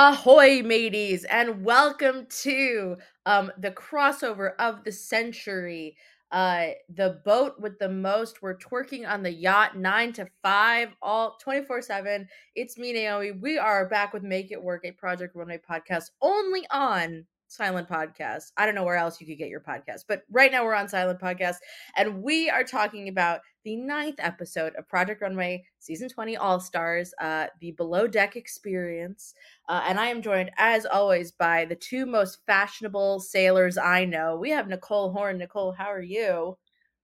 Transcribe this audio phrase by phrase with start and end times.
[0.00, 2.96] Ahoy, mateys, and welcome to
[3.26, 5.96] um the crossover of the century.
[6.30, 8.40] Uh the boat with the most.
[8.40, 12.28] We're twerking on the yacht nine to five, all 24-7.
[12.54, 13.32] It's me, Naomi.
[13.32, 18.52] We are back with Make It Work, a Project Runway podcast only on Silent Podcast.
[18.56, 20.88] I don't know where else you could get your podcast, but right now we're on
[20.88, 21.56] Silent Podcast,
[21.96, 27.12] and we are talking about the ninth episode of Project Runway Season 20 All Stars,
[27.20, 29.34] uh, the Below Deck Experience.
[29.68, 34.36] Uh, and I am joined, as always, by the two most fashionable sailors I know.
[34.36, 35.38] We have Nicole Horn.
[35.38, 36.56] Nicole, how are you?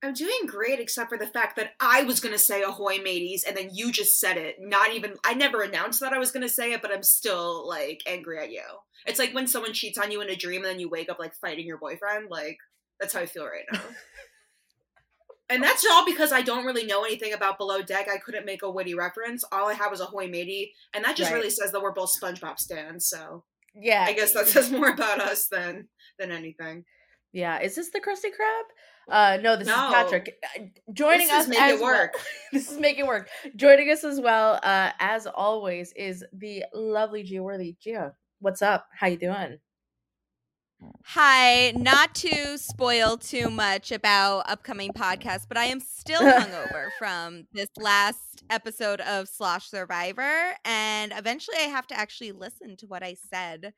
[0.05, 3.43] I'm doing great, except for the fact that I was going to say ahoy, mateys,
[3.47, 4.57] and then you just said it.
[4.61, 7.67] Not even, I never announced that I was going to say it, but I'm still
[7.67, 8.63] like angry at you.
[9.07, 11.19] It's like when someone cheats on you in a dream and then you wake up
[11.19, 12.29] like fighting your boyfriend.
[12.31, 12.59] Like,
[13.01, 13.81] that's how I feel right now.
[15.49, 18.09] and that's all because I don't really know anything about Below Deck.
[18.13, 19.43] I couldn't make a witty reference.
[19.53, 20.75] All I have was ahoy, matey.
[20.93, 21.37] And that just Right.
[21.37, 23.09] really says that we're both SpongeBob stands.
[23.09, 24.05] So Yeah.
[24.07, 26.85] I guess that says more about us than than anything.
[27.33, 27.61] Yeah.
[27.61, 28.65] Is this the Krusty Krab?
[29.09, 29.75] Uh, no, this No.
[29.89, 30.39] is Patrick.
[30.57, 32.09] Uh, Joining This us is Make as It well-
[32.53, 33.29] this is Make It Work.
[33.57, 37.77] Joining us as well, uh, as always, is the lovely Gia Worthy.
[37.81, 38.87] Gia, what's up?
[38.99, 39.59] How you doing?
[41.05, 47.47] Hi, not to spoil too much about upcoming podcasts, but I am still hungover from
[47.53, 50.53] this last episode of Slosh Survivor.
[50.65, 53.73] And eventually I have to actually listen to what I said,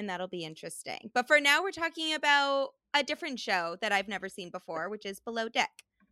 [0.00, 1.10] and that'll be interesting.
[1.14, 5.06] But for now, we're talking about a different show that I've never seen before, which
[5.06, 5.70] is Below Deck.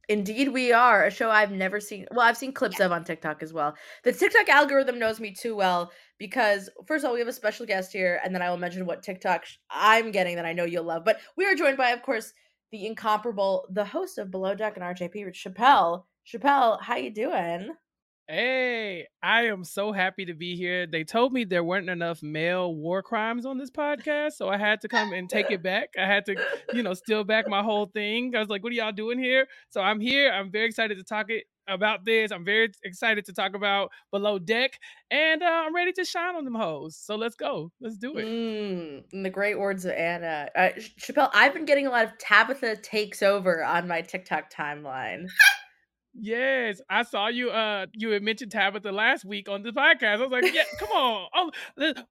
[0.08, 2.06] Indeed, we are a show I've never seen.
[2.12, 3.74] Well, I've seen clips of on TikTok as well.
[4.04, 7.66] The TikTok algorithm knows me too well because, first of all, we have a special
[7.66, 10.64] guest here, and then I will mention what TikTok sh- I'm getting that I know
[10.64, 11.04] you'll love.
[11.04, 12.32] But we are joined by, of course,
[12.72, 16.06] the incomparable, the host of Below Deck and RJP, Chappell.
[16.24, 17.70] Chappell, how you doing?
[18.30, 20.86] Hey, I am so happy to be here.
[20.86, 24.82] They told me there weren't enough male war crimes on this podcast, so I had
[24.82, 25.94] to come and take it back.
[25.98, 26.36] I had to,
[26.74, 28.36] you know, steal back my whole thing.
[28.36, 30.30] I was like, "What are y'all doing here?" So I'm here.
[30.30, 32.30] I'm very excited to talk it about this.
[32.30, 34.78] I'm very excited to talk about Below Deck,
[35.10, 36.96] and uh, I'm ready to shine on them hoes.
[36.96, 37.72] So let's go.
[37.80, 38.26] Let's do it.
[38.26, 40.50] Mm, in the great words of Anna.
[40.54, 40.68] Uh,
[40.98, 45.28] Chappell, I've been getting a lot of Tabatha takes over on my TikTok timeline.
[46.20, 47.50] Yes, I saw you.
[47.50, 50.16] Uh, you had mentioned Tabatha last week on the podcast.
[50.16, 51.50] I was like, "Yeah, come on, oh,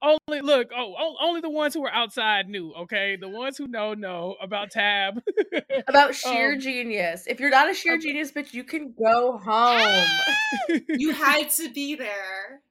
[0.01, 2.73] only look, oh, only the ones who are outside knew.
[2.73, 5.22] Okay, the ones who know know about Tab.
[5.88, 7.25] About shear Um, genius.
[7.28, 8.03] If you're not a shear okay.
[8.03, 10.07] genius, bitch, you can go home.
[10.89, 12.62] You had to be there.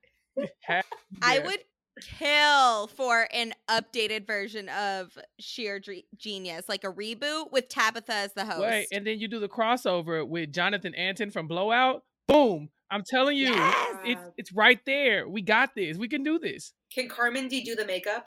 [1.22, 1.58] I would
[2.00, 8.32] kill for an updated version of Shear Dre- Genius, like a reboot with Tabatha as
[8.34, 8.60] the host.
[8.60, 12.04] Wait, and then you do the crossover with Jonathan Antin from Blowout.
[12.28, 12.68] Boom!
[12.90, 13.96] I'm telling you, Yes!
[14.04, 15.28] it's it's right there.
[15.28, 15.96] We got this.
[15.96, 16.72] We can do this.
[16.94, 18.26] Can Carmindy do the makeup?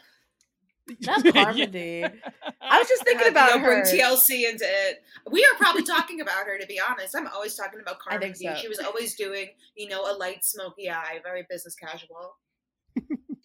[1.02, 1.32] Not Yeah.
[1.32, 2.12] Carmindy.
[2.62, 3.66] I was just thinking Uh, about her.
[3.84, 5.04] Bring TLC into it.
[5.32, 7.16] We are probably talking about her, to be honest.
[7.16, 8.46] I'm always talking about I Carmen think D.
[8.48, 8.56] so.
[8.62, 12.38] She was always doing, you know, a light smoky eye, very business casual.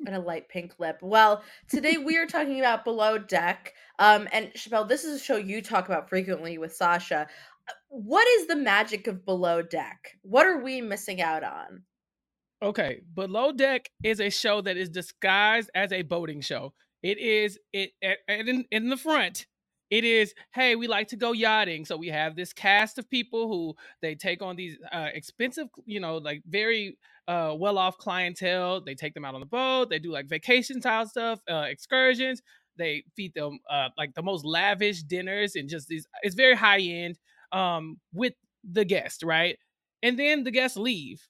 [0.07, 0.99] And a light pink lip.
[1.01, 3.73] Well, today we are talking about Below Deck.
[3.99, 7.27] Um, and Chappell, this is a show you talk about frequently with Sasha.
[7.89, 10.19] What is the magic of Below Deck?
[10.23, 11.85] What are we missing out on?
[12.63, 16.75] Okay, Below Deck is a show that is disguised as a boating show.
[17.03, 17.93] It is it
[18.29, 19.47] in, in the front.
[19.91, 23.49] It is hey, we like to go yachting, so we have this cast of people
[23.49, 26.99] who they take on these uh, expensive, you know, like very
[27.29, 28.81] uh, well-off clientele.
[28.81, 29.91] They take them out on the boat.
[29.91, 32.43] They do like vacation style stuff, uh, excursions.
[32.77, 36.07] They feed them uh, like the most lavish dinners and just these.
[36.23, 37.19] It's very high end
[37.53, 38.35] um, with
[38.69, 39.59] the guest, right?
[40.03, 41.21] And then the guests leave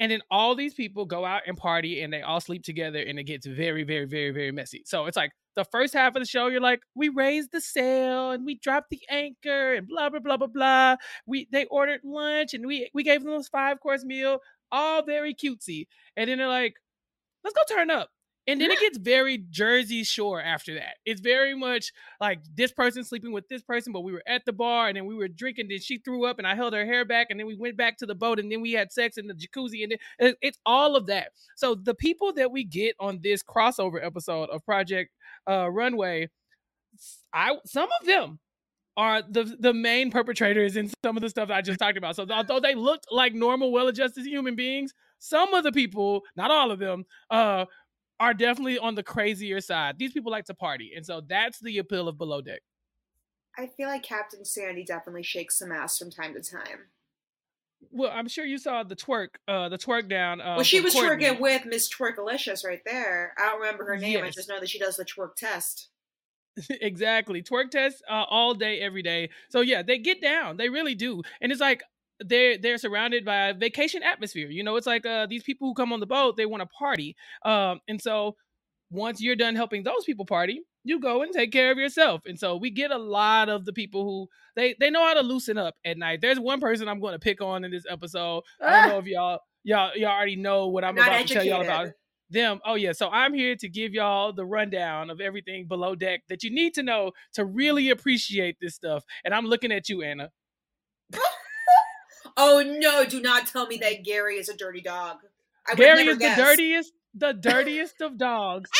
[0.00, 3.18] and then all these people go out and party and they all sleep together and
[3.18, 6.26] it gets very very very very messy so it's like the first half of the
[6.26, 10.18] show you're like we raised the sail and we dropped the anchor and blah blah
[10.18, 14.04] blah blah blah we they ordered lunch and we we gave them this five course
[14.04, 14.38] meal
[14.72, 16.76] all very cutesy and then they're like
[17.44, 18.10] let's go turn up
[18.46, 20.96] And then it gets very Jersey Shore after that.
[21.06, 24.52] It's very much like this person sleeping with this person, but we were at the
[24.52, 25.68] bar and then we were drinking.
[25.68, 27.96] Then she threw up and I held her hair back, and then we went back
[27.98, 29.82] to the boat and then we had sex in the jacuzzi.
[29.82, 31.32] And then it's all of that.
[31.56, 35.10] So the people that we get on this crossover episode of Project
[35.48, 36.28] uh, Runway,
[37.32, 38.38] I some of them
[38.96, 42.16] are the the main perpetrators in some of the stuff I just talked about.
[42.16, 46.70] So although they looked like normal, well-adjusted human beings, some of the people, not all
[46.70, 47.64] of them, uh,
[48.20, 49.98] are definitely on the crazier side.
[49.98, 52.62] These people like to party, and so that's the appeal of Below Deck.
[53.56, 56.88] I feel like Captain Sandy definitely shakes some ass from time to time.
[57.90, 60.40] Well, I'm sure you saw the twerk, uh, the twerk down.
[60.40, 61.26] Uh, well, she was Courtney.
[61.26, 63.34] twerking with Miss Twerkalicious right there.
[63.38, 64.24] I don't remember her name.
[64.24, 65.90] I just know that she does the twerk test.
[66.80, 69.30] exactly twerk test uh, all day every day.
[69.50, 71.82] So yeah they get down they really do and it's like
[72.20, 75.74] they're they're surrounded by a vacation atmosphere you know it's like uh these people who
[75.74, 78.36] come on the boat they want to party um and so
[78.90, 82.38] once you're done helping those people party you go and take care of yourself and
[82.38, 85.58] so we get a lot of the people who they they know how to loosen
[85.58, 86.20] up at night.
[86.20, 88.44] There's one person i'm going to pick on in this episode.
[88.60, 91.44] I don't know if y'all y'all y'all already know what i'm Not about to tell
[91.44, 91.88] y'all about
[92.34, 92.60] them.
[92.66, 96.42] Oh yeah, so I'm here to give y'all the rundown of everything below deck that
[96.42, 99.04] you need to know to really appreciate this stuff.
[99.24, 100.30] And I'm looking at you, Anna.
[102.36, 103.04] Oh no!
[103.04, 105.18] Do not tell me that Gary is a dirty dog.
[105.68, 108.70] I Gary is the dirtiest, the dirtiest of dogs.
[108.74, 108.78] Ah!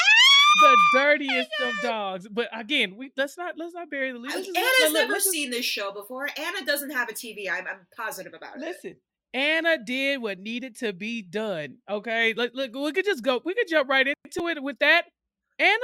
[0.63, 2.29] The oh dirtiest of dogs.
[2.29, 4.33] But again, we let's not let's not bury the lead.
[4.33, 6.29] I- Anna's look, never seen this show before.
[6.37, 7.49] Anna doesn't have a TV.
[7.51, 8.61] I'm, I'm positive about it.
[8.61, 8.97] Listen,
[9.35, 11.79] Anna did what needed to be done.
[11.91, 13.41] Okay, look, look, we could just go.
[13.45, 15.07] We could jump right into it with that.
[15.59, 15.77] Anna,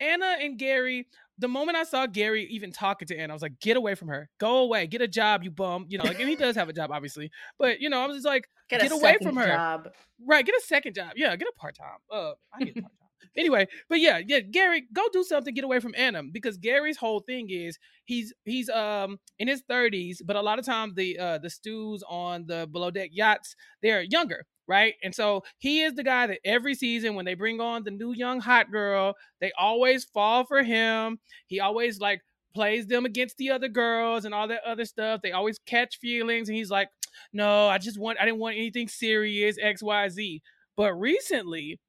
[0.00, 1.06] Anna, and Gary.
[1.40, 4.08] The moment I saw Gary even talking to Anna, I was like, "Get away from
[4.08, 4.28] her.
[4.40, 4.88] Go away.
[4.88, 7.30] Get a job, you bum." You know, like, and he does have a job, obviously,
[7.58, 9.46] but you know, I was just like, Get, Get away from her.
[9.46, 9.88] Job.
[10.26, 11.12] Right, get a second job.
[11.16, 11.98] Yeah, get a part time.
[12.10, 13.07] Uh, I need a part time.
[13.36, 15.54] Anyway, but yeah, yeah, Gary, go do something.
[15.54, 20.22] Get away from Anna because Gary's whole thing is he's he's um in his thirties,
[20.24, 24.02] but a lot of times the uh the stews on the below deck yachts they're
[24.02, 24.94] younger, right?
[25.02, 28.12] And so he is the guy that every season when they bring on the new
[28.12, 31.18] young hot girl, they always fall for him.
[31.46, 32.20] He always like
[32.54, 35.20] plays them against the other girls and all that other stuff.
[35.22, 36.88] They always catch feelings, and he's like,
[37.32, 40.42] "No, I just want I didn't want anything serious X Y Z."
[40.76, 41.80] But recently,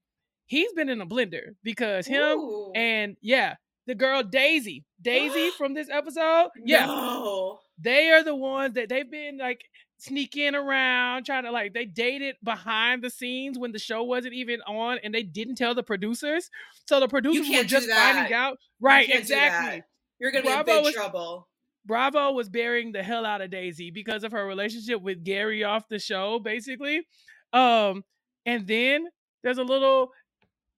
[0.49, 2.71] he's been in a blender because him Ooh.
[2.75, 3.55] and yeah,
[3.87, 7.59] the girl Daisy, Daisy from this episode, yeah, No.
[7.79, 9.63] they are the ones that they've been like
[9.99, 14.61] sneaking around trying to like they dated behind the scenes when the show wasn't even
[14.65, 16.49] on and they didn't tell the producers
[16.87, 19.83] so the producers were just finding out right can't exactly.
[20.19, 21.47] You're gonna be Bravo in big was- trouble.
[21.85, 25.87] Bravo was burying the hell out of Daisy because of her relationship with Gary off
[25.89, 27.07] the show, basically.
[27.51, 28.03] Um,
[28.45, 29.07] and then
[29.43, 30.11] there's a little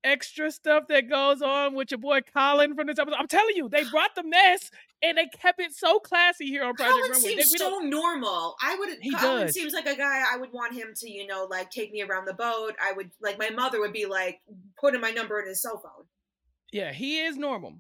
[0.04, 3.18] extra stuff that goes on with your boy Colin from this episode.
[3.20, 4.72] I'm telling you, they brought the mess
[5.04, 7.30] and they kept it so classy here on Project Colin Runway.
[7.30, 8.56] seems They- so normal.
[8.62, 8.90] I would.
[9.02, 9.54] He Colin does.
[9.56, 12.26] seems like a guy I would want him to, you know, like take me around
[12.26, 12.76] the boat.
[12.82, 14.42] I would like my mother would be like
[14.80, 16.06] putting my number in his cell phone.
[16.72, 17.76] yeah, he is normal.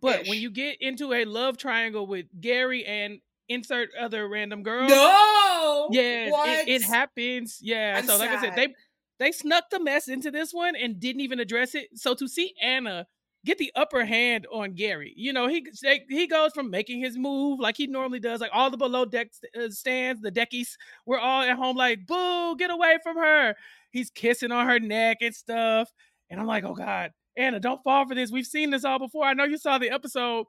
[0.00, 4.86] But when you get into a love triangle with Gary and insert other random girl,
[4.88, 5.88] No.
[5.92, 6.48] Yes, What?
[6.48, 7.58] it, it happens.
[7.62, 7.94] Yeah.
[7.98, 8.74] I'm so like I said, they
[9.18, 11.88] they snuck the mess into this one and didn't even address it.
[11.94, 13.06] So to see Anna
[13.44, 17.16] get the upper hand on Gary, you know, he they, he goes from making his
[17.16, 19.28] move like he normally does, like all the below deck
[19.58, 20.76] uh, stands, the deckies,
[21.06, 23.54] we're all at home like, boo, get away from her.
[23.90, 25.92] He's kissing on her neck and stuff,
[26.30, 28.30] and I'm like, oh god, Anna, don't fall for this.
[28.30, 29.24] We've seen this all before.
[29.24, 30.46] I know you saw the episode.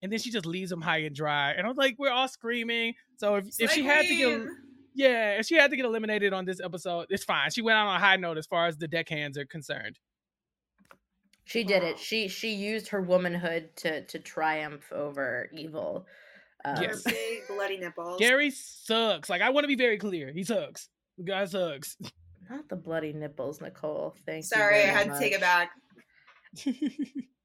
[0.00, 1.50] And then she just leaves him high and dry.
[1.50, 2.94] And I was like, we're all screaming.
[3.16, 4.48] So if, if she had to get
[4.98, 7.50] yeah, if she had to get eliminated on this episode, it's fine.
[7.52, 10.00] She went out on a high note as far as the deckhands are concerned.
[11.44, 12.00] She did it.
[12.00, 16.04] She she used her womanhood to to triumph over evil.
[16.64, 16.82] Um.
[16.82, 17.04] Yes.
[17.48, 18.18] Bloody nipples.
[18.18, 19.30] Gary sucks.
[19.30, 20.32] Like I want to be very clear.
[20.32, 20.88] He sucks.
[21.16, 21.96] The guy sucks.
[22.50, 24.16] Not the bloody nipples, Nicole.
[24.26, 24.48] Thank you.
[24.48, 25.70] Sorry, I very had to take it back.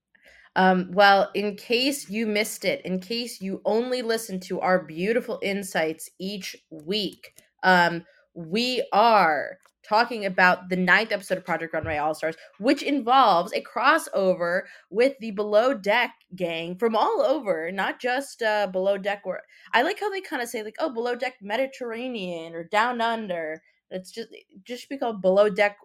[0.55, 5.39] Um, well, in case you missed it, in case you only listen to our beautiful
[5.41, 12.15] insights each week, um, we are talking about the ninth episode of Project Runway All
[12.15, 18.41] Stars, which involves a crossover with the Below Deck gang from all over, not just
[18.41, 19.25] uh, Below Deck.
[19.25, 19.43] Where
[19.73, 23.61] I like how they kind of say like, "Oh, Below Deck Mediterranean" or Down Under.
[23.89, 25.77] It's just it just be called Below Deck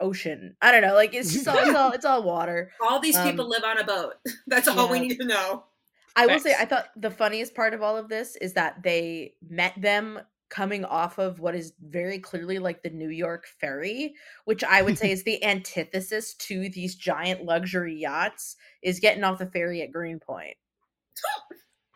[0.00, 0.56] Ocean.
[0.60, 0.94] I don't know.
[0.94, 2.72] Like it's just all it's all it's all water.
[2.82, 4.14] All these Um, people live on a boat.
[4.46, 5.64] That's all we need to know.
[6.16, 9.32] I will say, I thought the funniest part of all of this is that they
[9.48, 10.20] met them
[10.52, 14.98] coming off of what is very clearly like the New York ferry, which I would
[14.98, 19.90] say is the antithesis to these giant luxury yachts, is getting off the ferry at
[19.90, 20.56] Greenpoint.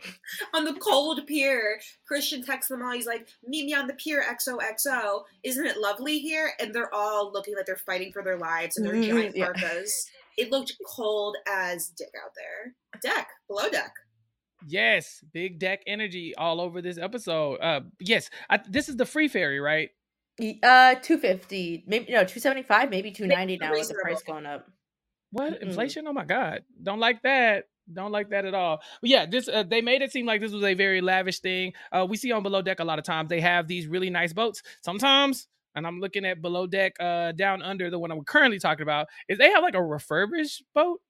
[0.54, 2.92] on the cold pier, Christian texts them all.
[2.92, 5.24] He's like, "Meet me on the pier, XOXO.
[5.42, 8.84] Isn't it lovely here?" And they're all looking like they're fighting for their lives in
[8.84, 9.44] their Mhm, giant yeah.
[9.46, 10.10] parkas.
[10.38, 12.74] It looked cold as dick out there.
[13.02, 13.92] Deck, below deck.
[14.66, 17.56] Yes, big deck energy all over this episode.
[17.56, 19.90] Uh, yes, I, this is the free ferry, right?
[20.62, 24.22] Uh, two fifty, maybe no, two seventy five, maybe two ninety now with the price
[24.22, 24.66] going up.
[25.30, 25.62] What Mm-mm.
[25.62, 26.06] inflation?
[26.06, 27.64] Oh my god, don't like that.
[27.92, 28.80] Don't like that at all.
[29.00, 31.72] But yeah, this uh, they made it seem like this was a very lavish thing.
[31.92, 34.32] Uh, we see on below deck a lot of times they have these really nice
[34.32, 34.62] boats.
[34.82, 38.82] Sometimes, and I'm looking at below deck, uh, down under the one I'm currently talking
[38.82, 41.00] about, is they have like a refurbished boat.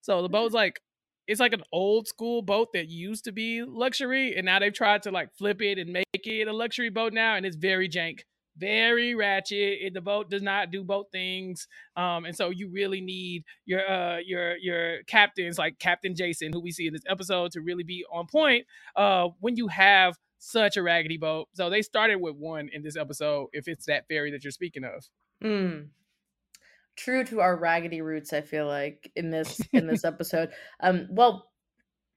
[0.00, 0.80] So the boat's like
[1.26, 5.02] it's like an old school boat that used to be luxury, and now they've tried
[5.04, 8.20] to like flip it and make it a luxury boat now, and it's very jank,
[8.56, 9.78] very ratchet.
[9.82, 11.66] It, the boat does not do boat things,
[11.96, 16.60] um, and so you really need your uh your your captains like Captain Jason, who
[16.60, 18.66] we see in this episode, to really be on point.
[18.94, 22.96] Uh, when you have such a raggedy boat, so they started with one in this
[22.96, 23.48] episode.
[23.52, 25.08] If it's that ferry that you're speaking of,
[25.42, 25.88] Mm.
[26.96, 30.50] True to our raggedy roots, I feel like in this in this episode.
[30.80, 31.50] Um, well,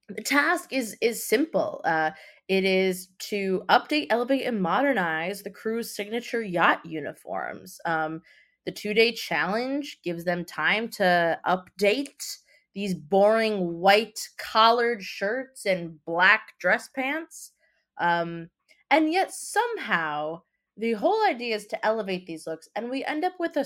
[0.07, 1.81] the task is is simple.
[1.83, 2.11] Uh,
[2.47, 7.79] it is to update, elevate, and modernize the crew's signature yacht uniforms.
[7.85, 8.21] Um,
[8.65, 12.37] the two day challenge gives them time to update
[12.73, 17.51] these boring white collared shirts and black dress pants.
[17.99, 18.49] Um,
[18.91, 20.41] and yet somehow
[20.77, 23.65] the whole idea is to elevate these looks, and we end up with a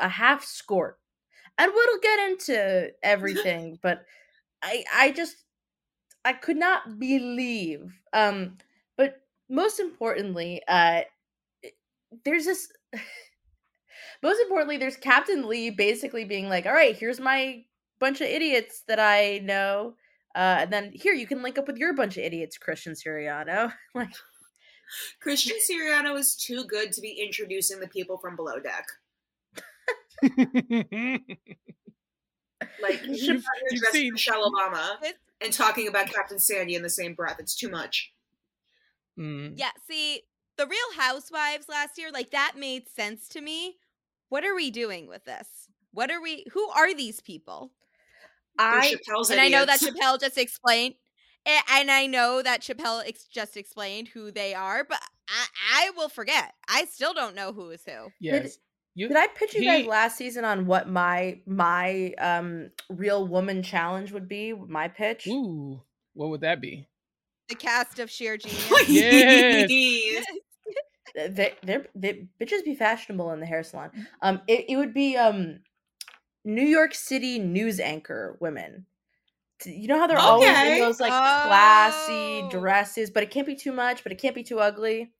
[0.00, 0.94] a half skort.
[1.56, 4.04] And we'll get into everything, but
[4.62, 5.36] I I just
[6.24, 7.92] I could not believe.
[8.12, 8.58] Um,
[8.96, 11.02] but most importantly, uh,
[12.24, 12.72] there's this.
[14.22, 17.64] most importantly, there's Captain Lee basically being like, "All right, here's my
[17.98, 19.94] bunch of idiots that I know."
[20.34, 23.72] Uh, and then here you can link up with your bunch of idiots, Christian Siriano.
[23.94, 24.10] like,
[25.20, 28.86] Christian Siriano is too good to be introducing the people from below deck.
[32.82, 34.96] Like he should You've- have you've seen- Michelle Obama
[35.40, 37.36] and talking about Captain Sandy in the same breath.
[37.38, 38.12] It's too much.
[39.18, 39.54] Mm.
[39.56, 40.22] Yeah, see,
[40.56, 43.76] the Real Housewives last year, like that made sense to me.
[44.28, 45.68] What are we doing with this?
[45.92, 46.44] What are we?
[46.52, 47.72] Who are these people?
[48.58, 49.98] I Chappell's and I know that idiots.
[49.98, 50.94] Chappell just explained,
[51.46, 55.46] and I know that Chappell ex- just explained who they are, but I,
[55.86, 56.54] I will forget.
[56.68, 58.08] I still don't know who is who.
[58.20, 58.58] Yes.
[58.98, 63.62] You, Did I pitch you guys last season on what my my um real woman
[63.62, 64.52] challenge would be?
[64.52, 65.28] My pitch.
[65.28, 65.80] Ooh,
[66.14, 66.88] what would that be?
[67.48, 68.68] The cast of Shear Genius.
[68.88, 70.24] Yes.
[71.16, 73.92] Uh, They they're they bitches be fashionable in the hair salon.
[74.20, 75.60] Um, it, it would be um,
[76.44, 78.86] New York City news anchor women.
[79.64, 82.48] You know how they're always in those like classy Oh.
[82.50, 85.12] dresses, but it can't be too much, but it can't be too ugly.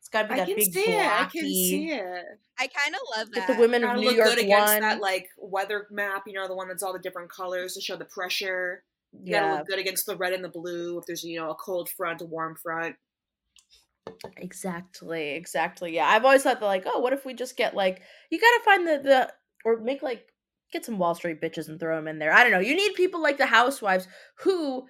[0.00, 1.06] It's got to be I that can big see it.
[1.06, 2.24] I can see it.
[2.58, 3.54] I kind of love Like that.
[3.54, 4.80] the women of New look York good against one.
[4.82, 7.96] that like weather map, you know, the one that's all the different colors to show
[7.96, 8.84] the pressure.
[9.12, 10.98] You gotta yeah, look good against the red and the blue.
[10.98, 12.96] If there's you know a cold front, a warm front.
[14.36, 15.94] Exactly, exactly.
[15.94, 18.58] Yeah, I've always thought that like, oh, what if we just get like you got
[18.58, 19.32] to find the the
[19.64, 20.26] or make like
[20.72, 22.32] get some Wall Street bitches and throw them in there.
[22.32, 22.58] I don't know.
[22.60, 24.06] You need people like the housewives
[24.40, 24.86] who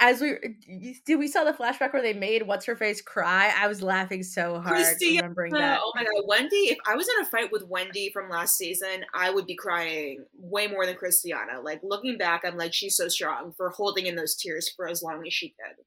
[0.00, 0.36] as we
[1.04, 3.52] did we saw the flashback where they made what's her face cry.
[3.56, 5.80] I was laughing so hard Christina, remembering that.
[5.82, 6.56] Oh my god, Wendy!
[6.56, 10.24] If I was in a fight with Wendy from last season, I would be crying
[10.36, 11.60] way more than Christiana.
[11.62, 15.02] Like looking back, I'm like, she's so strong for holding in those tears for as
[15.02, 15.84] long as she did.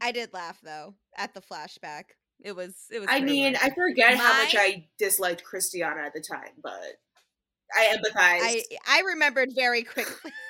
[0.00, 2.04] I did laugh though at the flashback.
[2.42, 2.74] It was.
[2.90, 3.08] It was.
[3.10, 3.62] I mean, good.
[3.62, 6.98] I forget how much I disliked Christiana at the time, but
[7.74, 8.14] I empathized.
[8.16, 10.32] I I remembered very quickly.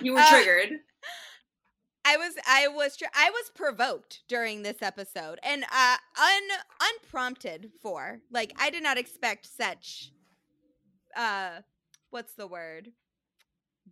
[0.00, 0.70] you were uh, triggered.
[2.04, 6.42] I was I was tr- I was provoked during this episode and uh un
[6.92, 10.12] unprompted for like I did not expect such
[11.16, 11.60] uh
[12.10, 12.90] what's the word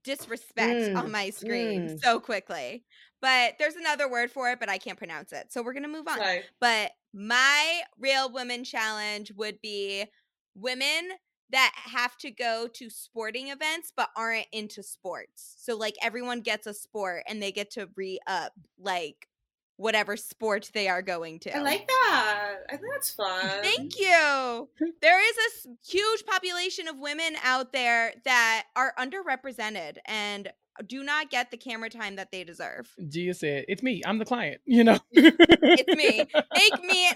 [0.04, 2.00] disrespect on Mm, my screen mm.
[2.02, 2.85] so quickly.
[3.21, 5.52] But there's another word for it but I can't pronounce it.
[5.52, 6.18] So we're going to move on.
[6.18, 10.06] Like, But my real women challenge would be
[10.54, 11.11] women
[11.52, 15.54] that have to go to sporting events but aren't into sports.
[15.59, 19.28] So like everyone gets a sport and they get to re up like
[19.76, 21.56] whatever sport they are going to.
[21.56, 22.54] I like that.
[22.68, 23.62] I think that's fun.
[23.62, 24.68] Thank you.
[25.02, 30.52] There is a huge population of women out there that are underrepresented and
[30.87, 32.88] do not get the camera time that they deserve.
[33.09, 34.00] Gia said, "It's me.
[34.06, 36.25] I'm the client." You know, It's me.
[36.54, 37.09] Make me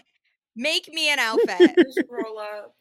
[0.56, 1.74] make me an outfit.
[1.76, 2.74] Just roll up.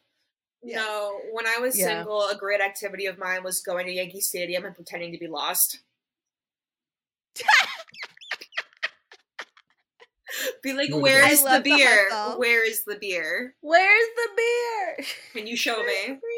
[0.66, 0.78] Yes.
[0.78, 2.00] No, when I was Yeah.
[2.00, 5.28] single, a great activity of mine was going to Yankee Stadium and pretending to be
[5.28, 5.80] lost.
[10.64, 12.10] Be like, Good where I is the love the beer?
[12.38, 13.56] Where is the beer?
[13.62, 15.06] Where's the beer?
[15.34, 16.20] Can you show me?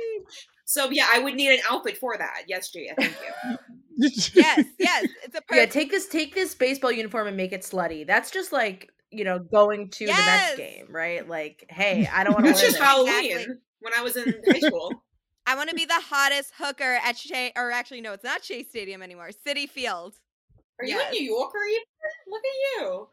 [0.69, 2.41] So yeah, I would need an outfit for that.
[2.45, 3.55] Yes, Gia, thank you.
[4.35, 5.07] Yes, yes.
[5.23, 8.05] It's a Yeah, take this take this baseball uniform and make it slutty.
[8.05, 10.25] That's just like, you know, going to the Yes.
[10.25, 11.27] Mets game, right?
[11.27, 12.87] Like, hey, I don't want to That's wear just this.
[12.87, 13.55] Halloween Exactly.
[13.79, 14.91] when I was in high school.
[15.45, 18.63] I want to be the hottest hooker at Shea, or actually, no, it's not Shea
[18.63, 19.29] Stadium anymore.
[19.47, 20.15] Citi Field.
[20.79, 21.57] Are you a New Yorker?
[21.71, 21.83] even?
[22.27, 23.07] Look at you.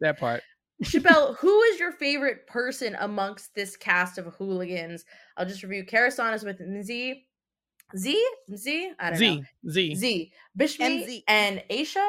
[0.00, 0.42] that part.
[0.82, 5.04] Chappell, who is your favorite person amongst this cast of hooligans?
[5.36, 5.84] I'll just review.
[5.84, 7.22] Kara Saun is with Z.
[7.96, 8.26] Z?
[8.56, 8.92] Z?
[8.98, 9.42] I don't know.
[9.70, 9.94] Z Z.
[9.94, 10.32] Z.
[10.58, 11.22] Bishme MZ.
[11.28, 12.04] and Aesha,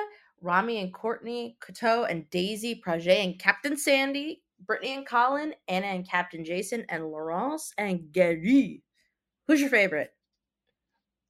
[0.46, 6.08] Rami and Courtney, Korto and Daisy, Prajjé and Captain Sandy, Brittany and Colin, Anna and
[6.08, 8.84] Captain Jason, and Laurence and Gary.
[9.48, 10.12] Who's your favorite?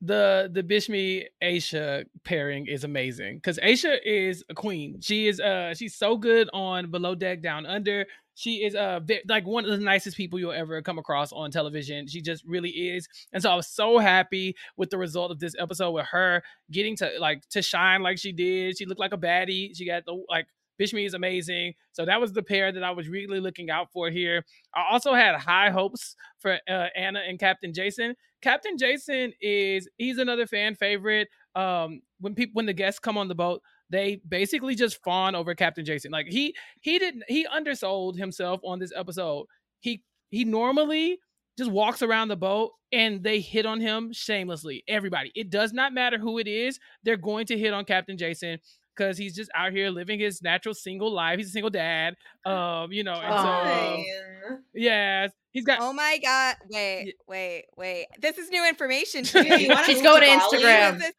[0.02, 5.00] the the Bishme Aesha pairing is amazing because Aesha is a queen.
[5.02, 8.06] She is uh she's so good on Below Deck Down Under.
[8.36, 12.08] She is uh like one of the nicest people you'll ever come across on television.
[12.08, 15.56] She just really is, and so I was so happy with the result of this
[15.58, 18.78] episode with her getting to like to shine like she did.
[18.78, 19.76] She looked like a baddie.
[19.76, 20.48] She got the like.
[20.78, 21.74] Bishme is amazing.
[21.94, 24.44] So that was the pair that I was really looking out for here.
[24.74, 28.14] I also had high hopes for uh, Anna and Captain Jason.
[28.42, 31.30] Captain Jason is he's another fan favorite.
[31.56, 35.54] Um, when people when the guests come on the boat, they basically just fawn over
[35.56, 36.12] Captain Jason.
[36.12, 39.46] Like he he didn't he undersold himself on this episode.
[39.80, 41.20] He he normally
[41.58, 44.84] just walks around the boat and they hit on him shamelessly.
[44.88, 45.32] Everybody.
[45.36, 46.80] It does not matter who it is.
[47.04, 48.60] They're going to hit on Captain Jason
[48.96, 51.38] because he's just out here living his natural single life.
[51.38, 52.16] He's a single dad.
[52.46, 56.56] Um, you know, and so um, yeah, he's got Oh my god!
[56.70, 58.08] Wait, wait, wait.
[58.20, 59.74] This is new information to Yeah, you me.
[59.74, 60.92] wanna She's move going to Instagram.
[60.92, 61.14] What is his-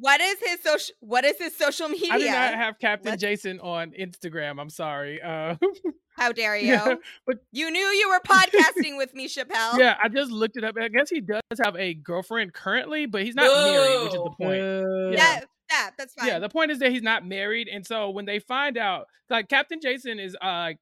[0.00, 0.94] what is his social?
[1.00, 2.08] What is his social media?
[2.12, 4.60] I do not have Captain Let's- Jason on Instagram.
[4.60, 5.20] I'm sorry.
[5.22, 5.56] Uh,
[6.16, 6.68] How dare you?
[6.68, 6.94] yeah,
[7.26, 9.78] but You knew you were podcasting with me, Chappell.
[9.78, 10.74] yeah, I just looked it up.
[10.78, 14.30] I guess he does have a girlfriend currently, but he's not married, which is the
[14.38, 14.60] point.
[14.60, 15.16] Uh, Yeah.
[15.16, 16.28] That, that, that's fine.
[16.28, 19.48] Yeah, the point is that he's not married, and so when they find out, like
[19.48, 20.78] Captain Jason is uh like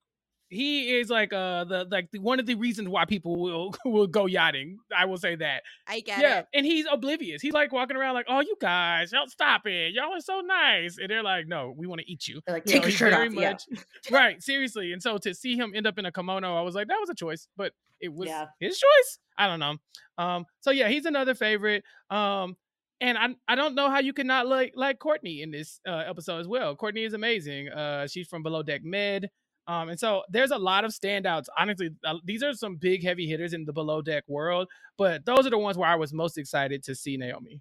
[0.50, 4.06] he is like uh the like the, one of the reasons why people will will
[4.06, 4.78] go yachting.
[4.94, 5.62] I will say that.
[5.86, 6.46] I get yeah, it.
[6.52, 7.40] and he's oblivious.
[7.40, 9.94] He's like walking around like, "Oh, you guys, y'all stop it.
[9.94, 12.64] Y'all are so nice," and they're like, "No, we want to eat you." They're like,
[12.66, 13.34] You take know, your shirt very off.
[13.34, 13.50] Yeah.
[13.50, 13.64] much-
[14.10, 14.92] right, seriously.
[14.92, 17.08] And so to see him end up in a kimono, I was like, that was
[17.10, 18.46] a choice, but it was Yeah.
[18.58, 19.18] his choice.
[19.38, 19.76] I don't know.
[20.18, 21.84] Um, so yeah, he's another favorite.
[22.10, 22.56] Um,
[23.00, 26.02] and I I don't know how you could not like like Courtney in this uh,
[26.06, 26.76] episode as well.
[26.76, 27.68] Courtney is amazing.
[27.70, 29.30] Uh, she's from Below Deck Med.
[29.70, 31.44] Um, and so there's a lot of standouts.
[31.56, 34.66] Honestly, uh, these are some big heavy hitters in the Below Deck world,
[34.98, 37.60] but those are the ones where I was most excited to see Naomi.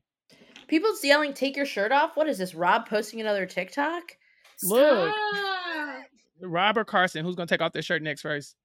[0.67, 2.17] People's yelling, take your shirt off.
[2.17, 2.55] What is this?
[2.55, 4.01] Rob posting another TikTok?
[4.63, 5.13] Look.
[5.13, 6.05] Stop.
[6.41, 8.55] Robert Carson, who's gonna take off their shirt next first?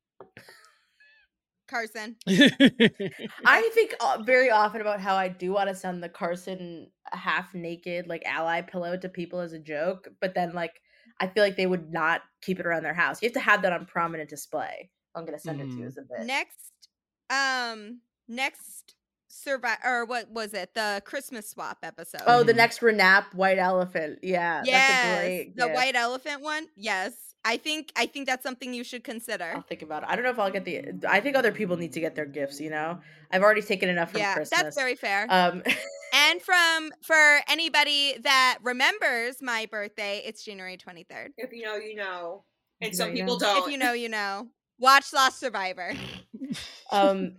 [1.69, 2.17] Carson.
[2.27, 7.55] I think uh, very often about how I do want to send the Carson half
[7.55, 10.81] naked like ally pillow to people as a joke, but then like
[11.21, 13.23] I feel like they would not keep it around their house.
[13.23, 14.91] You have to have that on prominent display.
[15.15, 15.87] I'm gonna send it to you Mm.
[15.87, 16.27] as a bit.
[16.27, 16.89] Next,
[17.31, 18.95] um, next
[19.29, 20.75] survive or what was it?
[20.75, 22.23] The Christmas swap episode.
[22.27, 22.57] Oh, the Mhm.
[22.57, 24.21] next Renap white elephant.
[24.23, 25.57] Yeah, yes, that's a great.
[25.57, 25.75] the gift.
[25.75, 26.69] white elephant one.
[26.77, 29.53] Yes, I think I think that's something you should consider.
[29.55, 30.09] I'll think about it.
[30.09, 30.95] I don't know if I'll get the.
[31.09, 32.61] I think other people need to get their gifts.
[32.61, 33.01] You know,
[33.31, 34.61] I've already taken enough from yeah, Christmas.
[34.61, 35.27] that's very fair.
[35.29, 35.63] Um,
[36.15, 41.33] and from for anybody that remembers my birthday, it's January twenty third.
[41.37, 42.45] If you know, you know.
[42.81, 43.47] And You some know, you people know.
[43.47, 43.67] don't.
[43.67, 44.49] If you know, you know.
[44.79, 45.93] Watch Lost Survivor.
[46.93, 47.33] um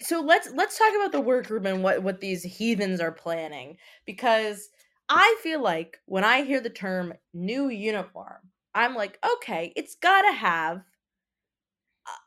[0.00, 3.76] so let's let's talk about the workroom and what what these heathens are planning
[4.06, 4.70] because
[5.08, 8.38] i feel like when i hear the term new uniform
[8.74, 10.82] i'm like okay it's got to have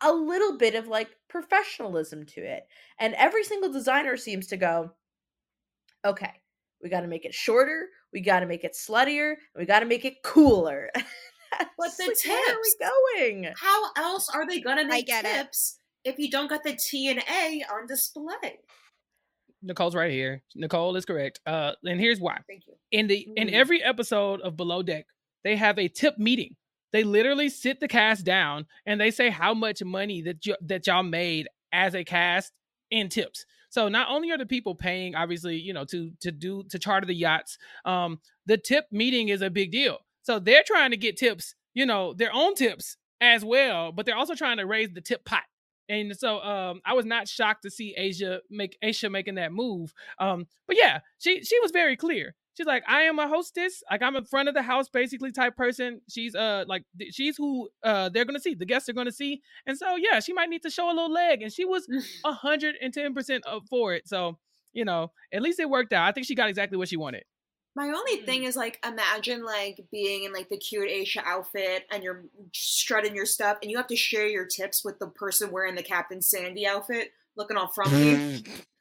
[0.01, 2.67] a- a little bit of like professionalism to it
[2.99, 4.91] and every single designer seems to go
[6.06, 6.32] okay
[6.84, 9.80] we got to make it shorter we got to make it sluttier and we got
[9.82, 10.90] to make it cooler
[11.78, 15.34] But the like, where are we going How else are they gonna make get it.
[15.36, 18.60] tips if you don't got the T and A on display?
[19.62, 20.42] Nicole's right here.
[20.56, 21.40] Nicole is correct.
[21.46, 22.40] Uh, and here's why.
[22.48, 22.74] Thank you.
[22.92, 23.54] in the in Mm.
[23.54, 25.06] every episode of Below Deck,
[25.44, 26.56] they have a tip meeting.
[26.94, 30.88] they literally sit the cast down and they say how much money that you, that
[30.88, 32.52] y'all made as a cast
[32.90, 33.46] in tips.
[33.72, 37.08] So not only are the people paying, obviously, you know, to to do to charter
[37.08, 40.00] the yachts, um, the tip meeting is a big deal.
[40.24, 44.18] So they're trying to get tips, you know, their own tips as well, but they're
[44.18, 45.44] also trying to raise the tip pot.
[45.88, 49.94] And so um, I was not shocked to see Asia make Asia making that move.
[50.20, 52.36] Um, but yeah, she she was very clear.
[52.56, 53.82] She's like, I am a hostess.
[53.90, 56.02] Like I'm in front of the house, basically type person.
[56.10, 58.56] She's uh like th- she's who uh they're gonna see.
[58.56, 59.42] The guests are gonna see.
[59.66, 61.42] And so yeah, she might need to show a little leg.
[61.42, 61.88] And she was
[62.26, 64.08] hundred and ten percent up for it.
[64.08, 64.38] So
[64.74, 66.08] you know, at least it worked out.
[66.08, 67.24] I think she got exactly what she wanted.
[67.74, 72.04] My only thing is like imagine like being in like the cute Asia outfit and
[72.04, 75.76] you're strutting your stuff and you have to share your tips with the person wearing
[75.76, 78.44] the Captain Sandy outfit looking all frumpy.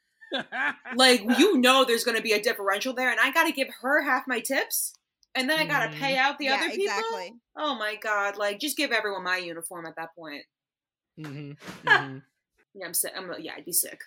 [0.91, 3.69] like you know there's going to be a differential there and I got to give
[3.81, 4.93] her half my tips
[5.35, 7.01] and then I got to pay out the Yeah, other people.
[7.01, 7.33] exactly.
[7.55, 10.45] Oh my god, like just give everyone my uniform at that point.
[11.17, 12.21] Mhm, mhm.
[12.73, 13.13] Yeah, I'm sick.
[13.15, 14.01] I'm yeah, I'd be sick.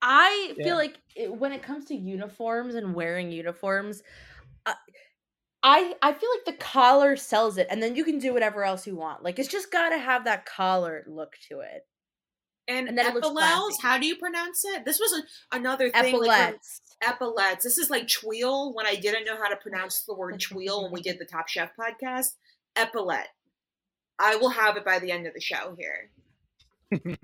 [0.00, 0.62] I Yeah.
[0.62, 4.02] feel like it, when it comes to uniforms and wearing uniforms,
[4.66, 4.74] uh,
[5.62, 8.86] I I feel like the collar sells it, and then you can do whatever else
[8.86, 9.24] you want.
[9.24, 11.84] Like it's just got to have that collar look to it.
[12.68, 14.84] And, And then it looks epaulets, how do you pronounce it?
[14.84, 16.20] This was a, another thing.
[16.20, 16.82] like, Epaulets.
[17.02, 17.64] epaulets.
[17.64, 20.92] This is like tweel when I didn't know how to pronounce the word tweel when
[20.92, 22.34] we did the Top Chef podcast.
[22.76, 23.28] Epaulette.
[24.18, 26.10] I will have it by the end of the show here.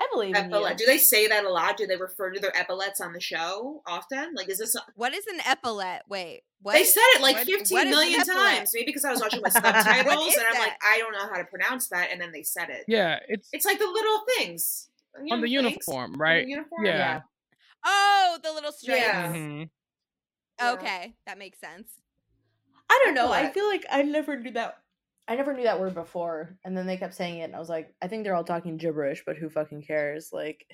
[0.00, 0.56] I believe in you.
[0.56, 0.78] Epaulette.
[0.78, 1.76] Do they say that a lot?
[1.76, 4.34] Do they refer to their epaulets on the show often?
[4.34, 4.74] Like, is this?
[4.74, 6.02] A- What is an epaulette?
[6.08, 6.72] Wait, what?
[6.74, 8.70] they said it like what- fifteen what is an million times.
[8.74, 10.72] Maybe because I was watching with subtitles and I'm like.
[10.82, 12.84] I don't know how to pronounce that, and then they said it.
[12.88, 14.88] Yeah, it's It's like the little things
[15.22, 16.44] You on the uniform, on right?
[16.44, 16.84] The uniform.
[16.84, 16.96] Yeah.
[16.96, 17.20] Yeah.
[17.84, 19.00] Oh, the little stripes.
[19.02, 19.32] Yeah.
[19.32, 19.68] Mhm.
[20.60, 20.72] Yeah.
[20.72, 21.88] Okay, that makes sense.
[22.90, 23.30] I don't know.
[23.30, 24.78] I feel like I never knew that.
[25.28, 27.68] I never knew that word before, and then they kept saying it, and I was
[27.68, 30.30] like, I think they're all talking gibberish, but who fucking cares?
[30.32, 30.64] Like,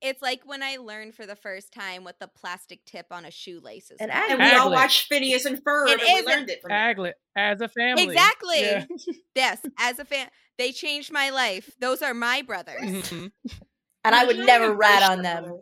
[0.00, 3.30] It's like when I learned for the first time what the plastic tip on a
[3.30, 3.98] shoelace is.
[4.00, 4.30] An called.
[4.30, 6.96] And we all watched Phineas and Ferb, It and we learned it from them.
[6.96, 8.04] Aglet as a family.
[8.04, 8.60] Exactly.
[8.60, 8.84] Yeah.
[9.34, 11.70] Yes, as a fan, they changed my life.
[11.78, 12.80] Those are my brothers.
[12.80, 13.30] Mhm.
[14.04, 15.44] and I would never rat on them.
[15.44, 15.60] stepmother.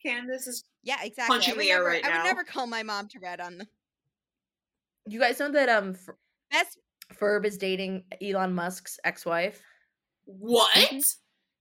[0.00, 1.34] Candace is Yeah, exactly.
[1.34, 3.40] Punching I would the air never, right I would never call my mom to rat
[3.40, 3.66] on them.
[5.10, 6.14] You guys know that um, F-
[6.50, 6.78] Best
[7.14, 9.60] Ferb is dating Elon Musk's ex-wife.
[10.24, 10.70] what?
[10.74, 11.00] They're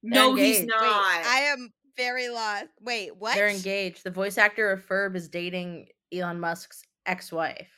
[0.04, 0.82] No, he's not.
[0.82, 2.68] Wait, I am very lost.
[2.82, 3.36] Wait, what?
[3.36, 4.04] They're engaged.
[4.04, 7.70] The voice actor of Ferb is dating Elon Musk's ex-wife.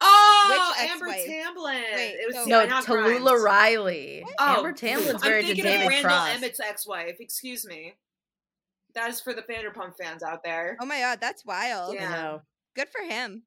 [0.00, 1.26] oh, Which Amber ex-wife?
[1.26, 1.82] Tamblyn.
[1.94, 3.42] Wait, it was so- No, Sienna Talulah Grimes.
[3.42, 4.24] Riley.
[4.38, 6.36] Oh, Amber Tamblyn's I'm married to thinking David of Randall Cross.
[6.36, 7.16] Emmett's ex-wife.
[7.20, 7.94] Excuse me.
[8.94, 10.76] That is for the Vanderpump fans out there.
[10.80, 11.94] Oh my god, that's wild.
[11.94, 12.38] Yeah.
[12.74, 13.42] Good for him.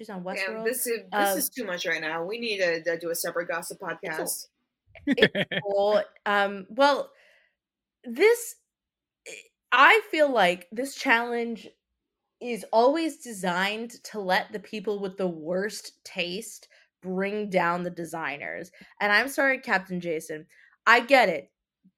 [0.00, 0.64] She's on Damn, Westworld.
[0.64, 2.24] this is this Uh, is too much right now.
[2.24, 4.46] We need to, to do a separate gossip podcast.
[5.62, 6.02] cool.
[6.24, 7.10] Um, well,
[8.04, 8.56] this
[9.70, 11.68] I feel like this challenge
[12.40, 16.68] is always designed to let the people with the worst taste
[17.02, 18.72] bring down the designers.
[19.02, 20.46] And I'm sorry, Captain Jason.
[20.86, 21.50] I get it.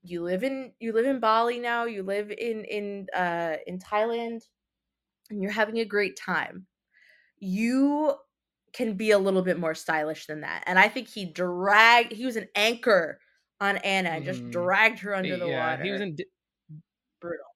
[0.02, 4.40] You live in you live in Bali now, you live in in uh in Thailand,
[5.30, 6.66] and you're having a great time.
[7.44, 8.14] You
[8.72, 10.62] can be a little bit more stylish than that.
[10.66, 13.18] And I think he dragged he was an anchor
[13.61, 14.52] on Anna and just Mhm.
[14.52, 15.83] dragged her under the yeah, water.
[15.83, 16.14] he was in.
[16.14, 16.26] di-
[17.20, 17.46] brutal.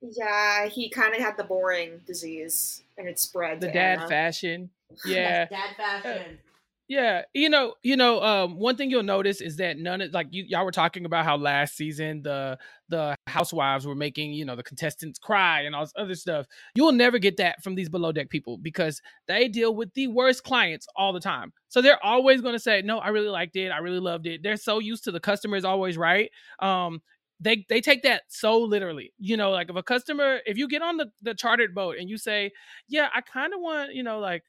[0.00, 3.60] Yeah, he kind of had the boring disease, and it spread.
[3.60, 4.08] the to dad Anna.
[4.08, 4.70] fashion.
[5.04, 6.38] Yeah, dad fashion.
[6.86, 10.26] Yeah, you know, you know, um, one thing you'll notice is that none of like
[10.32, 12.58] you y'all were talking about how last season the
[12.90, 16.46] the housewives were making you know the contestants cry and all this other stuff.
[16.74, 20.44] You'll never get that from these below deck people because they deal with the worst
[20.44, 21.54] clients all the time.
[21.70, 23.70] So they're always going to say, "No, I really liked it.
[23.70, 26.30] I really loved it." They're so used to the customer is always right.
[26.58, 27.00] Um,
[27.40, 29.12] they they take that so literally.
[29.18, 32.10] You know, like if a customer, if you get on the the chartered boat and
[32.10, 32.52] you say,
[32.88, 34.44] "Yeah, I kind of want," you know, like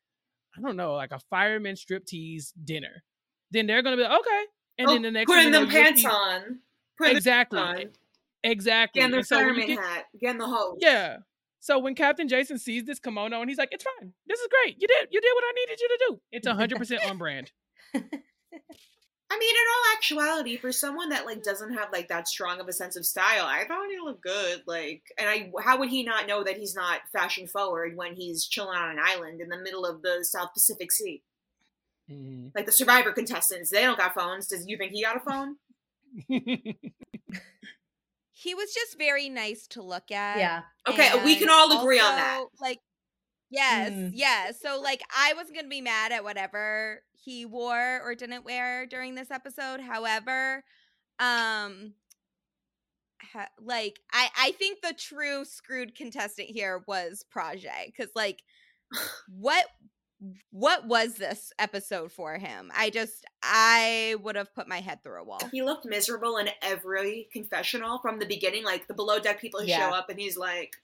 [0.57, 3.03] I don't know, like a fireman striptease dinner,
[3.51, 4.43] then they're gonna be like, okay.
[4.77, 6.59] And Oh, then the next putting them pants see- on.
[6.97, 7.59] Putting Exactly.
[7.59, 7.83] on.
[8.43, 9.01] Exactly.
[9.01, 10.05] Getting their so fireman get- hat.
[10.19, 10.77] Getting the hose.
[10.81, 11.17] yeah.
[11.59, 14.13] So when Captain Jason sees this kimono and he's like, "It's fine.
[14.27, 14.75] This is great.
[14.79, 16.21] You did you did what I needed you to do.
[16.31, 17.51] It's hundred percent on brand."
[19.31, 22.67] I mean, in all actuality, for someone that like doesn't have like that strong of
[22.67, 24.61] a sense of style, I thought he looked good.
[24.67, 28.45] Like, and I, how would he not know that he's not fashion forward when he's
[28.45, 31.23] chilling on an island in the middle of the South Pacific Sea?
[32.09, 32.51] Mhm.
[32.53, 34.47] Like the Survivor contestants, they don't got phones.
[34.47, 35.55] Does you think he got a phone?
[38.37, 40.37] He was just very nice to look at.
[40.37, 40.61] Yeah.
[40.87, 42.43] Okay, we can all and agree on that.
[42.59, 42.79] Like
[43.49, 44.11] Yes, Mm.
[44.13, 44.51] yeah.
[44.51, 49.15] So like I wasn't gonna be mad at whatever he wore or didn't wear during
[49.15, 49.81] this episode.
[49.81, 50.63] However,
[51.19, 51.93] um
[53.33, 58.43] ha- like I I think the true screwed contestant here was Prajjé cuz like
[59.29, 59.65] what
[60.51, 62.71] what was this episode for him?
[62.75, 65.41] I just I would have put my head through a wall.
[65.51, 68.63] He looked miserable in every confessional from the beginning.
[68.63, 69.77] Like the below deck people Yeah.
[69.89, 70.75] show up and he's like,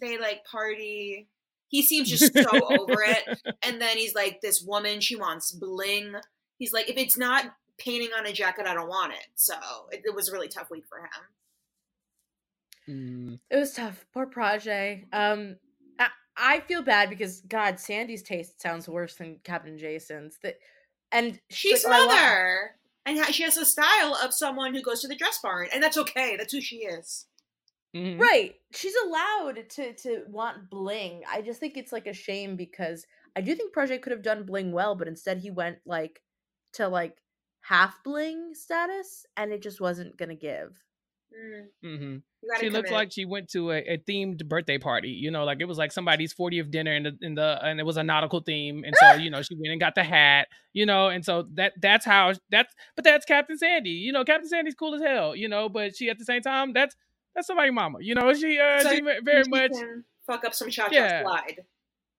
[0.00, 1.28] they like party.
[1.68, 2.48] He seems just so
[2.78, 3.40] over it.
[3.62, 6.14] And then he's like, this woman, she wants bling.
[6.58, 7.46] He's like, if it's not
[7.78, 9.26] painting on a jacket, I don't want it.
[9.34, 9.54] So
[9.90, 11.10] it, it was a really tough week for him.
[12.88, 14.06] Mm, It was tough.
[14.14, 15.04] Poor Prajjé.
[15.12, 15.56] Um,
[15.98, 20.38] I, I feel bad because God, Sandy's taste sounds worse than Captain Jason's.
[20.42, 20.58] That,
[21.12, 22.70] and She's like, "Oh, I want- mother.
[23.06, 25.68] And ha- she has a style of someone who goes to the dress barn.
[25.72, 26.36] And that's okay.
[26.36, 27.26] That's who she is.
[27.94, 28.20] Mhm.
[28.20, 28.54] Right.
[28.72, 31.22] She's allowed to to want bling.
[31.28, 34.44] I just think it's like a shame because I do think Project could have done
[34.46, 36.22] bling well, but instead he went like
[36.74, 37.16] to like
[37.62, 40.82] half bling status, and it just wasn't gonna give.
[41.34, 42.22] Mm, Mhm.
[42.54, 42.92] She looks commit.
[42.92, 45.10] like she went to a, a themed birthday party.
[45.10, 47.82] You know, like it was like somebody's 40th dinner in the in the and it
[47.84, 48.84] was a nautical theme.
[48.84, 51.72] And so, you know, she went and got the hat, you know, and so that
[51.80, 53.90] that's how that's but that's Captain Sandy.
[53.90, 56.72] You know, Captain Sandy's cool as hell, you know, but she at the same time,
[56.72, 56.94] that's
[57.36, 57.98] that's somebody's mama.
[58.00, 59.70] You know, she uh So she very She much
[60.26, 61.22] fuck up some cha cha Yeah.
[61.22, 61.60] slide.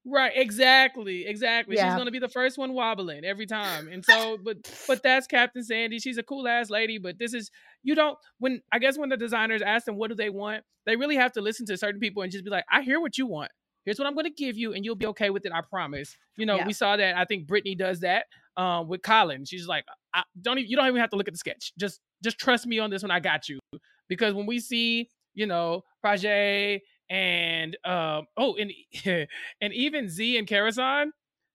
[0.10, 1.76] Right, exactly, exactly.
[1.76, 4.56] She's gonna be the first one wobbling every time, and so, but,
[4.88, 6.00] but that's Captain Sandy.
[6.00, 7.52] She's a cool ass lady, but this is
[7.84, 8.18] you don't.
[8.40, 11.34] When I guess when the designers ask them what do they want, they really have
[11.34, 13.52] to listen to certain people and just be like, I hear what you want.
[13.84, 15.52] Here's what I'm gonna give you, and you'll be okay with it.
[15.52, 16.16] I promise.
[16.38, 16.68] You know, Yeah.
[16.68, 17.18] we saw that.
[17.18, 19.44] I think Brittany does that um, with Colin.
[19.44, 20.72] She's like, I don't even.
[20.72, 21.74] You don't even have to look at the sketch.
[21.78, 23.12] Just, just trust me on this one.
[23.12, 23.60] I got you.
[24.08, 28.72] Because when we see, you know, Prajjé and um oh and
[29.62, 31.12] and even Z and Kara Saun,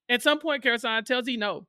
[0.08, 1.66] at some point Kara Saun tells Z no.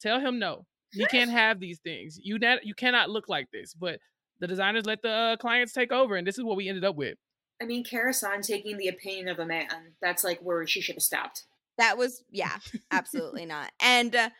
[0.00, 0.66] Tell him no.
[0.92, 2.18] You can't have these things.
[2.22, 3.74] You not, you cannot look like this.
[3.74, 3.98] But
[4.40, 6.96] the designers let the uh, clients take over, and this is what we ended up
[6.96, 7.16] with.
[7.60, 9.68] I mean, Kara Saun taking the opinion of a man.
[10.00, 11.44] That's like where she should have stopped.
[11.78, 12.56] That was yeah,
[12.90, 13.70] absolutely not.
[13.80, 14.30] And uh,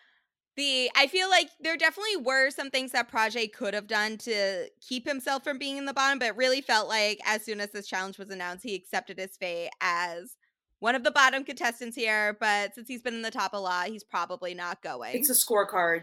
[0.56, 4.68] the I feel like there definitely were some things that Prajjé could have done to
[4.86, 7.70] keep himself from being in the bottom, but it really felt like as soon as
[7.70, 10.36] this challenge was announced, he accepted his fate as
[10.80, 12.36] one of the bottom contestants here.
[12.38, 15.14] But since he's been in the top a lot, he's probably not going.
[15.16, 16.02] It's a scorecard.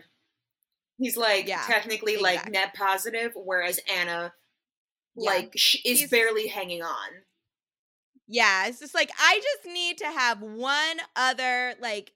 [0.97, 4.33] He's like Yeah, technically like net positive, whereas Anna
[5.15, 5.29] Yeah.
[5.31, 7.09] like is He's- barely hanging on.
[8.27, 12.11] Yeah, it's just like I just need to have one other like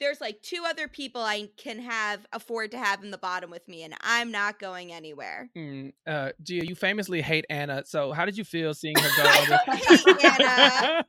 [0.00, 3.66] there's like two other people I can have afford to have in the bottom with
[3.66, 5.48] me and I'm not going anywhere.
[5.56, 7.82] Mm, uh, Gia, you famously hate Anna.
[7.86, 9.22] So how did you feel seeing her go?
[9.28, 11.04] I don't hate Anna.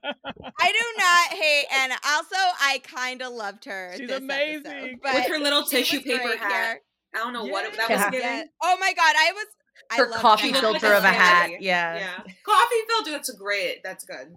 [0.59, 1.95] I do not hate Anna.
[2.07, 3.93] Also, I kind of loved her.
[3.97, 4.65] She's this amazing.
[4.67, 6.49] episode, With her little tissue paper hat.
[6.51, 6.81] here.
[7.15, 7.95] I don't know what that Yeah.
[8.05, 8.27] was giving.
[8.27, 8.43] Yeah.
[8.61, 9.45] Oh my god, I was
[9.91, 10.61] I Her loved coffee that.
[10.61, 11.49] filter of a a hat.
[11.61, 11.95] Yeah.
[11.97, 13.11] Yeah, coffee filter.
[13.11, 13.83] That's great.
[13.83, 14.35] That's good.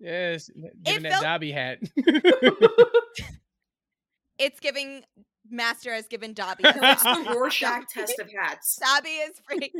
[0.00, 0.50] yes,
[0.84, 1.78] giving that felt- Dobby hat.
[4.42, 5.04] It's giving
[5.48, 6.64] Master has given Dobby.
[6.66, 8.76] It's the Rorschach test of hats.
[8.76, 9.72] Dobby is free.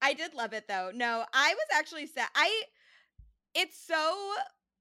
[0.00, 0.90] I did love it though.
[0.92, 2.28] No, I was actually sad.
[2.34, 2.62] I
[3.54, 4.16] it's so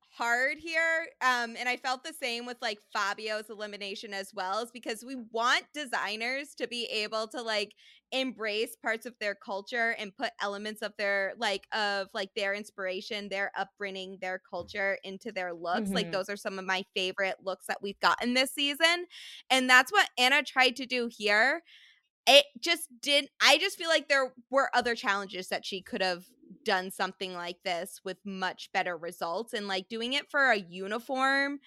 [0.09, 1.07] hard here.
[1.21, 5.17] Um, and I felt the same with like Fabio's elimination as well, is because we
[5.31, 7.73] want designers to be able to like
[8.11, 13.29] embrace parts of their culture and put elements of their like of like their inspiration,
[13.29, 15.91] their upbringing, their culture into their looks.
[15.93, 16.11] Like Mhm.
[16.11, 19.05] those are some of my favorite looks that we've gotten this season.
[19.49, 21.63] And that's what Anna tried to do here
[22.27, 23.31] it just didn't.
[23.41, 26.25] i just feel like there were other challenges that she could have
[26.65, 31.59] done something like this with much better results and like doing it for a uniform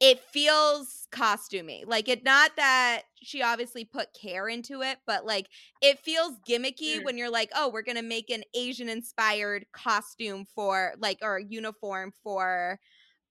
[0.00, 5.48] it feels costumey like it not that she obviously put care into it but like
[5.82, 7.04] it feels gimmicky Mm.
[7.04, 12.12] when you're like oh we're gonna make an asian inspired costume for like or uniform
[12.22, 12.78] for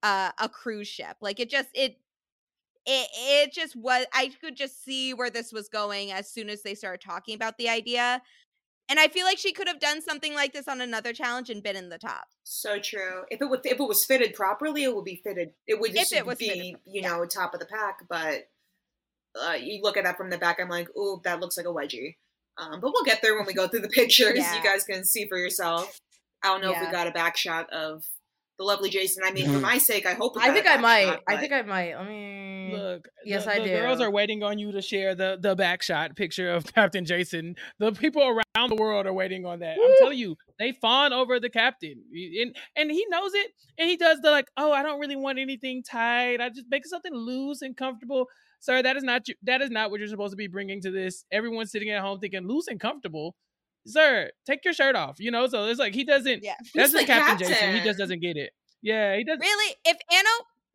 [0.04, 1.98] uh, a cruise ship like it just it
[2.86, 6.64] it it just was I could just see where this was going as soon as
[6.64, 8.22] they started talking about the idea.
[8.90, 11.62] And I feel like she could have done something like this on another challenge and
[11.62, 12.28] been in the top.
[12.44, 13.24] So true.
[13.30, 15.52] If it was if it was fitted properly, it would be fitted.
[15.68, 17.10] It would just it be, fitted, you yeah.
[17.10, 18.00] know, top of the pack.
[18.10, 18.50] But
[19.40, 21.70] uh, you look at that from the back, I'm like, ooh, that looks like a
[21.70, 22.16] wedgie.
[22.58, 24.38] Um, but we'll get there when we go through the pictures.
[24.38, 24.56] Yeah.
[24.56, 26.00] You guys can see for yourself.
[26.44, 28.04] I don't know if we got a back shot of
[28.58, 29.24] the lovely Jason.
[29.26, 29.54] I mean, Mm-hmm.
[29.56, 30.36] for my sake, I hope.
[30.40, 31.06] I think I might.
[31.06, 31.94] shot, I think I might.
[31.94, 35.38] I mean, Look, Yes, the, I the girls are waiting on you to share the
[35.40, 37.56] the back shot picture of Captain Jason.
[37.80, 39.78] The people around the world are waiting on that.
[39.82, 43.96] I'm telling you, they fawn over the captain, and and he knows it, and he
[43.96, 46.42] does the like, oh, I don't really want anything tight.
[46.42, 48.28] I just make something loose and comfortable.
[48.60, 49.36] Sir, that is not you.
[49.44, 51.24] That is not what you're supposed to be bringing to this.
[51.32, 53.36] Everyone's sitting at home thinking loose and comfortable.
[53.88, 55.20] Sir, take your shirt off.
[55.20, 56.44] You know, so it's like he doesn't.
[56.44, 56.56] Yeah.
[56.76, 57.74] That's He's the the Captain, Jason.
[57.74, 58.52] He just doesn't get it.
[58.82, 59.40] Yeah, he doesn't.
[59.40, 60.30] Really, if Anna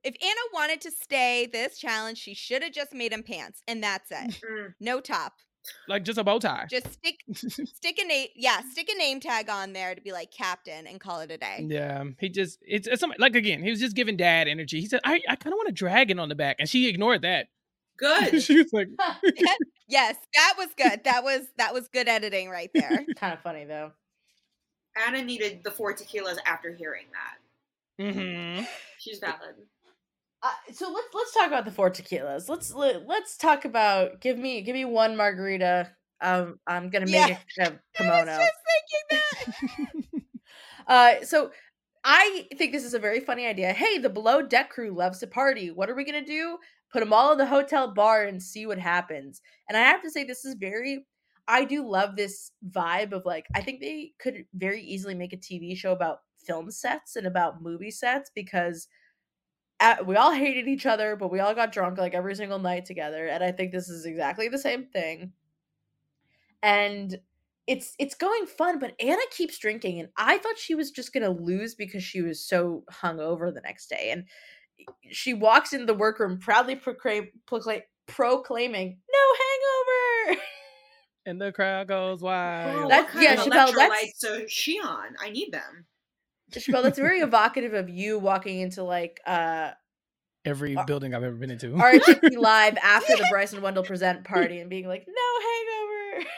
[0.04, 3.82] if Anna wanted to stay this challenge, she should have just made him pants, and
[3.82, 4.40] that's it.
[4.42, 4.74] Mm.
[4.80, 5.34] No top.
[5.88, 6.66] Like just a bow tie.
[6.68, 7.20] Just stick
[7.68, 11.00] stick a name yeah, stick a name tag on there to be like captain and
[11.00, 11.64] call it a day.
[11.68, 14.80] Yeah, he just it's, it's something like again, he was just giving dad energy.
[14.80, 17.22] He said, I, I kind of want a dragon on the back, and she ignored
[17.22, 17.46] that.
[18.30, 18.42] Good.
[18.42, 18.88] she was like,
[19.88, 21.04] Yes, that was good.
[21.04, 23.04] That was that was good editing right there.
[23.16, 23.92] kind of funny though.
[24.96, 28.04] Anna needed the four tequilas after hearing that.
[28.04, 28.64] mm-hmm.
[28.98, 29.54] She's valid.
[30.42, 32.48] Uh, so let's let's talk about the four tequilas.
[32.48, 35.90] Let's let, let's talk about give me give me one margarita.
[36.20, 37.38] Um, I'm gonna make Yeah.
[37.58, 38.38] a, a I was kimono.
[38.38, 40.22] just thinking that.
[40.86, 41.52] Uh, so
[42.04, 43.72] I think this is a very funny idea.
[43.72, 45.70] Hey, the below deck crew loves to party.
[45.70, 46.58] What are we gonna do?
[46.92, 49.40] Put them all in the hotel bar and see what happens.
[49.68, 51.06] And I have to say, this is very.
[51.48, 53.46] I do love this vibe of like.
[53.54, 57.62] I think they could very easily make a TV show about film sets and about
[57.62, 58.88] movie sets because
[59.80, 62.84] uh, we all hated each other, but we all got drunk like every single night
[62.84, 63.26] together.
[63.26, 65.32] And I think this is exactly the same thing.
[66.62, 67.18] And
[67.66, 71.30] it's it's going fun, but Anna keeps drinking, and I thought she was just gonna
[71.30, 74.10] lose because she was so hungover the next day.
[74.12, 74.24] And
[75.10, 79.18] she walks into the workroom proudly proclaim, proclaim, proclaiming, "No
[80.28, 80.40] hangover."
[81.26, 82.72] and the crowd goes wild.
[82.80, 85.16] Bro, That- what kind yeah, of Chappell, that's- so is she on?
[85.20, 85.86] I need them.
[86.52, 89.70] Chappell, that's very evocative of you walking into like uh
[90.44, 91.68] Every Uh, building I've ever been into.
[91.68, 96.28] RHAP live after the Bryson Wendell present party and being like, "No hangover."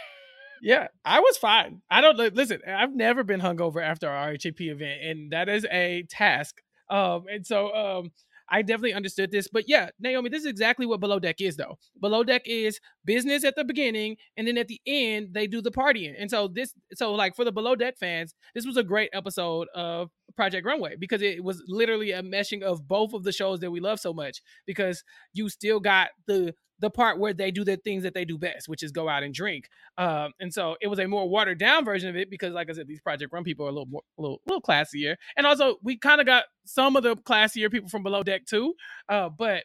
[0.60, 1.80] Yeah, I was fine.
[1.90, 2.60] I don't li- listen.
[2.68, 6.60] I've never been hungover after our RHAP event, and that is a task.
[6.90, 8.12] Um, and so um,
[8.48, 9.48] I definitely understood this.
[9.48, 11.78] But yeah, Naomi, this is exactly what Below Deck is, though.
[12.00, 15.70] Below Deck is business at the beginning, and then at the end they do the
[15.70, 16.14] partying.
[16.18, 19.68] And so this, so like for the Below Deck fans, this was a great episode
[19.74, 23.70] of Project Runway because it was literally a meshing of both of the shows that
[23.70, 24.42] we love so much.
[24.66, 28.36] Because you still got the the part where they do the things that they do
[28.36, 29.70] best, which is go out and drink.
[29.96, 32.74] Um, and so it was a more watered down version of it because, like I
[32.74, 35.46] said, these Project Run people are a little more, a little, a little classier, and
[35.46, 38.74] also we kind of got some of the classier people from Below Deck too.
[39.08, 39.64] Uh, but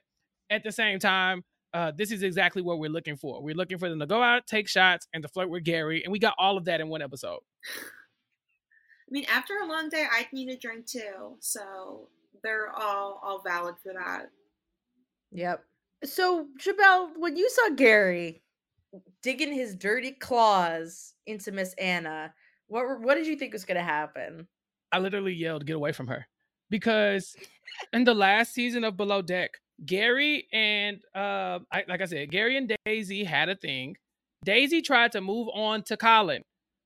[0.49, 3.43] at the same time, uh, this is exactly what we're looking for.
[3.43, 6.11] We're looking for them to go out, take shots, and to flirt with Gary, and
[6.11, 7.39] we got all of that in one episode.
[7.67, 11.35] I mean, after a long day, I need a drink too.
[11.39, 12.07] So
[12.43, 14.29] they're all all valid for that.
[15.31, 15.65] Yep.
[16.03, 18.41] So, Chappell, when you saw Gary
[19.21, 22.33] digging his dirty claws into Miss Anna,
[22.67, 24.47] what what did you think was going to happen?
[24.91, 26.27] I literally yelled, "Get away from her!"
[26.69, 27.35] Because
[27.93, 29.51] in the last season of Below Deck,
[29.85, 33.95] Gary and uh, I, like I said, Gary and Daisy had a thing.
[34.45, 36.43] Daisy tried to move on to Colin.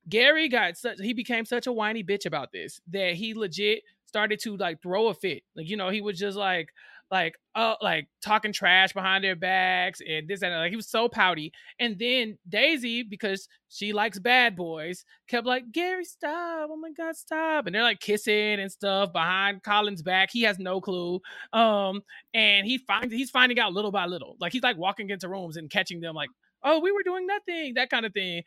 [0.09, 4.39] Gary got such he became such a whiny bitch about this that he legit started
[4.41, 5.43] to like throw a fit.
[5.55, 6.69] Like you know, he was just like
[7.13, 10.57] like uh like talking trash behind their backs and this and that.
[10.57, 11.53] like he was so pouty.
[11.79, 16.69] And then Daisy, because she likes bad boys, kept like Gary, stop!
[16.71, 17.67] Oh my god, stop!
[17.67, 20.29] And they're like kissing and stuff behind Colin's back.
[20.31, 21.21] He has no clue.
[21.53, 22.01] Um,
[22.33, 24.35] and he finds he's finding out little by little.
[24.39, 26.31] Like he's like walking into rooms and catching them like,
[26.63, 28.41] oh, we were doing nothing, that kind of thing.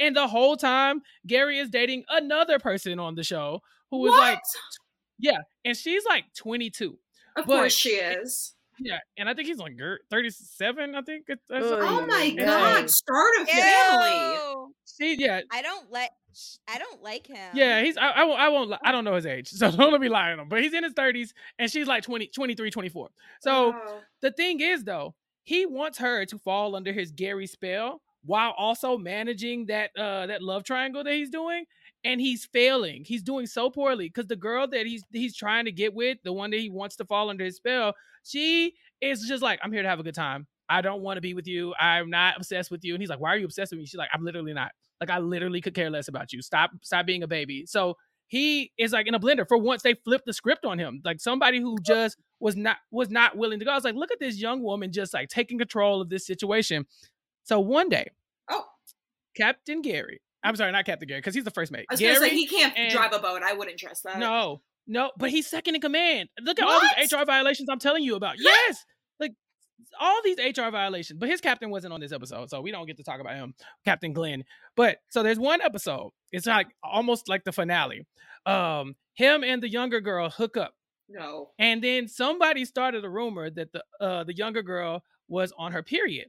[0.00, 3.60] And the whole time, Gary is dating another person on the show
[3.92, 4.18] who was what?
[4.20, 4.40] like,
[5.20, 6.98] yeah, and she's like 22.
[7.40, 8.54] Of but- course she is.
[8.80, 9.76] Yeah, and I think he's like
[10.08, 10.94] 37.
[10.94, 11.24] I think.
[11.28, 12.44] It's, it's- Oh my Yeah.
[12.44, 12.90] god!
[12.90, 14.34] Start a family.
[14.36, 14.74] Ew.
[14.98, 16.10] she, yeah, I don't like
[16.68, 17.50] I don't like him.
[17.54, 19.48] Yeah, he's I, I won't I won't I don't know his age.
[19.52, 20.48] So don't let me lie on him.
[20.48, 23.08] But he's in his 30s and she's like 20 23 24.
[23.40, 24.00] So Oh.
[24.20, 28.96] the thing is though, he wants her to fall under his Gary spell while also
[28.96, 31.64] managing that uh that love triangle that he's doing
[32.04, 33.04] and he's failing.
[33.04, 36.32] He's doing so poorly cuz the girl that he's he's trying to get with, the
[36.32, 39.82] one that he wants to fall under his spell, she is just like I'm here
[39.82, 40.46] to have a good time.
[40.68, 41.74] I don't want to be with you.
[41.80, 42.94] I'm not obsessed with you.
[42.94, 44.72] And he's like, "Why are you obsessed with me?" She's like, "I'm literally not.
[45.00, 46.42] Like I literally could care less about you.
[46.42, 47.96] Stop stop being a baby." So
[48.28, 49.48] he is like in a blender.
[49.48, 51.00] For once, they flipped the script on him.
[51.04, 51.82] Like somebody who oh.
[51.82, 53.72] just was not was not willing to go.
[53.72, 56.86] I was like, look at this young woman just like taking control of this situation.
[57.44, 58.10] So one day,
[58.50, 58.66] Oh,
[59.34, 60.20] Captain Gary.
[60.44, 61.86] I'm sorry, not Captain Gary, because he's the first mate.
[61.90, 63.42] I was Gary, gonna say he can't and- drive a boat.
[63.42, 64.18] I wouldn't trust that.
[64.18, 66.28] no, No, but he's second in command.
[66.40, 68.36] Look at all these HR violations I'm telling you about.
[68.38, 68.84] Yes,
[69.20, 69.32] like
[70.00, 71.18] all these HR violations.
[71.18, 73.54] But his captain wasn't on this episode, so we don't get to talk about him,
[73.84, 74.44] Captain Glenn.
[74.76, 76.10] But so there's one episode.
[76.32, 78.06] It's like almost like the finale.
[78.46, 80.74] Um, him and the younger girl hook up.
[81.08, 81.50] No.
[81.58, 85.82] And then somebody started a rumor that the uh the younger girl was on her
[85.82, 86.28] period.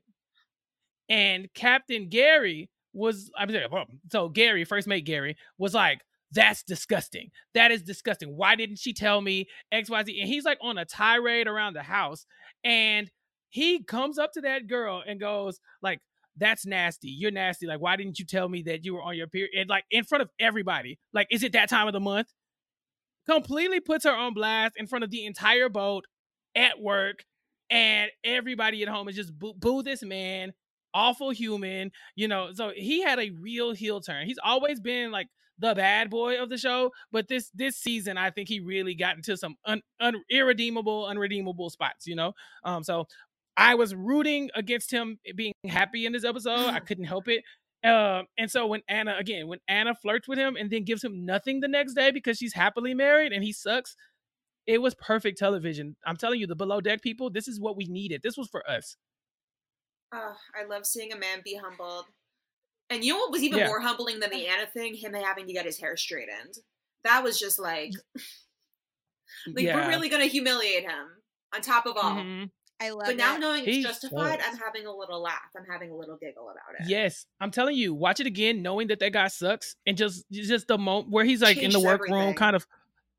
[1.09, 3.63] And Captain Gary was I'm mean
[4.11, 7.31] so Gary, first mate Gary, was like, that's disgusting.
[7.53, 8.35] That is disgusting.
[8.35, 10.19] Why didn't she tell me XYZ?
[10.19, 12.25] And he's like on a tirade around the house.
[12.63, 13.09] And
[13.49, 15.99] he comes up to that girl and goes, like,
[16.37, 17.09] that's nasty.
[17.09, 17.65] You're nasty.
[17.67, 19.69] Like, why didn't you tell me that you were on your period?
[19.69, 20.99] Like in front of everybody.
[21.13, 22.27] Like, is it that time of the month?
[23.27, 26.05] Completely puts her on blast in front of the entire boat
[26.55, 27.23] at work.
[27.69, 30.53] And everybody at home is just boo, boo this man,
[30.93, 32.49] awful human, you know.
[32.53, 34.25] So he had a real heel turn.
[34.27, 35.27] He's always been like
[35.57, 39.15] the bad boy of the show, but this this season I think he really got
[39.15, 42.07] into some un, un, irredeemable, unredeemable spots.
[42.07, 42.33] You know,
[42.63, 43.05] um, so
[43.57, 46.69] I was rooting against him being happy in this episode.
[46.69, 47.43] I couldn't help it.
[47.83, 51.25] Um, and so when Anna again, when Anna flirts with him and then gives him
[51.25, 53.95] nothing the next day because she's happily married and he sucks,
[54.65, 55.95] it was perfect television.
[56.05, 58.21] I'm telling you, the below deck people, this is what we needed.
[58.21, 58.97] This was for us.
[60.11, 62.05] Oh, I love seeing a man be humbled.
[62.89, 63.67] And you know what was even Yeah.
[63.67, 64.95] more humbling than the Anna thing?
[64.95, 66.55] Him having to get his hair straightened.
[67.03, 67.91] That was just like,
[69.47, 69.75] like yeah.
[69.75, 71.07] we're really gonna humiliate him
[71.53, 72.15] on top of all.
[72.15, 72.49] Mhm.
[72.81, 73.39] I love But now it.
[73.39, 74.47] knowing it's He justified, sucks.
[74.53, 75.49] I'm having a little laugh.
[75.55, 76.87] I'm having a little giggle about it.
[76.89, 80.67] Yes, I'm telling you, watch it again, knowing that that guy sucks, and just just
[80.67, 82.35] the moment where he's like in the workroom, everything.
[82.35, 82.65] kind of.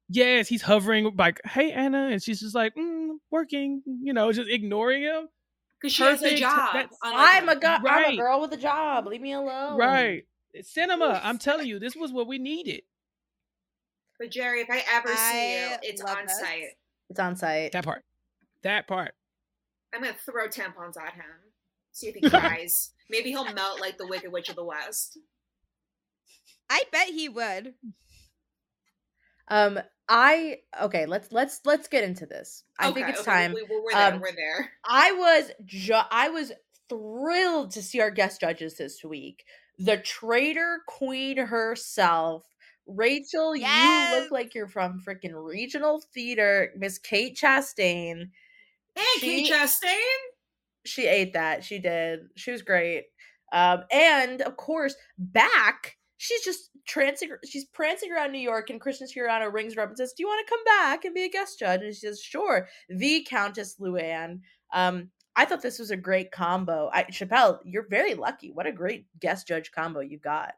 [0.08, 4.50] Yes, he's hovering like, "Hey Anna," and she's just like, mm, "Working," you know, just
[4.50, 5.28] ignoring him.
[5.80, 6.74] Because she has a job.
[6.74, 7.58] That's- unlike I'm a him.
[7.60, 9.06] go- I'm a girl with a job.
[9.06, 9.78] Leave me alone.
[9.78, 10.24] Right,
[10.62, 11.20] cinema.
[11.24, 12.82] I'm telling you, this was what we needed.
[14.18, 16.38] But Jerry, if I ever see you, it's on this.
[16.38, 16.64] site.
[17.08, 17.72] It's on site.
[17.72, 18.02] That part.
[18.62, 19.14] That part.
[19.94, 21.24] I'm gonna throw tampons at him.
[21.92, 22.92] See if he cries.
[23.08, 25.18] Maybe he'll melt like the Wicked Witch of the West.
[26.68, 27.74] I bet he would.
[29.48, 29.80] Um,
[30.12, 31.06] I okay.
[31.06, 32.64] Let's let's let's get into this.
[32.80, 33.52] I think it's okay, time.
[33.54, 34.12] We, we, we're there.
[34.14, 34.72] Um, we're there.
[34.84, 36.50] I was ju- I was
[36.88, 39.44] thrilled to see our guest judges this week.
[39.78, 42.44] The traitor queen herself,
[42.88, 43.54] Rachel.
[43.54, 43.66] You
[44.12, 48.30] look like you're from freaking regional theater, Miss Kate Chastain.
[48.96, 50.18] Hey, she- Kate Chastain.
[50.84, 51.62] She ate that.
[51.62, 52.30] She did.
[52.34, 53.04] She was great.
[53.52, 55.96] Um, and of course, back.
[56.22, 57.30] She's just trancing.
[57.46, 60.26] She's prancing around New York, and Christian Siriano rings her up and says, "Do you
[60.26, 63.76] want to come back and be a guest judge?" And she says, "Sure." The Countess
[63.80, 64.40] Luann.
[64.70, 66.90] Um, I thought this was a great combo.
[66.92, 68.50] I, Chappell, you're very lucky.
[68.52, 70.52] What a great guest judge combo you got.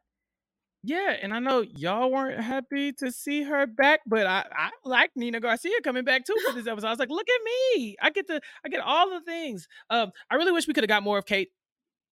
[0.82, 5.12] Yeah, and I know y'all weren't happy to see her back, but I, I like
[5.14, 6.88] Nina Garcia coming back too for this episode.
[6.88, 7.94] I was like, look at me.
[8.02, 9.68] I get to I get all the things.
[9.90, 11.50] Um, I really wish we could have got more of Kate.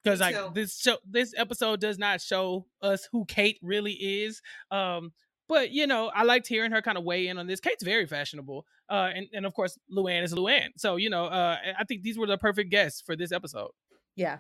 [0.02, 0.50] Because like too.
[0.54, 4.40] this show this episode does not show us who Kate really is.
[4.70, 5.12] Um,
[5.48, 7.60] but you know, I liked hearing her kind of weigh in on this.
[7.60, 8.64] Kate's very fashionable.
[8.88, 10.68] Uh, and, and of course, Luann is Luann.
[10.76, 13.70] So, you know, uh, I think these were the perfect guests for this episode.
[14.16, 14.38] Yeah.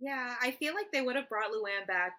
[0.00, 2.14] Yeah, I feel like they would have brought Luann back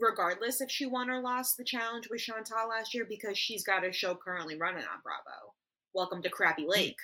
[0.00, 3.86] regardless if she won or lost the challenge with Chantal last year because she's got
[3.86, 5.54] a show currently running on Bravo.
[5.92, 6.96] Welcome to Crappie Lake.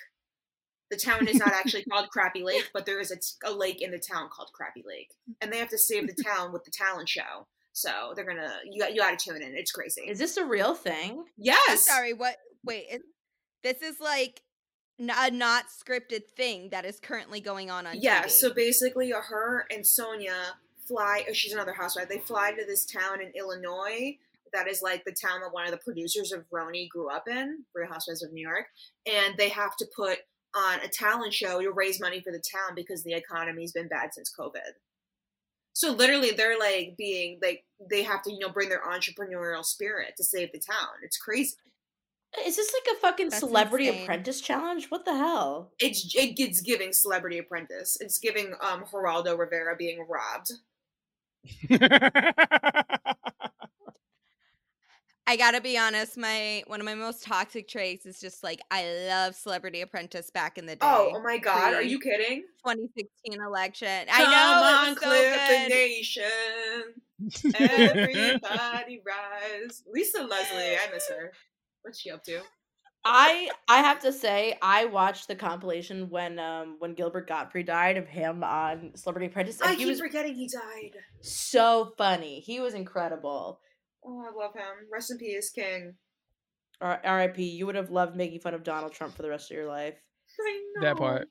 [0.89, 3.81] The town is not actually called Crappie Lake, but there is a, t- a lake
[3.81, 5.11] in the town called Crappie Lake,
[5.41, 7.47] and they have to save the town with the talent show.
[7.73, 9.55] So they're gonna you got you got to tune in.
[9.55, 10.01] It's crazy.
[10.01, 11.25] Is this a real thing?
[11.37, 11.69] yes.
[11.69, 12.13] I'm sorry.
[12.13, 12.37] What?
[12.65, 12.85] Wait.
[12.89, 13.01] It,
[13.63, 14.41] this is like
[14.99, 18.29] n- a not scripted thing that is currently going on on Yeah, TV.
[18.31, 20.33] so basically, uh, her and Sonja
[20.87, 21.23] fly.
[21.29, 22.07] Oh, she's another housewife.
[22.09, 24.17] They fly to this town in Illinois.
[24.53, 27.65] That is like the town that one of the producers of RHONY grew up in,
[27.75, 28.67] Real Housewives of New York,
[29.05, 30.19] and they have to put
[30.55, 34.13] on a talent show to raise money for the town because the economy's been bad
[34.13, 34.73] since COVID.
[35.73, 40.13] So literally, they're like being like they have to you know bring their entrepreneurial spirit
[40.17, 40.89] to save the town.
[41.03, 41.55] It's crazy.
[42.45, 44.03] Is this like a fucking That's celebrity insane.
[44.03, 44.87] apprentice challenge?
[44.89, 45.71] What the hell?
[45.79, 47.97] It's it gets giving Celebrity Apprentice.
[48.01, 50.51] It's giving um Geraldo Rivera being robbed.
[55.29, 56.17] I gotta be honest.
[56.17, 60.57] My one of my most toxic traits is just like I love Celebrity Apprentice back
[60.57, 60.85] in the day.
[60.87, 62.43] Oh, oh my god, are you kidding?
[62.65, 64.07] 2016 election.
[64.07, 64.63] Come I know.
[64.63, 66.23] on, it so clip the nation.
[67.55, 69.83] Everybody rise.
[69.91, 71.33] Lisa Leslie, I miss her.
[71.81, 72.39] What's she up to?
[73.03, 77.97] I I have to say I watched the compilation when um when Gilbert Gottfried died
[77.97, 80.93] of him on Celebrity Apprentice and I he keep was forgetting he died.
[81.21, 82.39] so funny.
[82.39, 83.59] He was incredible.
[84.07, 84.87] Oh, I love him.
[84.91, 85.97] Rest in peace, King.
[86.81, 87.43] R- R.I.P.
[87.43, 90.01] You would have loved making fun of Donald Trump for the rest of your life.
[90.39, 90.81] I know.
[90.81, 91.29] That part.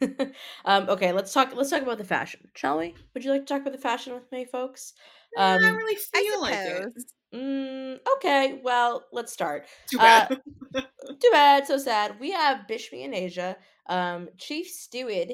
[0.64, 1.54] um, okay, let's talk.
[1.54, 2.94] Let's talk about the fashion, shall we?
[3.14, 4.94] Would you like to talk about the fashion with me, folks?
[5.36, 6.92] I don't Um, really I feel like it.
[7.34, 9.66] Mm, okay, well, let's start.
[9.88, 10.28] Too Uh, bad.
[11.20, 12.20] Too bad, so sad.
[12.20, 13.56] We have Bishme and Aesha,
[13.86, 15.32] um, Chief Steward.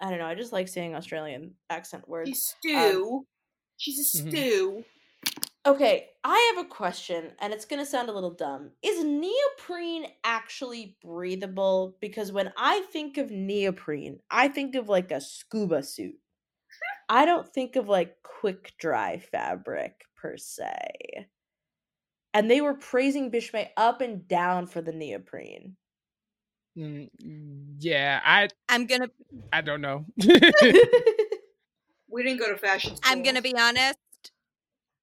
[0.00, 0.26] I don't know.
[0.26, 2.28] I just like saying Australian accent words.
[2.28, 3.26] She's stew.
[3.78, 4.28] She's a Mhm.
[4.28, 4.84] stew.
[5.68, 8.70] Okay, I have a question, and it's gonna sound a little dumb.
[8.82, 11.94] Is neoprene actually breathable?
[12.00, 16.14] Because when I think of neoprene, I think of like a scuba suit.
[17.10, 21.26] I don't think of like quick dry fabric per se.
[22.32, 25.76] And they were praising Bishme up and down for the neoprene.
[26.78, 27.10] Mm,
[27.78, 29.10] yeah, I I'm gonna
[29.52, 30.06] I don't know.
[32.10, 33.12] We didn't go to fashion school.
[33.12, 33.98] I'm gonna be honest.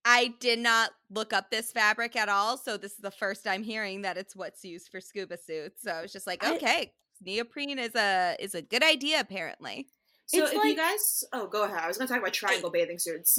[0.08, 3.64] I did not look up this fabric at all, so this is the first I'm
[3.64, 5.82] hearing that it's what's used for scuba suits.
[5.82, 9.88] So I was just like, I- okay, neoprene is a is a good idea apparently.
[10.26, 11.78] So It's if like- you guys, oh, go ahead.
[11.80, 13.38] I was gonna talk about triangle bathing suits.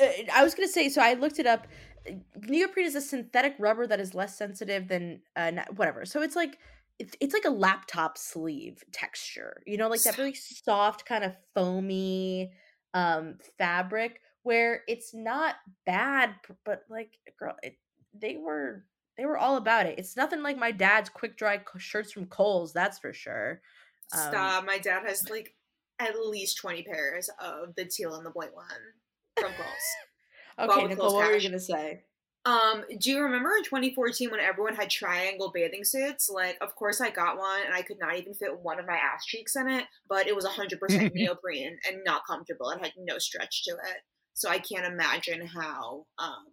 [0.00, 1.66] Uh, I was gonna say, so I looked it up.
[2.08, 2.12] Uh,
[2.46, 6.04] Neoprene is a synthetic rubber that is less sensitive than uh, whatever.
[6.06, 6.58] So it's like
[7.00, 9.62] it's it's like a laptop sleeve texture.
[9.66, 12.52] You know, like that really soft kind of foamy
[12.94, 16.34] um fabric where it's not bad,
[16.64, 17.76] but like girl, it,
[18.14, 18.84] they were
[19.16, 19.98] they were all about it.
[19.98, 23.60] It's nothing like my dad's quick dry shirts from Kohl's, that's for sure.
[24.12, 24.64] Um, Stop.
[24.66, 25.54] My dad has like
[25.98, 28.66] at least twenty pairs of the teal and the white one
[29.38, 29.68] from Kohl's.
[30.58, 32.02] Okay, Nicole, Kohl's what were you gonna say?
[32.44, 36.28] Um, do you remember in 2014 when everyone had triangle bathing suits?
[36.28, 38.96] Like, of course I got one and I could not even fit one of my
[38.96, 42.70] ass cheeks in it, but it was 100% neoprene and not comfortable.
[42.70, 44.02] It had no stretch to it.
[44.34, 46.46] So I can't imagine how, um,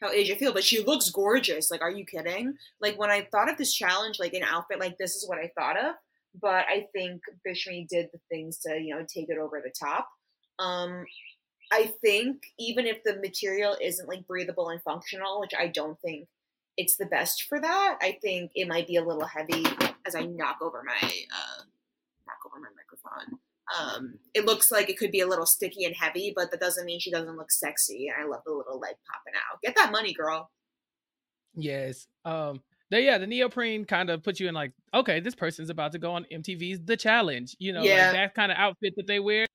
[0.00, 1.70] how Aesha feel, but she looks gorgeous.
[1.70, 2.54] Like, are you kidding?
[2.80, 5.50] Like, when I thought of this challenge, like an outfit like this is what I
[5.56, 5.94] thought of,
[6.40, 10.08] but I think Bishme did the things to, you know, take it over the top.
[10.58, 11.04] Um,
[11.72, 16.28] I think even if the material isn't like breathable and functional, which I don't think
[16.76, 19.64] it's the best for that, I think it might be a little heavy
[20.06, 21.62] as I knock over my uh,
[22.26, 23.38] knock over my microphone.
[23.80, 26.84] Um, it looks like it could be a little sticky and heavy, but that doesn't
[26.84, 28.08] mean she doesn't look sexy.
[28.10, 29.60] I love the little leg popping out.
[29.62, 30.50] Get that money, girl.
[31.54, 32.06] yes.
[32.24, 32.60] Um
[32.90, 35.98] the, yeah, the neoprene kind of puts you in like, okay, this person's about to
[35.98, 38.08] go on MTV's The Challenge, you know, Yeah.
[38.08, 39.46] like that kind of outfit that they wear.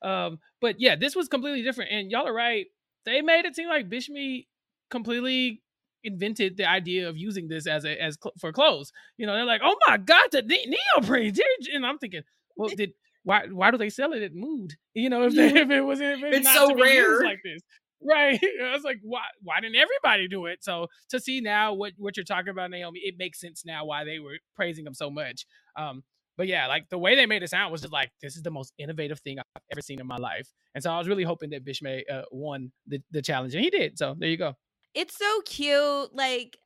[0.00, 1.90] Um, but yeah, this was completely different.
[1.92, 2.64] And y'all are right.
[3.04, 4.46] They made it seem like Bishme
[4.90, 5.62] completely
[6.04, 8.92] invented the idea of using this as a as cl- for clothes.
[9.18, 11.34] You know, they're like, oh my god, the ne- neoprene,
[11.74, 12.22] and I'm thinking,
[12.56, 12.92] well, did
[13.26, 14.74] why why do they sell it at Mood?
[14.94, 17.22] You know, if they, if it was if it's, It's not so to be rare.
[17.22, 17.60] like this.
[18.02, 18.40] Right.
[18.64, 20.62] I was like, why why didn't everybody do it?
[20.62, 24.04] So to see now what what you're talking about, Naomi, it makes sense now why
[24.04, 25.44] they were praising him so much.
[25.76, 26.02] Um,
[26.38, 28.50] but yeah, like the way they made it sound was just like this is the
[28.50, 30.48] most innovative thing I've ever seen in my life.
[30.74, 33.70] And so I was really hoping that Bishme uh, won the, the challenge, and he
[33.70, 33.98] did.
[33.98, 34.54] So there you go.
[34.94, 36.14] It's so cute.
[36.14, 36.56] Like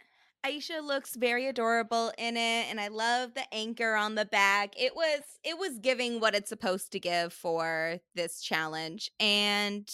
[0.45, 4.75] Aesha looks very adorable in it and I love the anchor on the back.
[4.79, 9.89] It was it was giving what it's supposed to give for this challenge and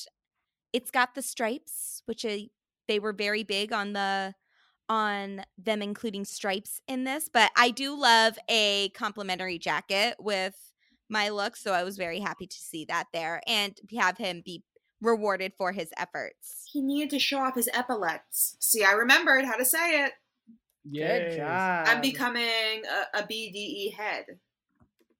[0.72, 2.48] it's got the stripes which I,
[2.86, 4.34] they were very big on the
[4.88, 10.54] on them including stripes in this, but I do love a complimentary jacket with
[11.08, 14.62] my look, so I was very happy to see that there and have him be
[15.00, 16.68] rewarded for his efforts.
[16.72, 18.56] He needed to show off his epaulets.
[18.60, 20.12] See, I remembered how to say it.
[20.92, 21.86] Good job.
[21.88, 22.82] I'm becoming
[23.14, 24.24] a, a BDE head.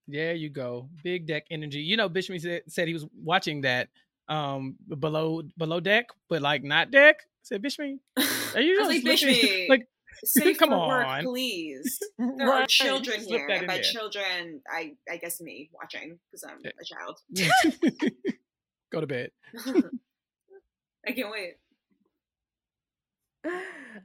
[0.09, 0.89] There you go.
[1.03, 1.81] Big deck energy.
[1.81, 3.89] You know, Bishme said, said he was watching that
[4.29, 7.17] um below below deck, but like not deck.
[7.21, 7.99] I said Bishme,
[8.55, 9.89] are you I was just like, looking- Bishme, like
[10.25, 11.25] Safe come for work, on.
[11.25, 11.99] please.
[12.19, 13.83] There are children slip here, that and by there.
[13.83, 16.71] children, I I guess me watching because I'm Yeah.
[16.81, 17.21] a child.
[18.93, 19.31] Go to bed.
[21.07, 21.55] I can't wait.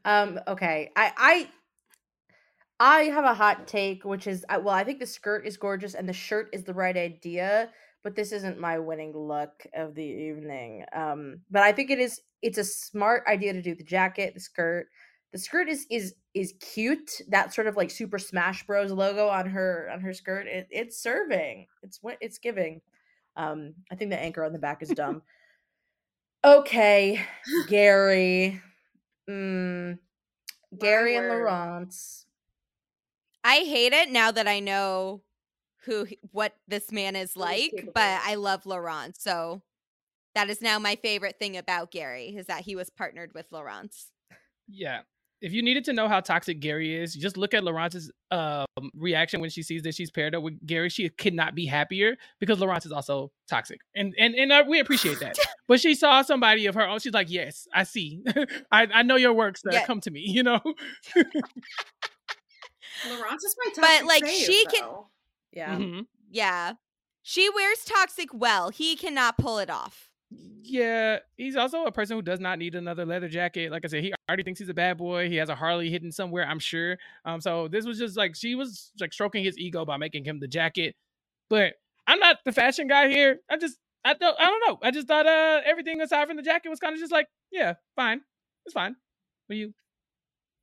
[0.06, 1.50] Um okay i i
[2.80, 6.08] i have a hot take which is well i think the skirt is gorgeous and
[6.08, 7.70] the shirt is the right idea
[8.04, 12.22] but this isn't my winning look of the evening um but i think it is
[12.42, 14.88] it's a smart idea to do the jacket the skirt.
[15.32, 18.92] The skirt is is is cute that sort of like super smash bros.
[18.92, 22.82] logo on her on her skirt it, it's serving it's what it's giving.
[23.38, 25.22] Um i think the anchor on the back is dumb.
[26.44, 27.24] Okay
[27.68, 28.60] gary
[29.30, 29.98] mm,
[30.80, 32.26] gary and laurence
[33.44, 35.22] I hate it now that I know
[35.86, 38.20] who what this man is like, but.
[38.24, 39.18] I love Laurence.
[39.22, 39.62] So
[40.36, 44.12] that is now my favorite thing about Gary is that he was partnered with Laurence.
[44.68, 45.02] Yeah.
[45.42, 49.42] if you needed to know how toxic Gary is, just look at Laurence's um, reaction
[49.42, 50.90] when she sees that she's paired up with Gary.
[50.90, 54.80] She could not be happier because Laurence is also toxic, and and and uh, we
[54.80, 55.36] appreciate that.
[55.72, 57.00] But she saw somebody of her own.
[57.00, 58.22] She's like, "Yes, I see.
[58.72, 59.70] I I know your work, sir.
[59.72, 59.86] Yeah.
[59.86, 60.60] Come to me." You know.
[63.08, 65.08] Laurence is my But, like, fave, she can- though.
[65.54, 65.76] Yeah.
[65.78, 66.06] Mhm.
[66.30, 66.74] Yeah.
[67.24, 68.70] She wears toxic well.
[68.70, 70.10] He cannot pull it off.
[70.64, 73.72] Yeah, he's also a person who does not need another leather jacket.
[73.72, 75.30] Like I said, he already thinks he's a bad boy.
[75.30, 76.98] He has a Harley hidden somewhere, I'm sure.
[77.26, 80.40] Um, so this was just like she was like stroking his ego by making him
[80.40, 80.96] the jacket.
[81.50, 81.74] But
[82.08, 83.40] I'm not the fashion guy here.
[83.50, 84.80] I just I don't I don't know.
[84.82, 87.76] I just thought uh everything aside from the jacket was kind of just like, yeah,
[87.96, 88.22] fine.
[88.66, 88.96] It's fine.
[89.48, 89.74] But you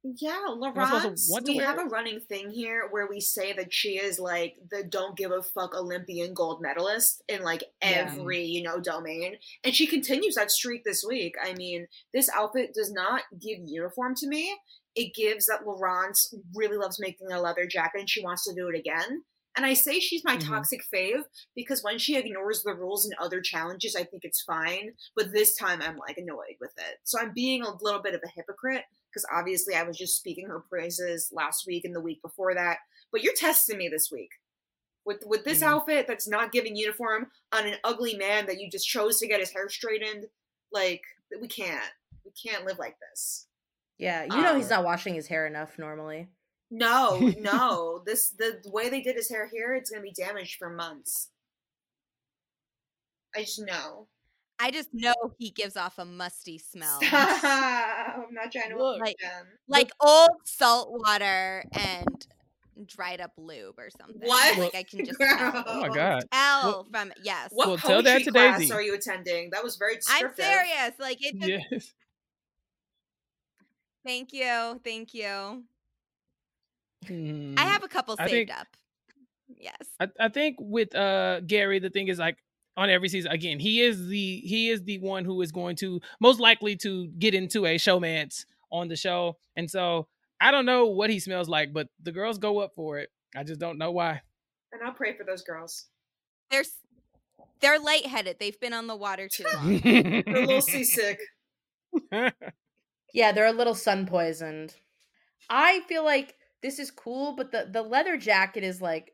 [0.03, 3.99] Yeah, I Laurence, we wear have a running thing here where we say that she
[3.99, 8.09] is like the don't give a fuck Olympian gold medalist in like Yeah.
[8.09, 9.36] every, you know, domain.
[9.64, 11.34] And she continues that streak this week.
[11.43, 14.57] I mean, this outfit does not give uniform to me.
[14.95, 18.68] It gives that Laurence really loves making a leather jacket and she wants to do
[18.68, 19.22] it again.
[19.59, 20.46] And I say she's my Mhm.
[20.46, 21.24] toxic fave
[21.56, 24.96] because when she ignores the rules and other challenges, I think it's fine.
[25.16, 27.00] But this time I'm like annoyed with it.
[27.02, 30.46] So I'm being a little bit of a hypocrite because obviously I was just speaking
[30.46, 32.78] her praises last week and the week before that.
[33.11, 34.30] But you're testing me this week
[35.04, 35.66] with with this Mhm.
[35.66, 39.40] outfit that's not giving uniform on an ugly man that you just chose to get
[39.40, 40.30] his hair straightened.
[40.70, 41.02] Like
[41.40, 41.92] we can't,
[42.24, 43.48] we can't live like this.
[43.96, 44.22] Yeah.
[44.22, 46.28] You know he's Uh, not washing his hair enough normally.
[46.70, 48.02] No, no.
[48.04, 51.30] this the way they did his hair here, it's gonna be damaged for months.
[53.36, 54.08] I just know.
[54.60, 57.00] I just know he gives off a musty smell.
[57.00, 57.44] Stop.
[57.44, 59.00] I'm not trying to Look.
[59.00, 59.16] Like-
[59.68, 62.26] like old salt water and
[62.86, 64.26] dried up lube or something.
[64.28, 64.58] What?
[64.58, 65.30] Like I can just Gross.
[65.38, 65.64] tell.
[65.66, 66.24] Oh my god.
[66.32, 67.50] Tell from yes.
[67.52, 68.72] What Well, tell that poetry to class Daisy.
[68.72, 69.50] are you attending?
[69.50, 70.92] That was very I'm serious.
[70.98, 71.92] Like it just Yes.
[74.04, 74.80] thank you.
[74.84, 75.64] Thank you.
[77.05, 78.66] I Mm, have a couple I saved think- up.
[79.57, 79.76] Yes.
[79.99, 82.36] I, I think with uh Gary, the thing is like
[82.76, 86.01] on every season again, he is the he is the one who is going to
[86.20, 89.36] most likely to get into a showmance on the show.
[89.57, 90.07] And so
[90.40, 93.11] I don't know what he smells like, but the girls go up for it.
[93.34, 94.20] I just don't know why.
[94.72, 95.86] And I'll pray for those girls.
[96.51, 96.64] They're
[97.61, 98.36] they're lightheaded.
[98.38, 99.78] They've been on the water too long.
[99.78, 101.20] They're a little seasick.
[103.14, 104.74] Yeah, they're a little sun poisoned.
[105.49, 109.12] I feel like this is cool, but the the leather jacket is like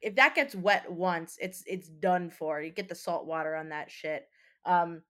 [0.00, 2.60] if that gets wet once, it's it's done for.
[2.60, 4.28] You get the salt water on that shit.
[4.64, 5.02] Um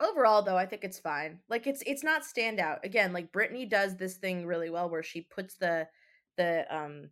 [0.00, 1.40] overall though, I think it's fine.
[1.48, 2.84] Like it's it's not standout.
[2.84, 5.88] Again, like Brittany does this thing really well where she puts the
[6.36, 7.10] the um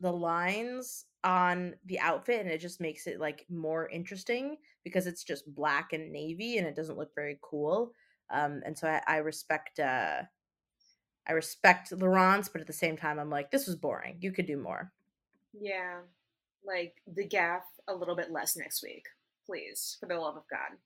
[0.00, 5.22] the lines on the outfit and it just makes it like more interesting because it's
[5.22, 7.92] just black and navy and it doesn't look very cool
[8.32, 10.22] um and so i, I respect uh
[11.26, 14.46] i respect laurence but at the same time i'm like this was boring you could
[14.46, 14.92] do more
[15.60, 16.00] Yeah.
[16.64, 19.06] Like the gaff a little bit less next week.
[19.46, 19.96] Please.
[19.98, 20.78] For the love of God.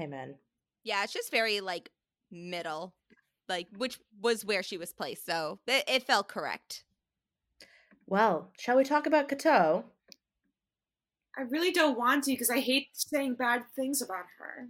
[0.00, 0.36] amen
[0.82, 1.90] yeah, it's just very like
[2.30, 2.94] middle,
[3.48, 5.26] like which was where she was placed.
[5.26, 6.84] So it, it felt correct.
[8.06, 9.84] well shall we talk about Korto
[11.38, 14.68] I really don't want to because I hate saying bad things about her.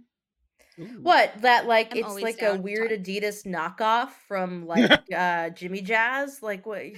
[0.81, 0.99] Ooh.
[1.01, 6.41] what that like I'm it's like a weird adidas knockoff from like uh jimmy jazz
[6.41, 6.83] like what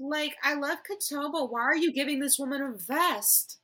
[0.00, 3.58] Like, I love Korto, but why are you giving this woman a vest?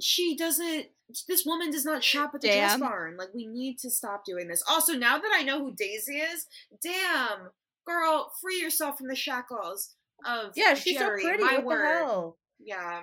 [0.00, 0.86] She doesn't.
[1.28, 3.16] This woman does not shop at the dress barn.
[3.16, 4.62] Like, we need to stop doing this.
[4.68, 6.46] Also, now that I know who Daisy is,
[6.82, 7.50] damn,
[7.86, 9.94] girl, free yourself from the shackles
[10.26, 11.22] of yeah she's Jerry.
[11.22, 11.84] so pretty My what word.
[11.84, 13.02] the hell Yeah.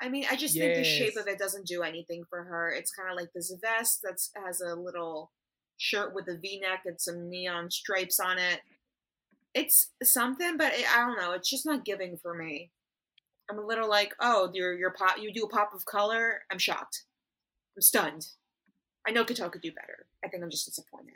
[0.00, 2.70] I mean, I just think the shape of it doesn't do anything for her.
[2.70, 5.30] It's kind of like this vest that has a little
[5.78, 8.60] shirt with a V-neck and some neon stripes on it.
[9.54, 11.32] It's something, but it, I don't know.
[11.32, 12.70] It's just not giving for me.
[13.50, 16.42] I'm a little like, oh, your your pop, you do a pop of color.
[16.52, 17.04] I'm shocked.
[17.76, 18.26] I'm stunned.
[19.08, 20.06] I know Korto could do better.
[20.24, 21.14] I think I'm just disappointed.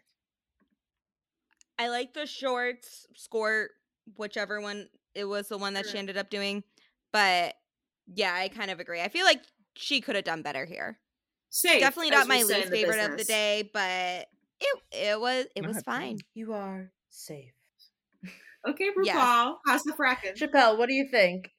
[1.79, 3.71] I like the shorts, skirt,
[4.17, 6.01] whichever one it was the one that she mm.
[6.01, 6.65] ended up doing.
[7.13, 7.55] But
[8.13, 9.01] yeah, I kind of agree.
[9.01, 9.43] I feel like
[9.75, 10.99] she could have done better here.
[11.51, 11.81] Safe.
[11.81, 14.27] Definitely not my least favorite of the day, but
[14.61, 15.85] it it was it Not was bad.
[15.85, 16.19] fine.
[16.35, 17.53] you are safe
[18.67, 19.55] Okay, RuPaul, Yes.
[19.67, 20.35] how's the fracking?
[20.37, 21.51] Chappell what do you think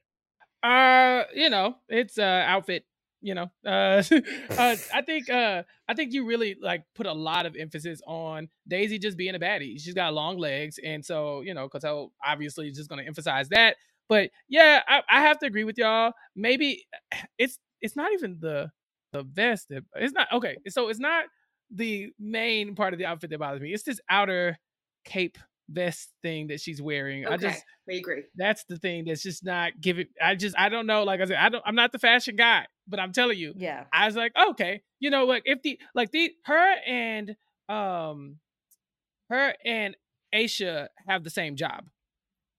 [0.63, 2.85] Uh, you know, it's uh outfit.
[3.21, 4.03] You know, uh,
[4.51, 8.49] uh, I think uh, I think you really like put a lot of emphasis on
[8.67, 9.79] Daisy just being a baddie.
[9.79, 13.49] She's got long legs, and so you know, Korto obviously is just going to emphasize
[13.49, 13.77] that.
[14.07, 16.13] But yeah, I, I have to agree with y'all.
[16.35, 16.85] Maybe
[17.37, 18.71] it's it's not even the
[19.13, 19.67] the vest.
[19.69, 20.57] That, it's not okay.
[20.67, 21.25] So it's not
[21.71, 23.73] the main part of the outfit that bothers me.
[23.73, 24.57] It's this outer
[25.03, 25.37] cape
[25.69, 27.25] vest thing that she's wearing.
[27.25, 28.23] Okay, I just we agree.
[28.35, 30.07] that's the thing that's just not giving.
[30.21, 31.03] I just I don't know.
[31.03, 31.63] Like I said, I don't.
[31.65, 33.85] I'm not the fashion guy, but I'm telling you, Yeah.
[33.91, 37.35] I was like, okay, you know, like if the like the her and
[37.69, 38.37] um
[39.29, 39.95] her and
[40.33, 41.85] Aesha have the same job,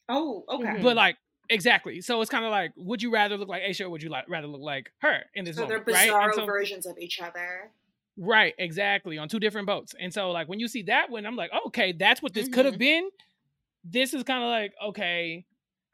[0.09, 0.65] Oh, okay.
[0.67, 0.83] Mhm.
[0.83, 1.17] but like
[1.51, 2.01] exactly.
[2.01, 4.29] So it's kind of like, would you rather look like Aesha or would you like
[4.29, 6.07] rather look like her in this So they're moment, right?
[6.07, 7.71] bizarre so- versions of each other.
[8.19, 9.95] Right, exactly, on two different boats.
[10.01, 12.65] And so like when you see that one, I'm like, okay, that's what this could
[12.65, 12.79] have Mhm.
[12.79, 13.11] been.
[13.85, 15.45] This is kind of like, okay,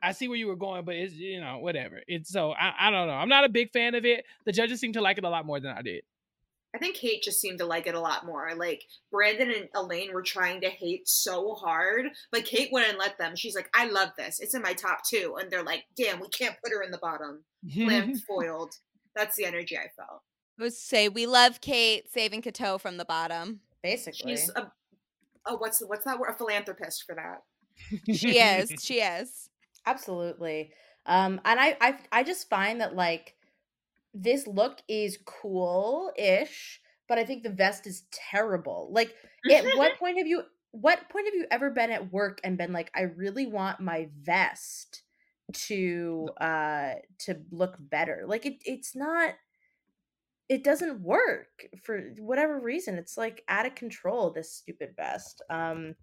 [0.01, 2.01] I see where you were going, but it's you know, whatever.
[2.07, 3.15] It's so I, I don't know.
[3.15, 4.25] I'm not a big fan of it.
[4.45, 6.05] The judges seem to like it a lot more than I did.
[6.75, 8.55] I think Kate just seemed to like it a lot more.
[8.57, 13.37] Like Brandon and Elaine were trying to hate so hard, but Kate wouldn't let them.
[13.37, 14.41] She's like, "I love this.
[14.41, 15.37] It's in my top two.
[15.39, 17.45] and they're like, "Damn, we can't put her in the bottom."
[17.77, 18.75] Lamb foiled.
[19.15, 20.23] That's the energy I felt.
[20.59, 23.61] I would say we love Kate saving Korto from the bottom.
[23.83, 24.37] Basically.
[24.37, 24.71] She's a
[25.47, 26.31] oh, what's what's that word?
[26.31, 27.43] A philanthropist for that.
[28.15, 28.73] She is.
[28.83, 29.49] She is.
[29.87, 30.71] Absolutely.
[31.07, 33.35] Um, and I, I, I just find that like
[34.15, 38.89] this look is cool-ish, but I think the vest is terrible.
[38.91, 39.15] Like,
[39.51, 42.73] at what point have you, what point have you ever been at work and been
[42.73, 45.03] like, I really want my vest
[45.53, 48.25] to, uh, to look better?
[48.27, 49.35] Like, it, it's not.
[50.49, 52.99] It doesn't work for whatever reason.
[52.99, 54.31] It's like out of control.
[54.31, 55.41] This stupid vest.
[55.49, 55.95] Um,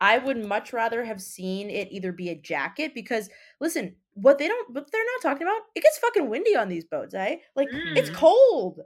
[0.00, 3.28] I would much rather have seen it either be a jacket because
[3.60, 6.84] listen, what they don't what they're not talking about, it gets fucking windy on these
[6.84, 7.36] boats, eh?
[7.56, 8.14] Like it's Mm.
[8.14, 8.80] cold.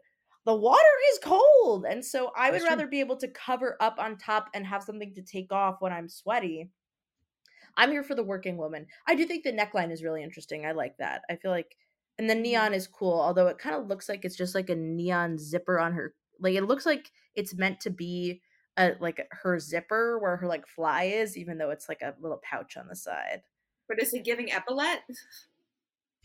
[0.47, 0.83] The water
[1.13, 1.87] is cold.
[1.87, 2.81] And so I would That's true.
[2.81, 5.93] rather be able to cover up on top and have something to take off when
[5.93, 6.71] I'm sweaty.
[7.77, 8.87] I'm here for the working woman.
[9.07, 10.65] I do think the neckline is really interesting.
[10.67, 11.23] I like that.
[11.29, 11.77] I feel like
[12.17, 14.77] and the neon is cool, although it kind of looks like it's just like a
[14.77, 16.15] neon zipper on her.
[16.39, 18.41] Like it looks like it's meant to be
[18.77, 22.39] a like her zipper where her like fly is, even though it's like a little
[22.45, 23.43] pouch on the side.
[23.89, 25.03] But is it giving epaulette?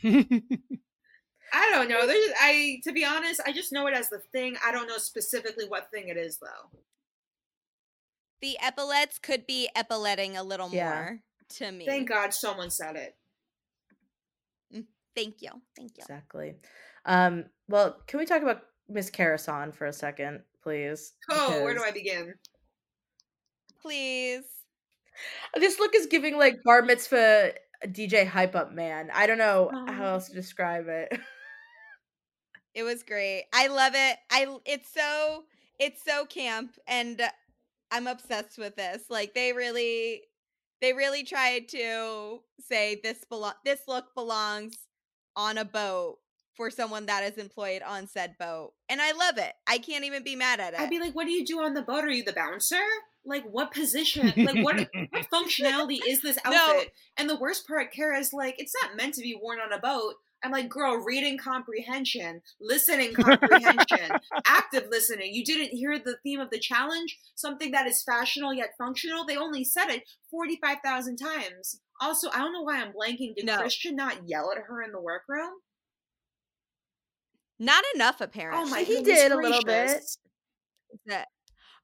[0.04, 2.06] I don't know.
[2.08, 4.56] There's, I to be honest, I just know it as the thing.
[4.64, 6.80] I don't know specifically what thing it is though.
[8.42, 10.90] The epaulets could be epauletting a little Yeah.
[10.94, 11.20] more
[11.58, 11.86] to me.
[11.86, 13.16] Thank God someone said it.
[15.16, 15.50] Thank you.
[15.76, 16.04] Thank you.
[16.04, 16.56] Exactly.
[17.06, 21.14] Um, well, can we talk about Miss Kara Saun for a second, please?
[21.30, 22.36] Oh, where do I begin?
[23.82, 24.44] Please.
[25.56, 27.54] This look is giving like bar mitzvah
[27.86, 29.10] DJ hype up man.
[29.14, 29.86] I don't know Oh.
[29.88, 31.18] how um else to describe it.
[32.74, 33.46] It was great.
[33.54, 34.18] I love it.
[34.32, 35.44] I it's so
[35.80, 37.22] it's so camp and
[37.92, 39.04] I'm obsessed with this.
[39.10, 40.22] Like they really
[40.82, 44.76] they really tried to say this belo- this look belongs
[45.36, 46.20] on a boat
[46.56, 48.74] for someone that is employed on said boat.
[48.88, 49.54] And I love it.
[49.68, 50.80] I can't even be mad at it.
[50.80, 52.04] I'd be like, what do you do on the boat?
[52.04, 52.76] Are you the bouncer?
[53.30, 54.34] Like, what position?
[54.36, 56.52] Like, what what functionality is this No.
[56.54, 56.92] outfit?
[57.18, 59.80] And the worst part, Kara is like, it's not meant to be worn on a
[59.80, 60.16] boat.
[60.44, 64.10] I'm like, girl, reading comprehension, listening comprehension,
[64.48, 65.34] active listening.
[65.34, 67.18] You didn't hear the theme of the challenge?
[67.36, 69.26] Something that is fashionable yet functional?
[69.26, 71.82] They only said it 45,000 times.
[72.02, 73.36] Also, I don't know why I'm blanking.
[73.36, 73.58] Did No.
[73.58, 75.52] Christian not yell at her in the workroom?
[77.60, 78.64] Not enough apparently.
[78.66, 80.02] Oh my He did a little bit.
[81.06, 81.28] that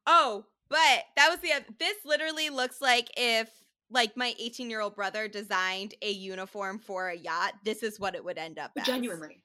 [0.06, 3.48] oh but that was the this literally looks like if
[3.90, 8.14] like my 18 year old brother designed a uniform for a yacht this is what
[8.14, 8.86] it would end up as.
[8.86, 9.42] Genuinely.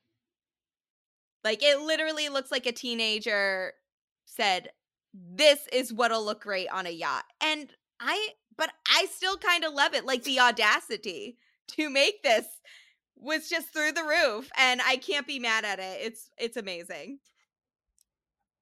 [1.44, 3.74] like it literally looks like a teenager
[4.26, 4.70] said
[5.14, 7.70] this is what'll look great on a yacht and
[8.00, 12.46] i but i still kind of love it like the audacity to make this
[13.16, 17.20] was just through the roof and i can't be mad at it it's it's amazing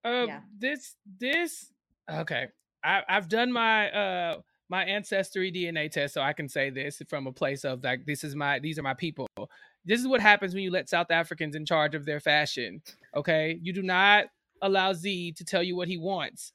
[0.03, 0.41] Uh, Yeah.
[0.57, 1.71] this this
[2.09, 2.47] okay.
[2.83, 7.27] I I've done my uh my ancestry DNA test, so I can say this from
[7.27, 9.27] a place of like this is my these are my people.
[9.85, 12.81] This is what happens when you let South Africans in charge of their fashion.
[13.15, 14.25] Okay, you do not
[14.61, 16.53] allow Z to tell you what he wants.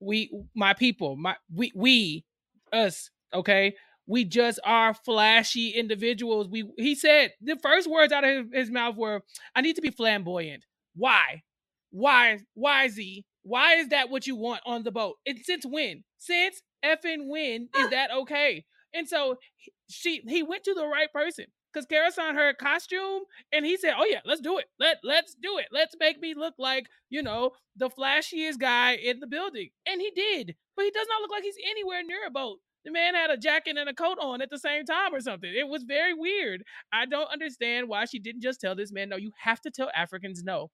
[0.00, 2.24] We, my people, my we we
[2.72, 3.10] us.
[3.32, 3.74] Okay,
[4.06, 6.48] we just are flashy individuals.
[6.48, 9.22] We he said the first words out of his mouth were,
[9.54, 10.64] "I need to be flamboyant."
[10.94, 11.42] Why?
[11.90, 12.40] Why?
[12.54, 13.24] Why Z?
[13.46, 15.18] Why is that what you want on the boat?
[15.24, 16.02] And since when?
[16.18, 18.64] Since effing when is that okay?
[18.92, 23.22] And so he- she he went to the right person because Kara Saun her costume
[23.52, 24.66] and he said, "Oh yeah, let's do it.
[24.80, 25.66] Let let's do it.
[25.70, 30.10] Let's make me look like you know the flashiest guy in the building." And he
[30.10, 32.58] did, but he does not look like he's anywhere near a boat.
[32.84, 35.52] The man had a jacket and a coat on at the same time or something.
[35.54, 36.64] It was very weird.
[36.92, 39.90] I don't understand why she didn't just tell this man, "No, you have to tell
[39.94, 40.72] Africans no."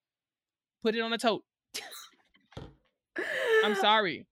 [0.83, 1.45] Put it on a tote.
[3.65, 4.27] I'm sorry.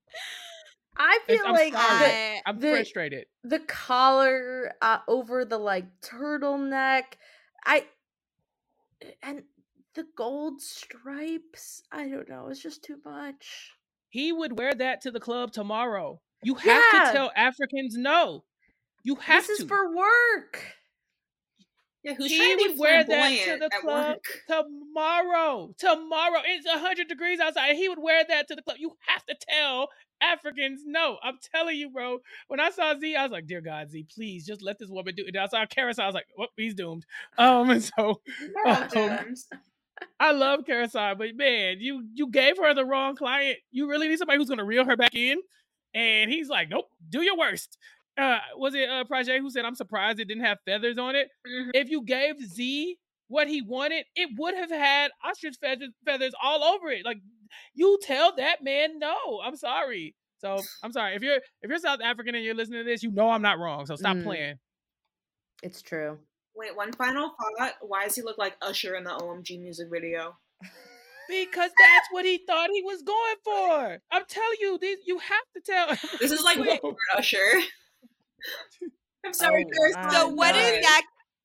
[0.97, 3.26] I feel I'm like I- I'm the- frustrated.
[3.45, 7.05] the collar uh, over the like turtleneck,
[7.64, 7.85] I
[9.22, 9.43] and
[9.95, 11.83] the gold stripes.
[11.91, 12.49] I don't know.
[12.49, 13.72] It's just too much.
[14.09, 16.20] He would wear that to the club tomorrow.
[16.43, 17.05] You have Yeah.
[17.07, 18.45] to tell Africans no.
[19.03, 19.53] You have This to.
[19.53, 20.74] This is for work.
[22.03, 24.24] Yeah, who's He trying to be would wear that to the club work?
[24.48, 25.74] tomorrow.
[25.78, 26.40] Tomorrow.
[26.46, 27.76] It's 100 degrees outside.
[27.76, 28.78] He would wear that to the club.
[28.78, 29.88] You have to tell
[30.22, 31.18] Africans no.
[31.22, 32.18] I'm telling you, bro.
[32.48, 35.14] When I saw Z, I was like, dear God, Z, please just let this woman
[35.14, 35.34] do it.
[35.34, 36.05] And I saw Carousel.
[36.05, 37.05] I was like, well, he's doomed.
[37.38, 38.20] Um, and so
[38.66, 38.88] um,
[40.20, 43.59] I love Carousel, but man, you you gave her the wrong client.
[43.70, 45.38] You really need somebody who's gonna reel her back in.
[45.94, 47.76] And he's like, nope, do your worst.
[48.20, 51.28] Uh, was it uh Prajjé who said, I'm surprised it didn't have feathers on it?
[51.46, 51.70] Mhm.
[51.74, 52.96] If you gave Z
[53.28, 57.04] what he wanted, it would have had ostrich feathers, feathers all over it.
[57.04, 57.18] Like
[57.74, 59.40] you tell that man no.
[59.44, 60.14] I'm sorry.
[60.38, 61.14] So I'm sorry.
[61.14, 63.58] If you're if you're South African and you're listening to this, you know I'm not
[63.58, 63.86] wrong.
[63.86, 64.24] So stop Mm.
[64.24, 64.58] playing.
[65.62, 66.18] It's true.
[66.56, 67.74] Wait, one final thought.
[67.80, 70.36] Why does he look like Usher in the OMG music video?
[71.28, 73.98] Because that's what he thought he was going for.
[74.10, 76.18] I'm telling you, these you have to tell.
[76.18, 76.96] This is like No.
[77.16, 77.38] Usher.
[79.24, 80.12] I'm sorry, Oh, Chris.
[80.12, 80.82] So what is God.
[80.82, 81.03] that?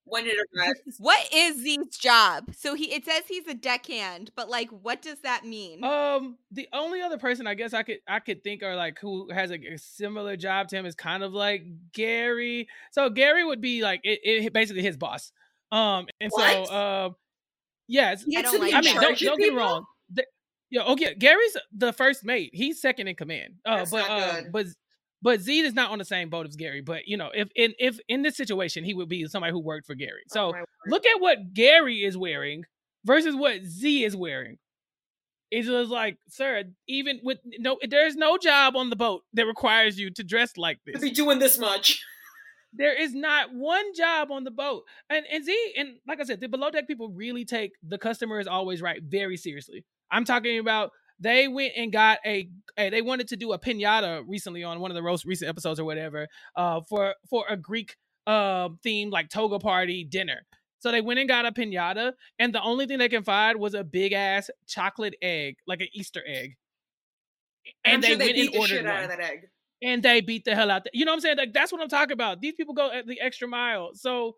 [0.07, 0.79] When it arrives.
[0.99, 2.53] What is Z's job?
[2.55, 5.83] So he it says he's a deckhand, but like, what does that mean?
[5.83, 9.31] Um, the only other person I guess I could I could think or like who
[9.31, 12.67] has a, a similar job to him is kind of like Gary.
[12.91, 15.31] So Gary would be like it, it basically his boss.
[15.71, 16.67] Um, and What?
[16.67, 17.15] so um,
[17.87, 19.85] yeah, it's, He I gets don't be like I mean, don't don't get me wrong.
[20.13, 20.27] The-
[20.69, 21.15] yeah, okay.
[21.15, 22.51] Gary's the first mate.
[22.53, 23.55] He's second in command.
[23.65, 24.67] Uh, That's but not uh, but
[25.25, 26.81] but Z is not on the same boat as Gary.
[26.81, 29.87] But you know, if in if in this situation, he would be somebody who worked
[29.87, 30.21] for Gary.
[30.29, 32.63] Oh, so Oh look at what Gary is wearing
[33.03, 34.59] versus what Z is wearing.
[35.49, 39.97] It's just like, sir, even with no, there's no job on the boat that requires
[39.97, 41.01] you to dress like to this.
[41.01, 42.01] be doing this much.
[42.77, 44.83] There is not one job on the boat.
[45.09, 48.37] And and Z and like I said, the below deck people really take the customer
[48.37, 49.85] is always right very seriously.
[50.11, 54.23] I'm talking about they went and got a, a they wanted to do a pinata
[54.27, 57.95] recently on one of the most recent episodes or whatever uh for for a Greek
[58.27, 60.41] uh themed like toga party dinner.
[60.79, 63.73] So they went and got a pinata, and the only thing they can find was
[63.73, 66.57] a big ass chocolate egg, like an Easter egg.
[67.83, 69.49] And, sure they they went beat and the ordered shit out one of that egg.
[69.81, 70.83] and they beat the hell out.
[70.83, 71.37] The, you know what I'm saying?
[71.37, 72.41] Like that's what I'm talking about.
[72.41, 73.91] These people go at the extra mile.
[73.93, 74.35] So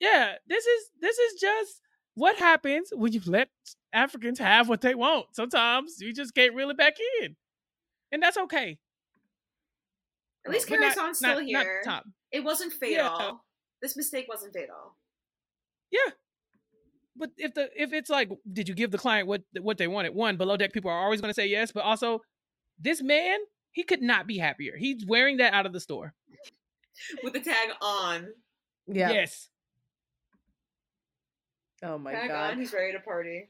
[0.00, 1.80] yeah, this is this is just
[2.14, 3.48] what happens when you let
[3.92, 5.26] Africans have what they want.
[5.34, 7.36] Sometimes you just can't reel it back in,
[8.10, 8.78] and that's okay.
[10.46, 11.82] At least But not- Kara Saun's still not- not here.
[11.84, 12.04] top.
[12.30, 13.10] It wasn't Yeah.
[13.16, 13.44] fatal.
[13.80, 14.96] This mistake wasn't fatal.
[15.90, 16.10] Yeah.
[17.14, 20.14] But if the if it's like, did you give the client what what they wanted?
[20.14, 22.22] One, below deck people are always going to say yes, but also,
[22.78, 23.38] this man
[23.70, 24.76] he could not be happier.
[24.76, 26.14] He's wearing that out of the store.
[27.22, 28.34] With the tag on.
[28.86, 29.10] Yeah.
[29.10, 29.48] Yes.
[31.82, 32.52] Oh my god.
[32.52, 33.48] on, he's ready to party.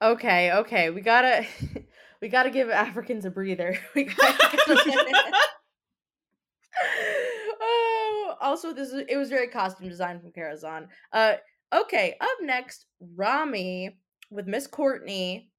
[0.00, 0.90] Okay, okay.
[0.90, 1.46] We gotta
[2.22, 3.78] we gotta give Africans a breather.
[7.64, 10.88] Oh, also this is it was very costume design from Kara Saun.
[11.12, 11.34] Uh
[11.72, 13.98] okay, up next, Rami
[14.30, 15.52] with Miss Courtney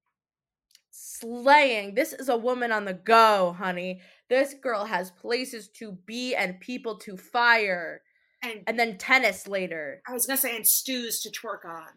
[0.91, 1.95] slaying.
[1.95, 4.01] This is a woman on the go, honey.
[4.29, 8.01] This girl has places to be and people to fire.
[8.43, 10.01] And, And then tennis later.
[10.07, 11.87] I was gonna say and stews to twerk on.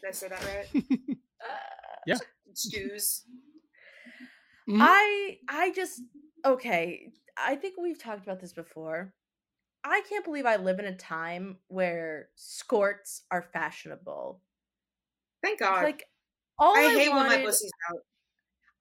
[0.00, 0.84] Did I say that right?
[2.06, 2.16] Yeah.
[2.54, 3.24] Stews.
[4.68, 4.78] Mhm.
[4.80, 6.00] I I just
[6.46, 7.12] okay.
[7.36, 9.12] I think we've talked about this before.
[9.84, 14.40] I can't believe I live in a time where skorts are fashionable.
[15.42, 15.84] Thank God.
[15.84, 16.04] Like
[16.58, 17.98] all I I, hate when my pussy's out.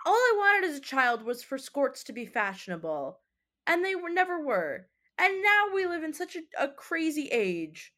[0.06, 3.20] all I wanted as a child was for skorts to be fashionable,
[3.68, 4.88] and they were never were.
[5.20, 7.94] And now we live in such a, a crazy age.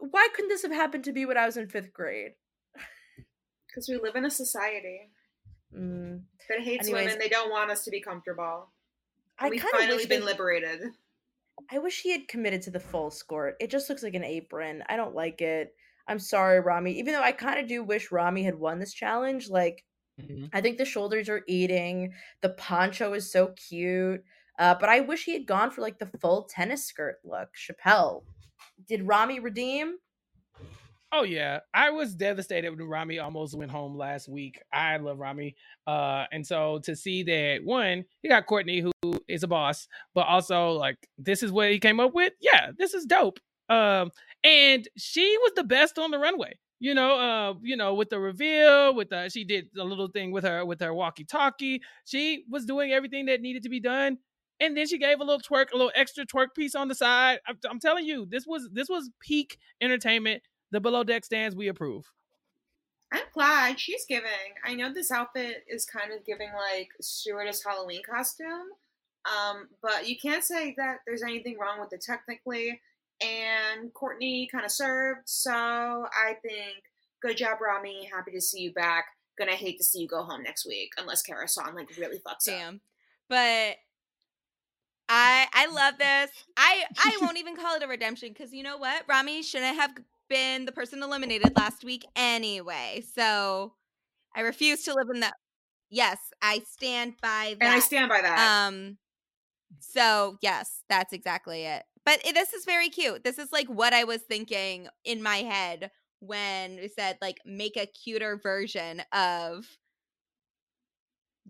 [0.00, 2.32] Why couldn't this have happened to me when I was in fifth grade?
[3.68, 5.10] Because we live in a society
[5.72, 7.04] Mm, that hates Anyways.
[7.04, 7.18] women.
[7.20, 8.70] They don't want us to be comfortable.
[9.38, 10.80] I We've finally wish been they- liberated.
[11.70, 13.54] I wish he had committed to the full skirt.
[13.60, 14.82] It just looks like an apron.
[14.88, 15.72] I don't like it.
[16.08, 16.98] I'm sorry, Rami.
[16.98, 19.48] Even though I kind of do wish Rami had won this challenge.
[19.48, 19.84] Like,
[20.20, 20.50] Mhm.
[20.52, 22.14] I think the shoulders are eating.
[22.40, 24.24] The poncho is so cute.
[24.60, 27.52] Uh, but I wish he had gone for like the full tennis skirt look.
[27.54, 28.22] Chappell.
[28.86, 29.96] Did Rami redeem?
[31.12, 34.60] Oh yeah, I was devastated when Rami almost went home last week.
[34.72, 38.92] I love Rami, uh, and so to see that one, he got Courtney, who
[39.26, 42.34] is a boss, but also like this is what he came up with.
[42.40, 43.40] Yeah, this is dope.
[43.68, 44.12] Um,
[44.44, 46.58] and she was the best on the runway.
[46.80, 50.32] you know, uh, you know, with the reveal, with the she did a little thing
[50.32, 51.82] with her with her walkie-talkie.
[52.06, 54.18] She was doing everything that needed to be done.
[54.60, 57.38] And then she gave a little twerk, a little extra twerk piece on the side.
[57.46, 60.42] I'm, I'm telling you, this was this was peak entertainment.
[60.70, 62.04] The below deck stands we approve.
[63.12, 64.54] I'm glad she's giving.
[64.64, 68.68] I know this outfit is kind of giving like stewardess Halloween costume,
[69.26, 72.80] um, but you can't say that there's anything wrong with it technically
[73.20, 75.22] and Courtney kind of served.
[75.26, 76.84] So I think
[77.22, 78.08] good job, Rami.
[78.12, 79.06] Happy to see you back.
[79.38, 82.48] Gonna hate to see you go home next week unless Kara Saun like really fucks
[82.48, 82.58] up.
[82.58, 82.74] Damn.
[82.76, 82.80] up.
[83.28, 83.76] But
[85.12, 86.30] I I love this.
[86.56, 89.02] I I won't even call it a redemption because you know what?
[89.08, 89.90] Rami shouldn't have
[90.28, 93.02] been the person eliminated last week anyway.
[93.14, 93.74] So
[94.34, 95.34] I refuse to live in that.
[95.90, 97.66] Yes, I stand by that.
[97.66, 98.68] And I stand by that.
[98.68, 98.98] Um.
[99.80, 101.82] So yes, that's exactly it.
[102.06, 103.24] But it, this is very cute.
[103.24, 105.90] This is like what I was thinking in my head
[106.20, 109.66] when we said like make a cuter version of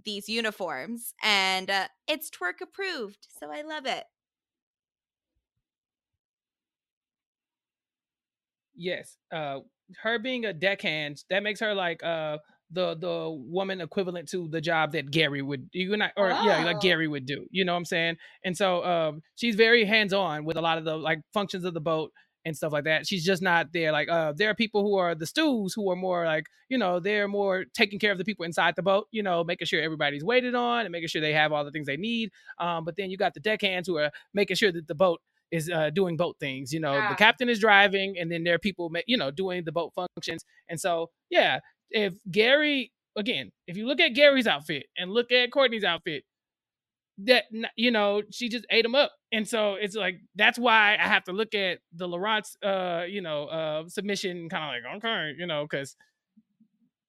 [0.05, 4.05] these uniforms and uh, it's twerk approved so i love it
[8.75, 9.17] Yes.
[9.33, 9.61] Uh
[10.03, 12.39] her being a deckhand, that makes her like uh
[12.71, 16.77] the the woman equivalent to the job that Gary would you not or yeah, like
[16.77, 16.81] Oh.
[16.81, 17.47] Gary would do.
[17.51, 18.17] You know what I'm saying?
[18.45, 21.81] And so um she's very hands-on with a lot of the like functions of the
[21.81, 22.13] boat
[22.45, 23.07] and stuff like that.
[23.07, 23.93] She's just not there.
[23.93, 27.01] Like uh there are people who are the stews who are more like, you know,
[27.01, 30.25] they're more taking care of the people inside the boat, you know, making sure everybody's
[30.25, 32.31] waited on and making sure they have all the things they need.
[32.59, 35.21] Um, but then you got the deckhands who are making sure that the boat
[35.51, 36.73] is uh, doing boat things.
[36.73, 37.09] You know, Yeah.
[37.11, 40.45] the captain is driving, and then there are people, you know, doing the boat functions.
[40.69, 41.59] And so, yeah,
[41.91, 46.23] if Gary, again, if you look at Gary's outfit and look at Courtney's outfit,
[47.25, 47.45] that
[47.77, 49.13] you know, she just ate them up.
[49.33, 53.21] And so it's like that's why I have to look at the Laurence's, uh, you
[53.21, 55.97] know, uh, submission, kind of like okay, you know, because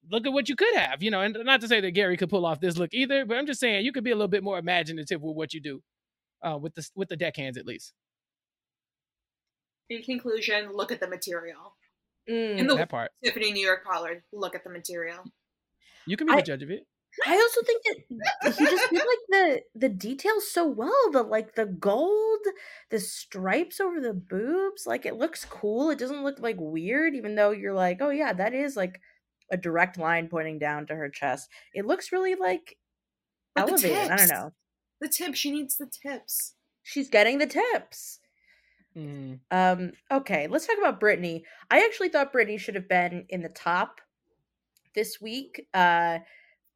[0.09, 2.30] look at what you could have, you know, and not to say that Gary could
[2.30, 4.43] pull off this look either, but I'm just saying you could be a little bit
[4.43, 5.82] more imaginative with what you do,
[6.43, 7.93] uh, with the with the deckhands at least.
[9.89, 11.76] In conclusion, look at the material.
[12.30, 12.57] Mm.
[12.59, 13.12] In the That part.
[13.24, 15.24] Tiffany New York Pollard, look at the material.
[16.05, 16.86] You can be I- the judge of it.
[17.26, 17.84] I also think
[18.41, 21.11] that he just did like the the details so well.
[21.11, 22.39] The like the gold,
[22.89, 25.89] the stripes over the boobs, like it looks cool.
[25.89, 28.99] It doesn't look like weird, even though you're like, oh yeah, that is like
[29.51, 31.49] a direct line pointing down to her chest.
[31.74, 32.78] It looks really like
[33.55, 34.11] But elevated.
[34.11, 34.53] I don't know.
[34.99, 36.53] The tip, she needs the tips.
[36.84, 38.19] She's getting the tips.
[38.95, 39.39] Mm.
[39.49, 41.45] Um, okay, let's talk about Brittany.
[41.69, 44.01] I actually thought Brittany should have been in the top
[44.93, 46.19] this week, uh,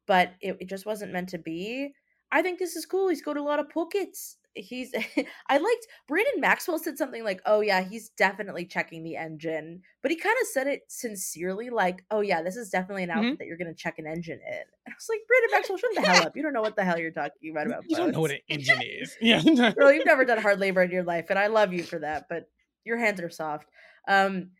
[0.06, 1.92] but it, it just wasn't meant to be.
[2.32, 3.08] I think this is cool.
[3.08, 4.36] He's got a lot of pockets.
[4.54, 4.92] He's
[5.48, 10.10] I liked Brandon Maxwell said something like, "Oh yeah, he's definitely checking the engine," but
[10.10, 13.46] he kind of said it sincerely, like, "Oh yeah, this is definitely an outfit that
[13.46, 16.26] you're gonna check an engine in." And I was like, "Brandon Maxwell, shut the hell
[16.26, 16.36] up!
[16.36, 18.38] You don't know what the hell you're talking about about You don't know what an
[18.48, 19.16] engine is.
[19.20, 19.42] Yeah.
[19.72, 22.26] Girl, you've never done hard labor in your life, and I love you for that,
[22.30, 22.48] but
[22.84, 23.68] your hands are soft.
[24.08, 24.52] Um,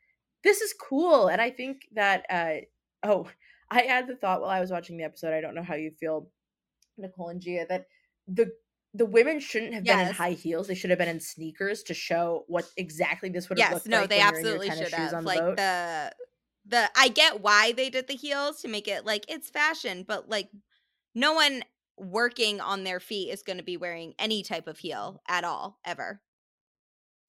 [0.44, 2.66] this is cool, and I think that uh
[3.02, 3.28] oh,
[3.70, 5.90] I had the thought while I was watching the episode, I don't know how you
[5.90, 6.28] feel,
[6.98, 7.86] Nicole and Gia, that
[8.28, 8.52] the
[8.94, 10.68] the women shouldn't have been in high heels.
[10.68, 13.88] They should have been in sneakers to show what exactly this would have yes looked
[13.88, 14.10] no like.
[14.10, 15.56] they when you're in your absolutely should have on the like boat.
[15.56, 16.12] the
[16.68, 20.28] the i get why they did the heels to make it like it's fashion but
[20.28, 20.48] like
[21.14, 21.62] no one
[21.98, 25.78] working on their feet is going to be wearing any type of heel at all
[25.84, 26.20] ever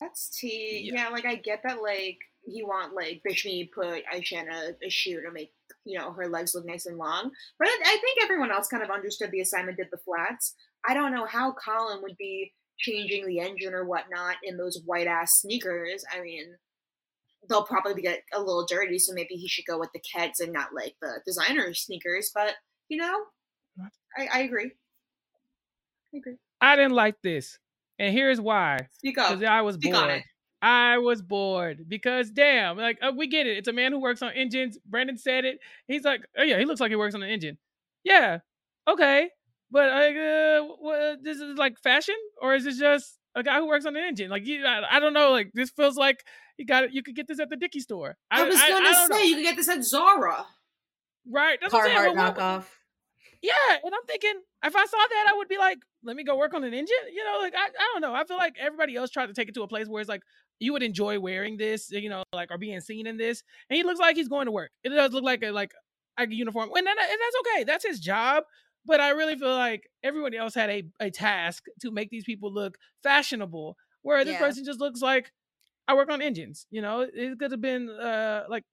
[0.02, 0.90] That's tea.
[0.92, 1.06] Yeah.
[1.06, 1.10] Yeah.
[1.10, 1.82] like I get that.
[1.82, 5.54] Like you want like Bishme put Aesha in a, a shoe to make
[5.86, 8.89] you know her legs look nice and long, but I, think everyone else kind of
[8.89, 9.78] understood the assignment.
[9.78, 10.55] Did the flats?
[10.88, 15.07] I don't know how Colin would be changing the engine or whatnot in those white
[15.07, 16.05] ass sneakers.
[16.15, 16.55] I mean,
[17.49, 20.53] they'll probably get a little dirty, so maybe he should go with the Keds and
[20.53, 22.32] not like the designer sneakers.
[22.34, 22.55] But
[22.89, 23.24] you know,
[24.18, 24.72] I, I agree.
[26.13, 26.38] I agree.
[26.61, 27.59] I didn't like this.
[27.99, 28.88] And here's why.
[28.91, 29.30] Speak up.
[29.30, 30.24] Because I was Speak bored.
[30.62, 33.58] I was bored because damn, like uh, we get it.
[33.58, 34.78] It's a man who works on engines.
[34.86, 35.60] Brandon said it.
[35.88, 37.58] He's like, oh yeah, he looks like he works on an engine.
[38.03, 38.39] Yeah,
[38.88, 39.30] okay,
[39.70, 43.68] but like, uh, what, this is like fashion, or is it just a guy who
[43.68, 44.30] works on an engine?
[44.30, 45.32] Like, you, I, I don't know.
[45.32, 46.24] Like, this feels like
[46.58, 46.91] you got it.
[46.93, 48.18] You could get this at the Dickie store.
[48.32, 49.24] I, was I, gonna I don't say know.
[49.24, 50.45] you could get this at Zara.
[51.30, 51.60] right?
[51.62, 52.16] That's what I'm saying.
[52.16, 52.66] Carhartt knockoff.
[53.41, 54.34] yeah, and I'm thinking
[54.64, 56.95] if I saw that, I would be like, let me go work on an engine.
[57.14, 58.14] You know, like I, I don't know.
[58.14, 60.22] I feel like everybody else tried to take it to a place where it's like
[60.60, 63.43] you would enjoy wearing this, you know, like or being seen in this.
[63.70, 64.72] And he looks like he's going to work.
[64.84, 65.74] It does look like a like
[66.20, 67.64] like a uniform, and, that, and that's okay.
[67.64, 68.43] That's his job.
[68.86, 72.51] But I really feel like everyone else had a, a task to make these people
[72.53, 74.39] look fashionable, where this Yeah.
[74.39, 75.32] person just looks like
[75.88, 76.68] I work on engines.
[76.72, 78.64] You know, it could have been uh like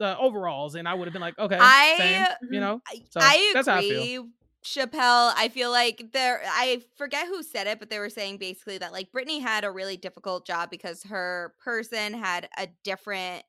[0.00, 2.60] uh, overalls, and I would have been like, okay, I- same, you Mhm.
[2.60, 2.82] know.
[2.86, 4.06] I, So, I that's how I agree.
[4.06, 4.28] feel.
[4.62, 8.78] Chappell, I feel like there I forget who said it, but they were saying basically
[8.78, 13.44] that like Brittany had a really difficult job because her person had a different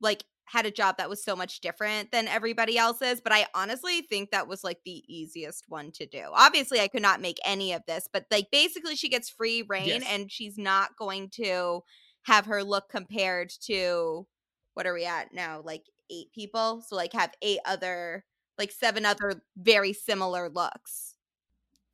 [0.00, 3.20] like had a job that was so much different than everybody else's.
[3.20, 6.22] But I honestly think that was like the easiest one to do.
[6.32, 9.86] Obviously, I could not make any of this, but like basically she gets free reign
[9.86, 10.04] Yes.
[10.08, 11.82] and she's not going to
[12.22, 14.26] have her look compared to
[14.74, 15.60] what are we at now?
[15.64, 16.82] Like eight people.
[16.86, 18.24] So like have eight other
[18.58, 21.14] like seven other very similar looks.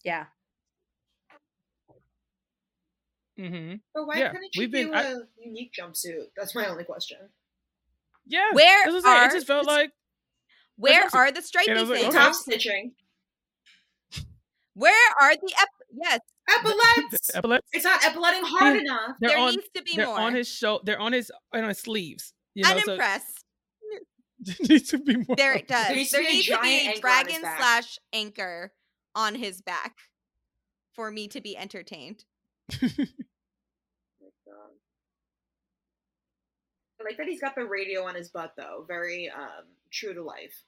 [0.05, 0.27] Yeah.
[3.39, 3.77] Mm-hmm.
[3.93, 6.31] But why Yeah, couldn't you we've been- do I- a unique jumpsuit?
[6.37, 7.19] That's my only question.
[8.27, 8.53] Yeah.
[8.53, 9.91] Where that's what I'm are it just felt the- like
[10.77, 11.19] Where what I said.
[11.19, 12.15] are the stripy And I was like, things?
[12.15, 12.25] okay.
[12.25, 12.95] Top stitching.
[14.75, 16.19] Where are the ep- yes?
[16.49, 17.31] Epaulets.
[17.35, 17.69] epaulets.
[17.73, 18.81] it's not epauletting hard Yeah.
[18.83, 19.17] enough.
[19.21, 19.51] They're there on.
[19.53, 20.21] needs to be They're more.
[20.21, 20.81] on his show.
[20.85, 22.35] They're on his on his sleeves.
[22.55, 23.34] You know, so Unimpressed.
[24.69, 25.37] needs to be more.
[25.37, 25.87] There it does.
[25.89, 27.59] There needs to there be a needs to be a anchor on his dragon back.
[27.59, 28.73] slash anchor
[29.15, 29.97] on his back
[30.95, 32.25] for me to be entertained.
[37.01, 38.85] I like that he's got the radio on his butt though.
[38.87, 40.65] Very um true to life.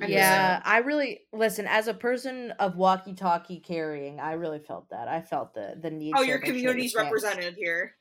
[0.00, 4.20] I Yeah, I really listen as a person of walkie-talkie carrying.
[4.20, 5.08] I really felt that.
[5.08, 6.14] I felt the the need.
[6.16, 7.94] Oh, your make sure community's pants- represented here.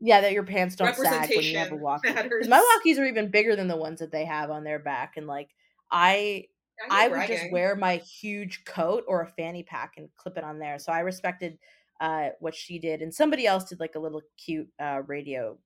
[0.00, 2.08] Yeah, that your pants don't sag when you have a walkie.
[2.14, 2.48] matters.
[2.48, 5.26] My walkies are even bigger than the ones that they have on their back, and
[5.26, 5.50] like
[5.90, 6.46] I,
[6.88, 10.58] I would just wear my huge coat or a fanny pack and clip it on
[10.58, 10.78] there.
[10.78, 11.58] So I respected
[12.00, 15.58] uh what she did, and somebody else did like a little cute uh radio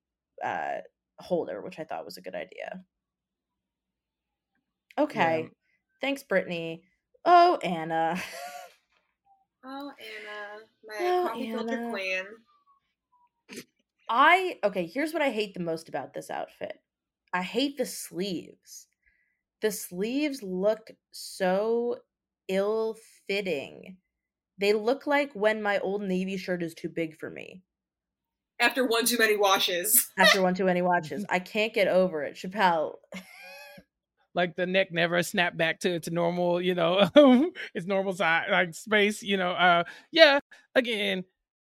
[0.44, 0.78] uh
[1.20, 2.82] holder, which I thought was a good idea.
[4.98, 5.50] Okay,
[6.00, 6.82] thanks, Brittany.
[7.24, 8.20] Oh, Anna.
[9.64, 12.24] Oh, Anna, my Oh, coffee filter queen.
[14.16, 16.80] I okay, here's what I hate the most about this outfit.
[17.32, 18.86] I hate the sleeves.
[19.60, 21.98] The sleeves look so
[22.48, 23.96] ill-fitting.
[24.58, 27.64] They look like when my old navy shirt is too big for me
[28.60, 30.08] After one too many washes.
[30.18, 31.26] after one too many washes.
[31.28, 32.34] I can't get over it.
[32.36, 33.00] Chappell.
[34.34, 37.08] like the neck never snapped back to its normal, you know,
[37.74, 39.50] its normal size, like space, you know.
[39.52, 40.40] Uh, yeah.
[40.74, 41.24] Again,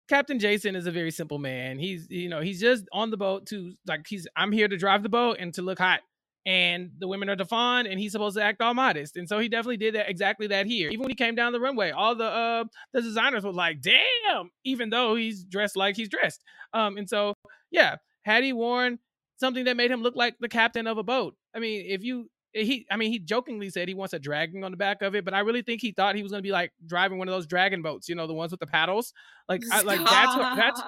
[0.08, 1.78] Captain Jason is a very simple man.
[1.78, 4.26] He's, you know, he's just on the boat to like he's.
[4.36, 6.00] I'm here to drive the boat and to look hot,
[6.44, 9.48] and the women are fawn, and he's supposed to act all modest, and so he
[9.48, 10.90] definitely did that exactly that here.
[10.90, 14.50] Even when he came down the runway, all the uh the designers were like, "Damn!"
[14.64, 16.42] Even though he's dressed like he's dressed.
[16.72, 17.34] Um, and so
[17.70, 18.98] yeah, had he worn
[19.38, 22.30] something that made him look like the captain of a boat, I mean, if you
[22.64, 25.24] he I mean he jokingly said he wants a dragon on the back of it,
[25.24, 27.46] but I really think he thought he was gonna be like driving one of those
[27.46, 29.12] dragon boats, you know, the ones with the paddles.
[29.48, 30.82] Like I, like that's what that's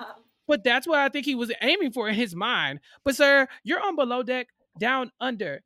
[0.46, 2.80] but that's what I think he was aiming for in his mind.
[3.04, 4.48] But sir, you're on below deck,
[4.78, 5.62] down under.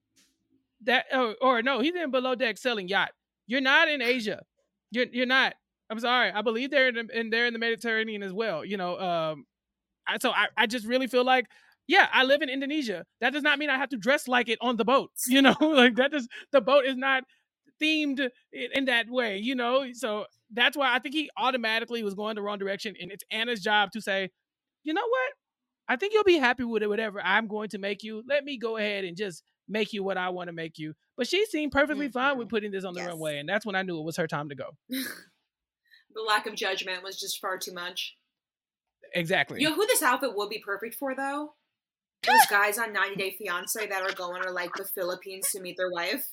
[0.85, 3.13] That or, or no, he's in below deck sailing yacht.
[3.47, 4.43] You're not in Asia.
[4.91, 5.55] You're you're not.
[5.89, 6.33] I'm sorry.
[6.33, 8.65] I believe they're in, the, in they're in the Mediterranean as well.
[8.65, 9.47] You know, um,
[10.07, 11.47] I, so I, I just really feel like
[11.87, 13.05] yeah, I live in Indonesia.
[13.21, 15.11] That does not mean I have to dress like it on the boat.
[15.27, 17.25] You know, like that does the boat is not
[17.83, 19.39] themed in, that way.
[19.39, 23.11] You know, so that's why I think he automatically was going the wrong direction, and
[23.11, 24.31] it's Anna's job to say,
[24.85, 25.33] you know what?
[25.89, 28.23] I think you'll be happy with it, whatever I'm going to make you.
[28.29, 30.95] Let me go ahead and just make you what I want to make you.
[31.17, 33.09] But she seemed perfectly mm, fine with putting this on the Yes.
[33.09, 34.71] runway, and that's when I knew it was her time to go.
[34.89, 38.17] the lack of judgment was just far too much.
[39.15, 39.61] Exactly.
[39.61, 41.55] You know who this outfit would be perfect for though?
[42.27, 45.77] Those guys on 90 Day Fiance that are going to like the Philippines to meet
[45.77, 46.29] their wife.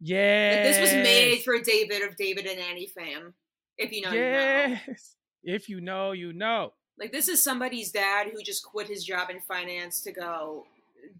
[0.00, 0.52] yeah.
[0.54, 3.34] Like, this was made for David of David and Annie fam.
[3.76, 4.78] If you know, you know.
[4.86, 5.14] Yes.
[5.42, 6.72] If you know, you know.
[6.98, 10.66] Like this is somebody's dad who just quit his job in finance to go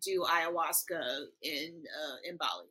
[0.03, 2.67] do ayahuasca in uh, in Bali.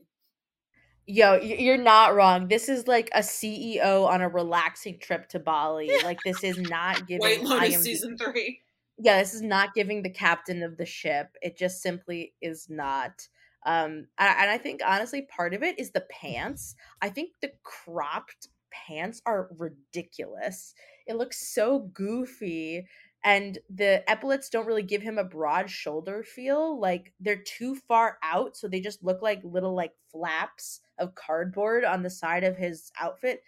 [1.10, 2.50] Yo, you're not wrong.
[2.50, 5.90] This is like a CEO on a relaxing trip to Bali.
[6.04, 8.60] Like this is not giving White I Lotus am season three.
[8.98, 11.36] Yeah, this is not giving the captain of the ship.
[11.42, 13.28] It just simply is not.
[13.66, 16.76] Um, and I think honestly, part of it is the pants.
[17.02, 20.74] I think the cropped pants are ridiculous.
[21.06, 22.88] It looks so goofy,
[23.24, 26.80] and the epaulets don't really give him a broad shoulder feel.
[26.80, 31.84] Like they're too far out, so they just look like little like flaps of cardboard
[31.84, 33.44] on the side of his outfit.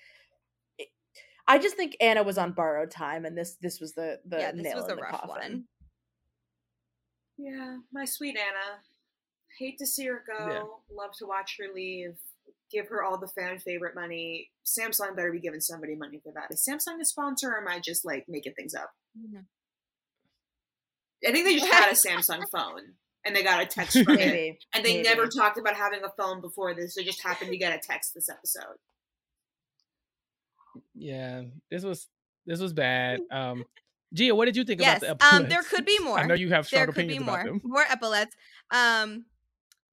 [1.50, 4.38] It- I just think Anna was on borrowed time, and this this was the the
[4.40, 5.30] yeah, this nail was in a the rough coffin.
[5.30, 5.64] one.
[7.38, 8.80] Yeah, my sweet Anna.
[9.58, 10.48] Hate to see her go.
[10.48, 10.64] Yeah.
[10.96, 12.12] Love to watch her leave.
[12.72, 14.50] Give her all the fan favorite money.
[14.66, 16.52] Samsung better be giving somebody money for that.
[16.52, 18.92] Is Samsung a sponsor, or am I just like making things up?
[21.28, 22.94] I think they just had a Samsung phone.
[23.26, 24.64] and they got a text from it.
[24.74, 25.04] And they maybe.
[25.10, 26.96] never talked about having a phone before this.
[26.96, 28.78] They just happened to get a text this episode.
[31.00, 32.08] Yeah, this was
[32.46, 33.22] this was bad.
[33.32, 33.66] Um,
[34.12, 36.18] Gia, what did you think yes, about the um, there could be more.
[36.20, 37.62] I know you have strong there could be opinions more about them.
[37.64, 38.36] more epaulets
[38.72, 39.26] um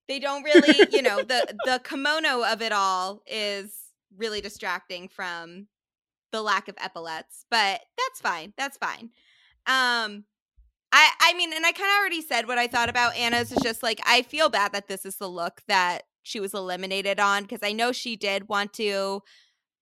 [0.08, 3.74] they don't really you know the the kimono of it all is
[4.16, 5.66] really distracting from
[6.32, 9.10] the lack of epaulets but that's fine that's fine
[9.66, 10.24] um
[10.92, 13.62] i i mean and i kind of already said what i thought about anna's is
[13.62, 17.42] just like i feel bad that this is the look that she was eliminated on
[17.42, 19.22] because i know she did want to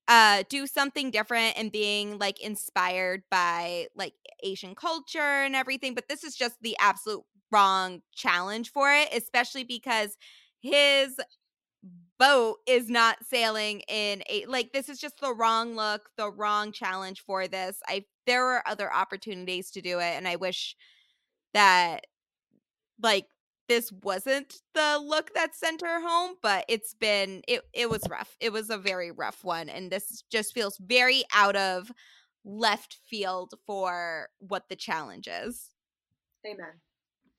[0.09, 6.09] uh do something different and being like inspired by like asian culture and everything but
[6.09, 10.16] this is just the absolute wrong challenge for it especially because
[10.60, 11.16] his
[12.18, 16.72] boat is not sailing in a like this is just the wrong look the wrong
[16.72, 17.78] challenge for this.
[17.89, 20.76] I there were other opportunities to do it and i wish
[21.55, 22.06] that
[23.02, 23.26] like
[23.69, 28.36] this wasn't the look that sent her home but it's been it it was rough
[28.41, 31.91] it was a very rough one and this just feels very out of
[32.45, 35.70] left field for what the challenge is
[36.47, 36.81] Amen.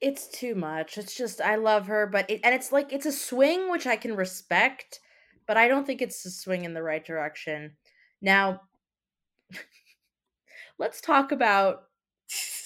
[0.02, 0.98] it's too much.
[0.98, 3.96] It's just I love her, but it, and it's like it's a swing which I
[3.96, 5.00] can respect,
[5.48, 7.78] but I don't think it's a swing in the right direction.
[8.22, 8.62] Now,
[10.80, 11.84] let's talk about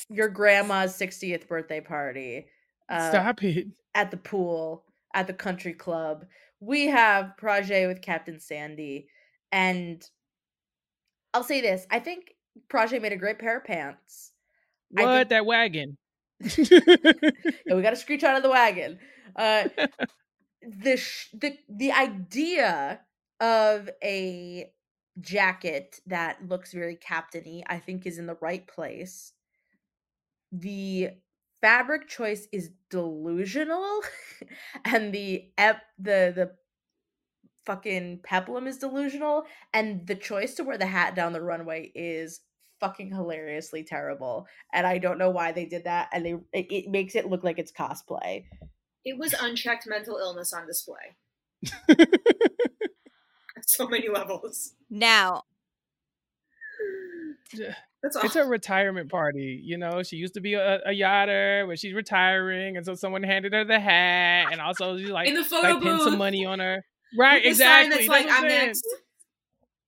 [0.10, 2.48] your grandma's 60th birthday party
[2.90, 3.68] uh, Stop it.
[3.96, 4.84] at the pool
[5.14, 6.26] at the country club.
[6.60, 9.08] We have Prajjé with Captain Sandy,
[9.52, 10.04] and
[11.34, 12.36] I'll say this: I think
[12.72, 14.32] Prajjé made a great pair of pants.
[14.90, 15.98] What think- that wagon?
[17.66, 19.00] Yeah, we got to screech out of the wagon.
[19.36, 19.70] Uh,
[20.62, 23.02] the sh- the the idea
[23.40, 24.72] of a
[25.22, 29.34] jacket that looks very captainy, I think, is in the right place.
[30.52, 31.12] The
[31.62, 34.02] fabric choice is delusional,
[34.86, 36.52] and the ep- the the
[37.66, 42.42] fucking peplum is delusional, and the choice to wear the hat down the runway is
[42.80, 46.90] fucking hilariously terrible and i don't know why they did that and they it, it
[46.90, 48.46] makes it look like it's cosplay
[49.04, 51.18] It was unchecked mental illness on display
[51.90, 52.08] at
[53.68, 54.74] so many levels.
[54.90, 55.44] now
[58.02, 58.24] That's all.
[58.24, 59.62] it's a retirement party.
[59.64, 63.24] You know, she used to be a, a yachter, but she's retiring, and so someone
[63.24, 66.60] handed her the hat, and also she like in the photo like some money on
[66.60, 66.84] her.
[67.18, 68.08] Right, with the sign exactly.
[68.08, 68.86] That's like I'm next.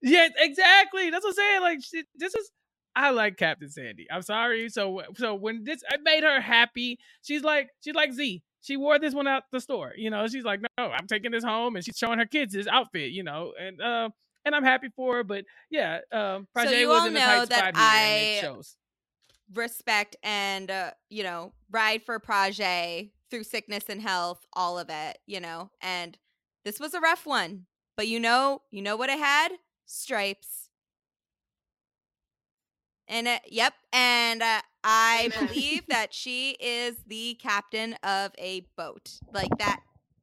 [0.02, 1.10] Yeah, exactly.
[1.10, 1.62] That's what I'm saying.
[1.62, 2.52] Like, she, this is.
[2.96, 4.08] I like Captain Sandy.
[4.12, 4.68] I'm sorry.
[4.68, 7.00] So, so when this, it made her happy.
[7.22, 8.44] She's like, she's like Z.
[8.62, 9.94] She wore this one out the store.
[9.96, 12.68] You know, she's like, no, I'm taking this home, and she's showing her kids this
[12.68, 13.12] outfit.
[13.12, 14.10] You know, and uh,
[14.46, 15.24] and I'm happy for her.
[15.24, 18.24] But yeah, um, So Prajjé you was all in the know that spot here, and
[18.24, 18.76] it I- shows.
[19.54, 25.18] respect and uh, you know ride for Prajjé through sickness and health, all of it,
[25.26, 25.70] you know.
[25.82, 26.18] And
[26.66, 27.66] this was a rough one,
[27.96, 29.50] but you know, you know what it had?
[29.86, 30.70] Stripes.
[33.08, 39.12] And uh, yep, and uh, I believe that she is the captain of a boat.
[39.34, 39.82] Like that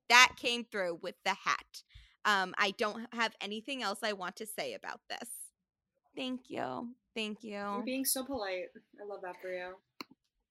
[0.09, 1.83] that came through with the hat.
[2.25, 5.29] Um I don't have anything else I want to say about this.
[6.17, 6.89] Thank you.
[7.15, 7.53] Thank you.
[7.53, 8.67] You're being so polite.
[9.01, 9.75] I love that for you.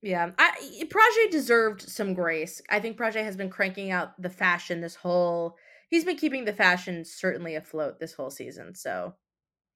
[0.01, 0.51] yeah i
[0.85, 5.55] Prajjé deserved some grace i think Prajjé has been cranking out the fashion this whole
[5.89, 9.15] he's been keeping the fashion certainly afloat this whole season so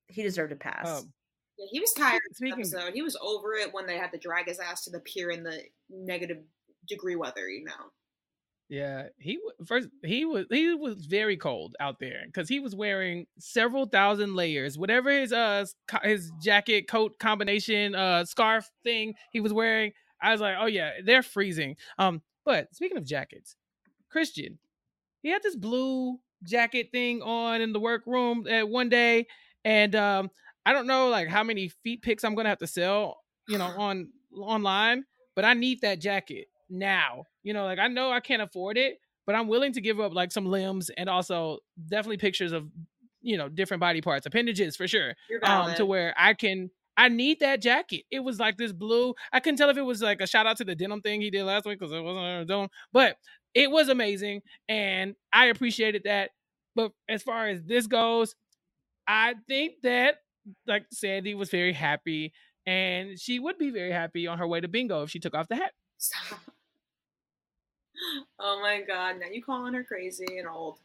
[0.07, 1.11] he deserved a pass Um,
[1.57, 2.93] Yeah, he was tired of this Speaking- episode.
[2.93, 5.43] He was over it when they had to drag his ass to the pier in
[5.43, 5.57] the
[5.89, 6.39] negative
[6.87, 7.83] degree weather, you know.
[8.71, 13.27] Yeah, he first he was he was very cold out there because he was wearing
[13.37, 14.77] several thousand layers.
[14.77, 15.65] Whatever his uh
[16.03, 19.91] his jacket coat combination uh scarf thing he was wearing,
[20.21, 21.75] I was like, oh yeah, they're freezing.
[21.99, 23.57] Um, but speaking of jackets,
[24.09, 24.57] Christian,
[25.21, 29.27] he had this blue jacket thing on in the workroom uh, one day,
[29.65, 30.31] and um,
[30.65, 33.17] I don't know like how many feet pics I'm gonna have to sell,
[33.49, 35.03] you know, on online,
[35.35, 37.25] but I need that jacket now.
[37.43, 40.13] You know, like I know I can't afford it, but I'm willing to give up
[40.13, 42.69] like some limbs and also definitely pictures of
[43.21, 45.13] you know different body parts, appendages for sure.
[45.43, 46.69] Um, to where I can.
[46.97, 48.03] I need that jacket.
[48.11, 49.15] It was like this blue.
[49.31, 51.31] I couldn't tell if it was like a shout out to the denim thing he
[51.31, 53.15] did last week because it wasn't a denim, but
[53.53, 56.31] it was amazing and I appreciated that.
[56.75, 58.35] But as far as this goes,
[59.07, 60.15] I think that
[60.67, 62.33] like Sandy was very happy
[62.65, 65.47] and she would be very happy on her way to bingo if she took off
[65.47, 65.71] the hat.
[65.97, 66.39] Stop.
[68.39, 70.79] Oh my god, now you calling her crazy and old.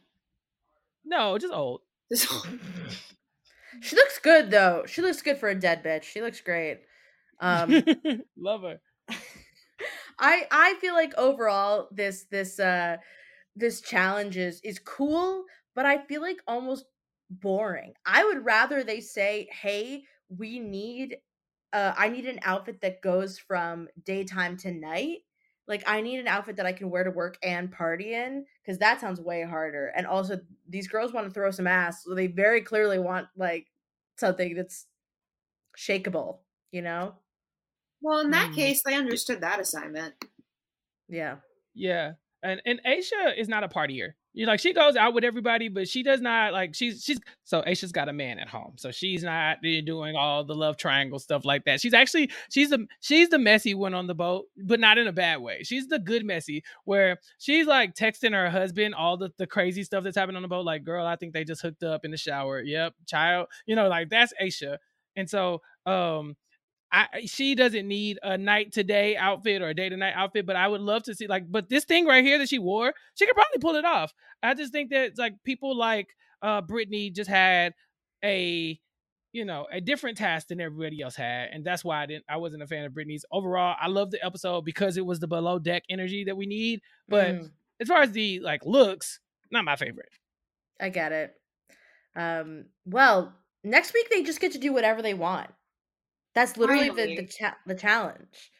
[1.03, 1.81] No, just old.
[2.09, 2.27] This-
[3.81, 6.81] she looks good though she looks good for a dead bitch she looks great
[7.39, 7.83] um
[8.37, 8.79] Love her.
[10.19, 12.97] I I feel like overall this this uh
[13.55, 15.45] this challenge is is cool,
[15.75, 16.85] but I feel like almost
[17.29, 17.93] boring.
[18.05, 21.17] I would rather they say, "Hey, we need
[21.73, 25.19] uh I need an outfit that goes from daytime to night."
[25.67, 28.77] Like I need an outfit that I can wear to work and party in cuz
[28.79, 29.87] that sounds way harder.
[29.89, 33.67] And also these girls want to throw some ass, so they very clearly want like
[34.17, 34.87] something that's
[35.77, 36.39] shakeable,
[36.71, 37.15] you know?
[38.01, 38.55] Well, in that Mm.
[38.55, 40.15] case, they understood that assignment.
[41.09, 41.37] Yeah.
[41.73, 42.13] Yeah.
[42.43, 44.13] And and Aesha is not a partier.
[44.37, 47.63] You like she goes out with everybody, but she does not like she's she's so
[47.63, 48.73] Aesha's got a man at home.
[48.77, 51.81] So she's not eh, doing all the love triangle stuff like that.
[51.81, 55.11] She's actually she's the she's the messy one on the boat, but not in a
[55.11, 55.63] bad way.
[55.63, 60.03] She's the good messy where she's like texting her husband all the, the crazy stuff
[60.03, 60.65] that's happening on the boat.
[60.65, 62.61] Like, girl, I think they just hooked up in the shower.
[62.61, 63.47] Yep, child.
[63.65, 64.77] You know, like that's Aesha.
[65.15, 66.35] And so um
[66.97, 70.47] I she doesn't need a night to day outfit or a day to night outfit,
[70.47, 72.93] but I would love to see like, but this thing right here that she wore,
[73.13, 74.13] she could probably pull it off.
[74.41, 77.73] I just think that like people like uh Brittany just had
[78.23, 78.79] a
[79.31, 82.37] you know a different task than everybody else had, and that's why I didn't I
[82.37, 83.25] wasn't a fan of Brittany's.
[83.31, 86.81] Overall, I love the episode because it was the below deck energy that we need.
[87.07, 89.19] But Mm, as far as the like looks,
[89.51, 90.09] not my favorite.
[90.79, 91.35] I get it.
[92.15, 95.51] Um well, next week they just get to do whatever they want.
[96.37, 98.51] That's literally the the, cha- the challenge.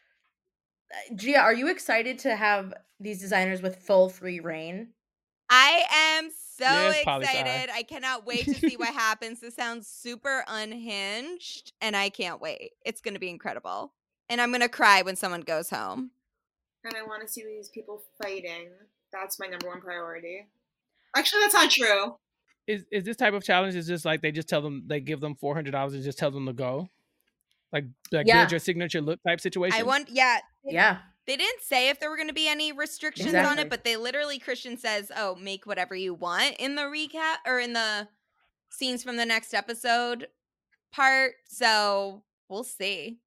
[0.92, 4.90] Uh, Gia, are you excited to have these designers with full free reign?
[5.48, 7.70] I am so Yes, excited.
[7.72, 9.42] I cannot wait to see what happens.
[9.42, 12.72] This sounds super unhinged, and I can't wait.
[12.84, 13.94] It's going to be incredible.
[14.28, 16.10] And I'm going to cry when someone goes home.
[16.84, 18.70] And I want to see these people fighting.
[19.14, 20.48] That's my number one priority.
[21.16, 22.16] Actually, that's not true.
[22.66, 25.22] Is is this type of challenge is just like they just tell them they give
[25.22, 26.90] them four hundred dollars and just tell them to go,
[27.74, 28.42] like like Yeah.
[28.42, 29.80] build your signature look type situation.
[29.80, 30.40] I want, yeah.
[30.64, 31.00] Yeah.
[31.26, 33.98] They didn't say if there were going to be any restrictions on it, but they
[33.98, 38.08] literally, Christian says, oh, make whatever you want in the recap or in the
[38.70, 40.28] scenes from the next episode
[40.94, 41.34] part.
[41.46, 43.20] So we'll see.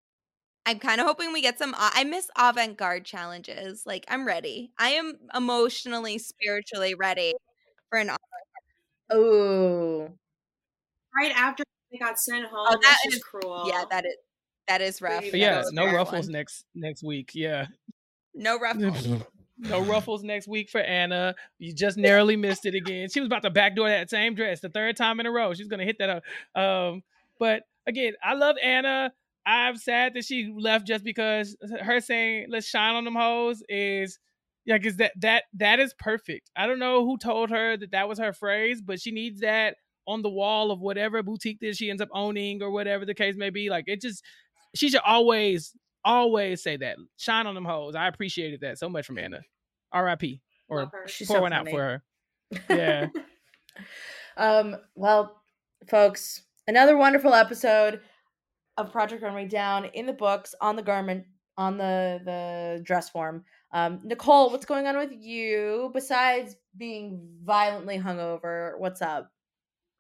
[0.65, 1.75] I'm kind of hoping we get some.
[1.77, 3.85] I miss avant garde challenges.
[3.85, 4.73] Like, I'm ready.
[4.79, 7.35] I am emotionally, spiritually ready
[7.91, 8.11] for an.
[9.11, 10.09] Oh.
[11.15, 13.65] Right after they got sent oh, home, that that's cruel.
[13.67, 14.17] Yeah, that is
[14.71, 15.23] that is rough.
[15.23, 16.33] But But That yeah, is no ruffles one.
[16.33, 17.33] next next week.
[17.35, 17.67] Yeah.
[18.35, 19.09] No ruffles.
[19.59, 21.35] no ruffles next week for Anna.
[21.59, 23.09] You just narrowly missed it again.
[23.11, 25.53] She was about to backdoor that same dress the third time in a row.
[25.55, 26.23] She's gonna hit that up.
[26.61, 27.03] Um,
[27.39, 29.13] but again, I love Anna.
[29.47, 34.19] I'm sad that she left just because her saying "Let's shine on them hoes" is
[34.67, 36.51] like is that that that is perfect.
[36.55, 39.77] I don't know who told her that that was her phrase, but she needs that
[40.07, 43.35] on the wall of whatever boutique that she ends up owning or whatever the case
[43.37, 43.71] may be.
[43.71, 44.23] Like it just
[44.75, 45.75] she should always
[46.05, 46.97] always say that.
[47.17, 47.95] Shine on them hoes.
[47.95, 49.41] I appreciated that so much from Anna.
[49.93, 50.41] R.I.P.
[50.69, 52.03] Or She's pour so one out for her.
[52.69, 53.07] Yeah.
[54.37, 55.41] um, well,
[55.89, 58.01] folks, another wonderful episode
[58.77, 61.27] of Project Runway Down in the books on the garment
[61.57, 63.45] on the the dress form.
[63.73, 68.79] Um, Nicole, what's going on with you besides being violently hungover?
[68.79, 69.31] What's up?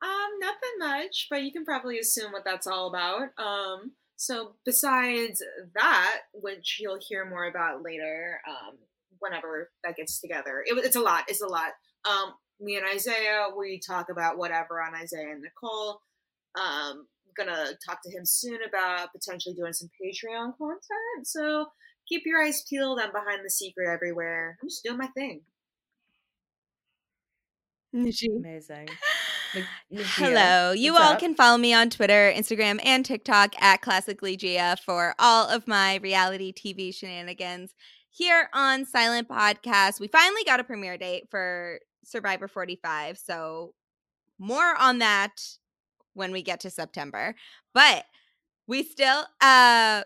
[0.02, 3.28] Um, nothing much, but you can probably assume what that's all about.
[3.38, 5.42] Um, so besides
[5.74, 8.76] that, which you'll hear more about later, um,
[9.18, 11.24] whenever that gets together, it, it's a lot.
[11.26, 11.70] It's a lot.
[12.04, 16.02] Um, me and Isaiah, we talk about whatever on Isaiah and Nicole.
[16.54, 21.24] Um, gonna talk to him soon about potentially doing some Patreon content.
[21.24, 21.68] So
[22.06, 23.00] keep your eyes peeled.
[23.00, 24.58] I'm behind the secret everywhere.
[24.60, 25.40] I'm just doing my thing.
[28.36, 28.90] Amazing.
[29.90, 30.72] Hello.
[30.72, 31.18] You what's all up?
[31.18, 35.96] can follow me on Twitter, Instagram, and TikTok at Classically Gia for all of my
[35.96, 37.74] reality TV shenanigans
[38.10, 40.00] here on Silent Podcast.
[40.00, 43.74] We finally got a premiere date for Survivor 45, so
[44.38, 45.40] more on that
[46.14, 47.34] when we get to September.
[47.74, 48.04] But
[48.66, 50.02] we still uh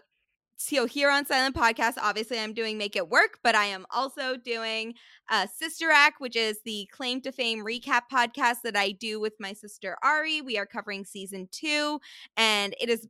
[0.56, 4.36] so here on Silent Podcast, obviously I'm doing Make It Work, but I am also
[4.36, 4.94] doing
[5.30, 9.34] uh, Sister Act, which is the Claim to Fame recap podcast that I do with
[9.40, 10.40] my sister Ari.
[10.42, 12.00] We are covering season two,
[12.36, 13.06] and it has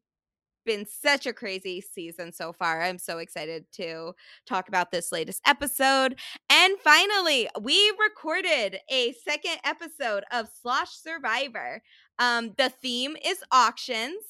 [0.64, 2.82] been such a crazy season so far.
[2.82, 4.12] I'm so excited to
[4.46, 6.18] talk about this latest episode.
[6.50, 11.82] And finally, we recorded a second episode of Slosh Survivor.
[12.18, 14.22] Um, the theme is auctions,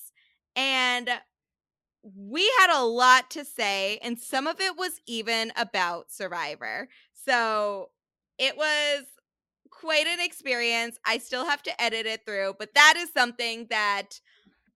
[0.57, 1.11] and
[2.05, 6.89] we had a lot to say, and some of it was even about Survivor.
[7.13, 7.91] So
[8.39, 9.05] it was
[9.71, 10.99] quite an experience.
[11.07, 14.21] I still have to edit it through, but that is something that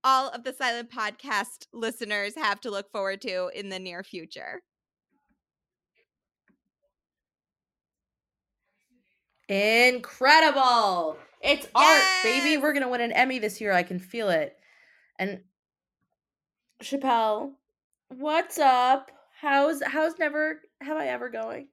[0.03, 4.63] all of the Silent Podcast listeners have to look forward to in the near future.
[9.49, 11.19] Incredible.
[11.43, 11.71] It's Yay!
[11.75, 12.57] art, baby.
[12.57, 13.73] We're going to win an Emmy this year.
[13.73, 14.57] I can feel it.
[15.19, 15.41] And
[16.83, 17.53] Chappell,
[18.09, 19.13] what's up?
[19.41, 21.69] How's how's never have I ever going?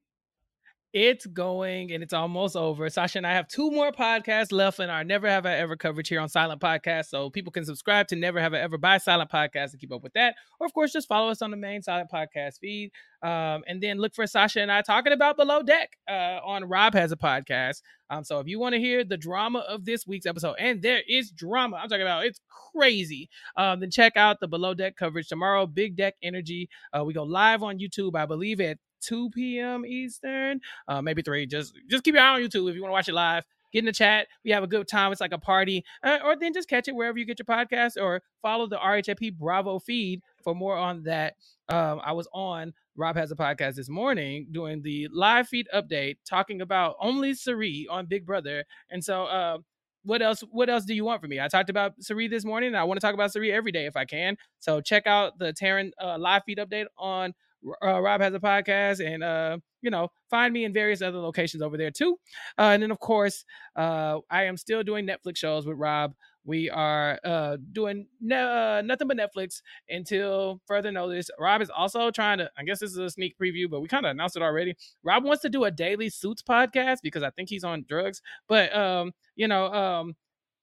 [0.96, 2.90] It's going and it's almost over.
[2.90, 6.08] Sasha and I have two more podcasts left in our Never Have I Ever coverage
[6.08, 7.08] here on Silent Podcast.
[7.08, 10.04] So people can subscribe to Never Have I Ever by Silent Podcast to keep up
[10.04, 10.36] with that.
[10.58, 12.94] Or, of course, just follow us on the main Silent Podcast feed.
[13.22, 16.94] Um, and then look for Sasha and I talking about Below Deck uh, on Rob
[16.94, 17.82] Has a Podcast.
[18.10, 21.02] Um, so if you want to hear the drama of this week's episode, and there
[21.10, 22.40] is drama, I'm talking about it's
[22.74, 25.68] crazy, um, then check out the Below Deck coverage tomorrow.
[25.68, 26.70] Big Deck Energy.
[26.98, 29.86] Uh, we go live on YouTube, I believe, at 2 p.m.
[29.86, 31.46] Eastern, uh, maybe three.
[31.46, 33.44] Just just keep your eye on YouTube if you want to watch it live.
[33.74, 34.28] Get in the chat.
[34.44, 35.12] We have a good time.
[35.12, 38.02] It's like a party, uh, or then just catch it wherever you get your podcast,
[38.02, 41.36] or follow the RHAP Bravo feed for more on that.
[41.68, 46.18] Um, I was on Rob has a podcast this morning doing the live feed update,
[46.26, 49.26] talking about only Cirie on Big Brother, and so.
[49.26, 49.58] Uh,
[50.06, 51.40] what else what else do you want from me?
[51.40, 53.88] I talked about Cirie this morning, and I want to talk about Cirie every day
[53.88, 54.38] if I can.
[54.60, 57.34] So check out the Taryn uh, live feed update on
[57.84, 61.62] uh, Rob has a podcast, and uh, you know, find me in various other locations
[61.62, 62.18] over there too.
[62.58, 66.14] Uh, and then, of course, uh, I am still doing Netflix shows with Rob.
[66.44, 71.30] We are uh, doing ne- uh, nothing but Netflix until further notice.
[71.40, 72.50] Rob is also trying to.
[72.58, 74.76] I guess this is a sneak preview, but we kind of announced it already.
[75.04, 78.22] Rob wants to do a daily Suits podcast because I think he's on drugs.
[78.48, 80.16] But um, you know, um,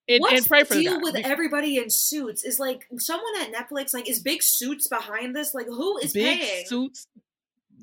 [0.09, 2.45] and, What's and pray the for the deal with everybody in suits?
[2.45, 5.55] Is like someone at Netflix like is Big Suits behind this?
[5.55, 6.67] Like who is big paying?
[6.67, 7.07] suits.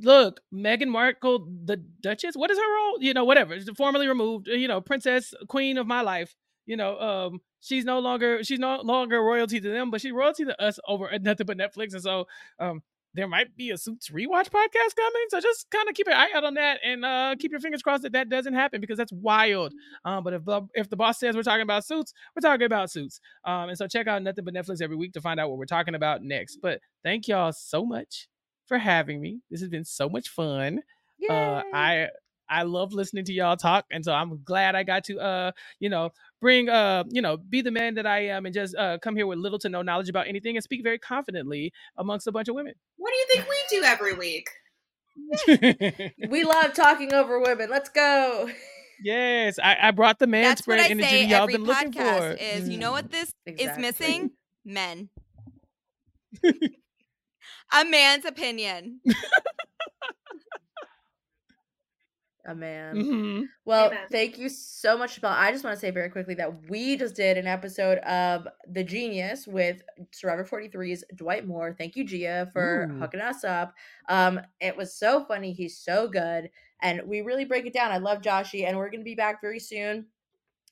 [0.01, 2.35] Look, Meghan Markle, the Duchess.
[2.35, 2.97] What is her role?
[3.01, 3.57] You know, whatever.
[3.57, 4.47] She's formerly removed.
[4.47, 6.35] You know, Princess, Queen of my life.
[6.65, 10.45] You know, um, she's no longer she's no longer royalty to them, but she's royalty
[10.45, 11.93] to us over at nothing but Netflix.
[11.93, 12.25] And so,
[12.59, 12.83] um,
[13.14, 15.26] there might be a Suits rewatch podcast coming.
[15.30, 17.81] So just kind of keep an eye out on that and uh, keep your fingers
[17.81, 19.73] crossed that that doesn't happen because that's wild.
[20.06, 22.91] Um, but if the if the boss says we're talking about Suits, we're talking about
[22.91, 23.19] Suits.
[23.45, 25.65] Um, and so check out nothing but Netflix every week to find out what we're
[25.65, 26.60] talking about next.
[26.61, 28.27] But thank y'all so much
[28.68, 29.41] for having me.
[29.49, 30.81] This has been so much fun.
[31.30, 32.07] Uh, I
[32.49, 35.89] I love listening to y'all talk, and so I'm glad I got to uh you
[35.89, 36.11] know
[36.41, 39.27] bring uh you know be the man that I am and just uh come here
[39.27, 42.55] with little to no knowledge about anything and speak very confidently amongst a bunch of
[42.55, 42.73] women.
[42.97, 44.49] What do you think we do every week?
[46.30, 47.69] we love talking over women.
[47.69, 48.49] Let's go.
[48.99, 51.63] yes, I, I brought the man That's what spread I energy say y'all every been
[51.65, 52.38] looking podcast for.
[52.39, 52.93] is, you know Mm.
[52.93, 53.65] what this Exactly.
[53.65, 54.31] is missing?
[54.65, 55.09] Men.
[57.73, 59.01] A man's opinion.
[62.45, 62.95] A man.
[62.95, 63.44] Mhm.
[63.66, 64.07] Well, Amen.
[64.10, 65.32] thank you so much, Belle.
[65.32, 68.84] I just want to say very quickly that we just did an episode of The
[68.84, 71.76] Genius with Survivor 43's Dwight Moore.
[71.78, 72.99] Thank you, Gia, for Ooh.
[72.99, 73.74] hooking us up.
[74.07, 75.52] Um, it was so funny.
[75.52, 76.49] He's so good.
[76.82, 77.91] And we really break it down.
[77.91, 80.07] I love Joshy, and we're going to be back very soon.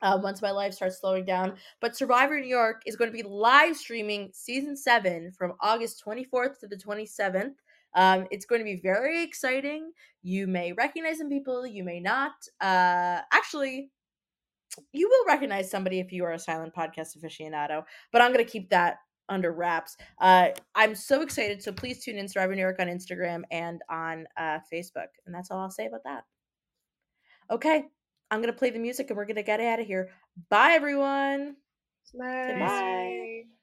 [0.03, 1.57] Uh, once my life starts slowing down.
[1.81, 6.59] But Survivor New York is going to be live streaming season seven from August 24th
[6.59, 7.55] to the 27th.
[7.97, 9.91] Um, it's going to be very exciting.
[10.21, 12.33] You may recognize some people, you may not.
[12.61, 13.91] Uh, actually,
[14.93, 17.83] you will recognize somebody if you are a silent podcast aficionado,
[18.13, 18.99] but I'm going to keep that
[19.29, 19.97] under wraps.
[20.21, 21.61] Uh, I'm so excited.
[21.61, 25.07] So please tune in Survivor New York on Instagram and on uh, Facebook.
[25.25, 26.23] And that's all I'll say about that.
[27.49, 27.83] Okay,
[28.29, 30.09] I'm going to play the music and we're going to get out of here.
[30.49, 31.55] Bye, everyone.
[32.03, 32.19] Say
[32.59, 33.56] bye.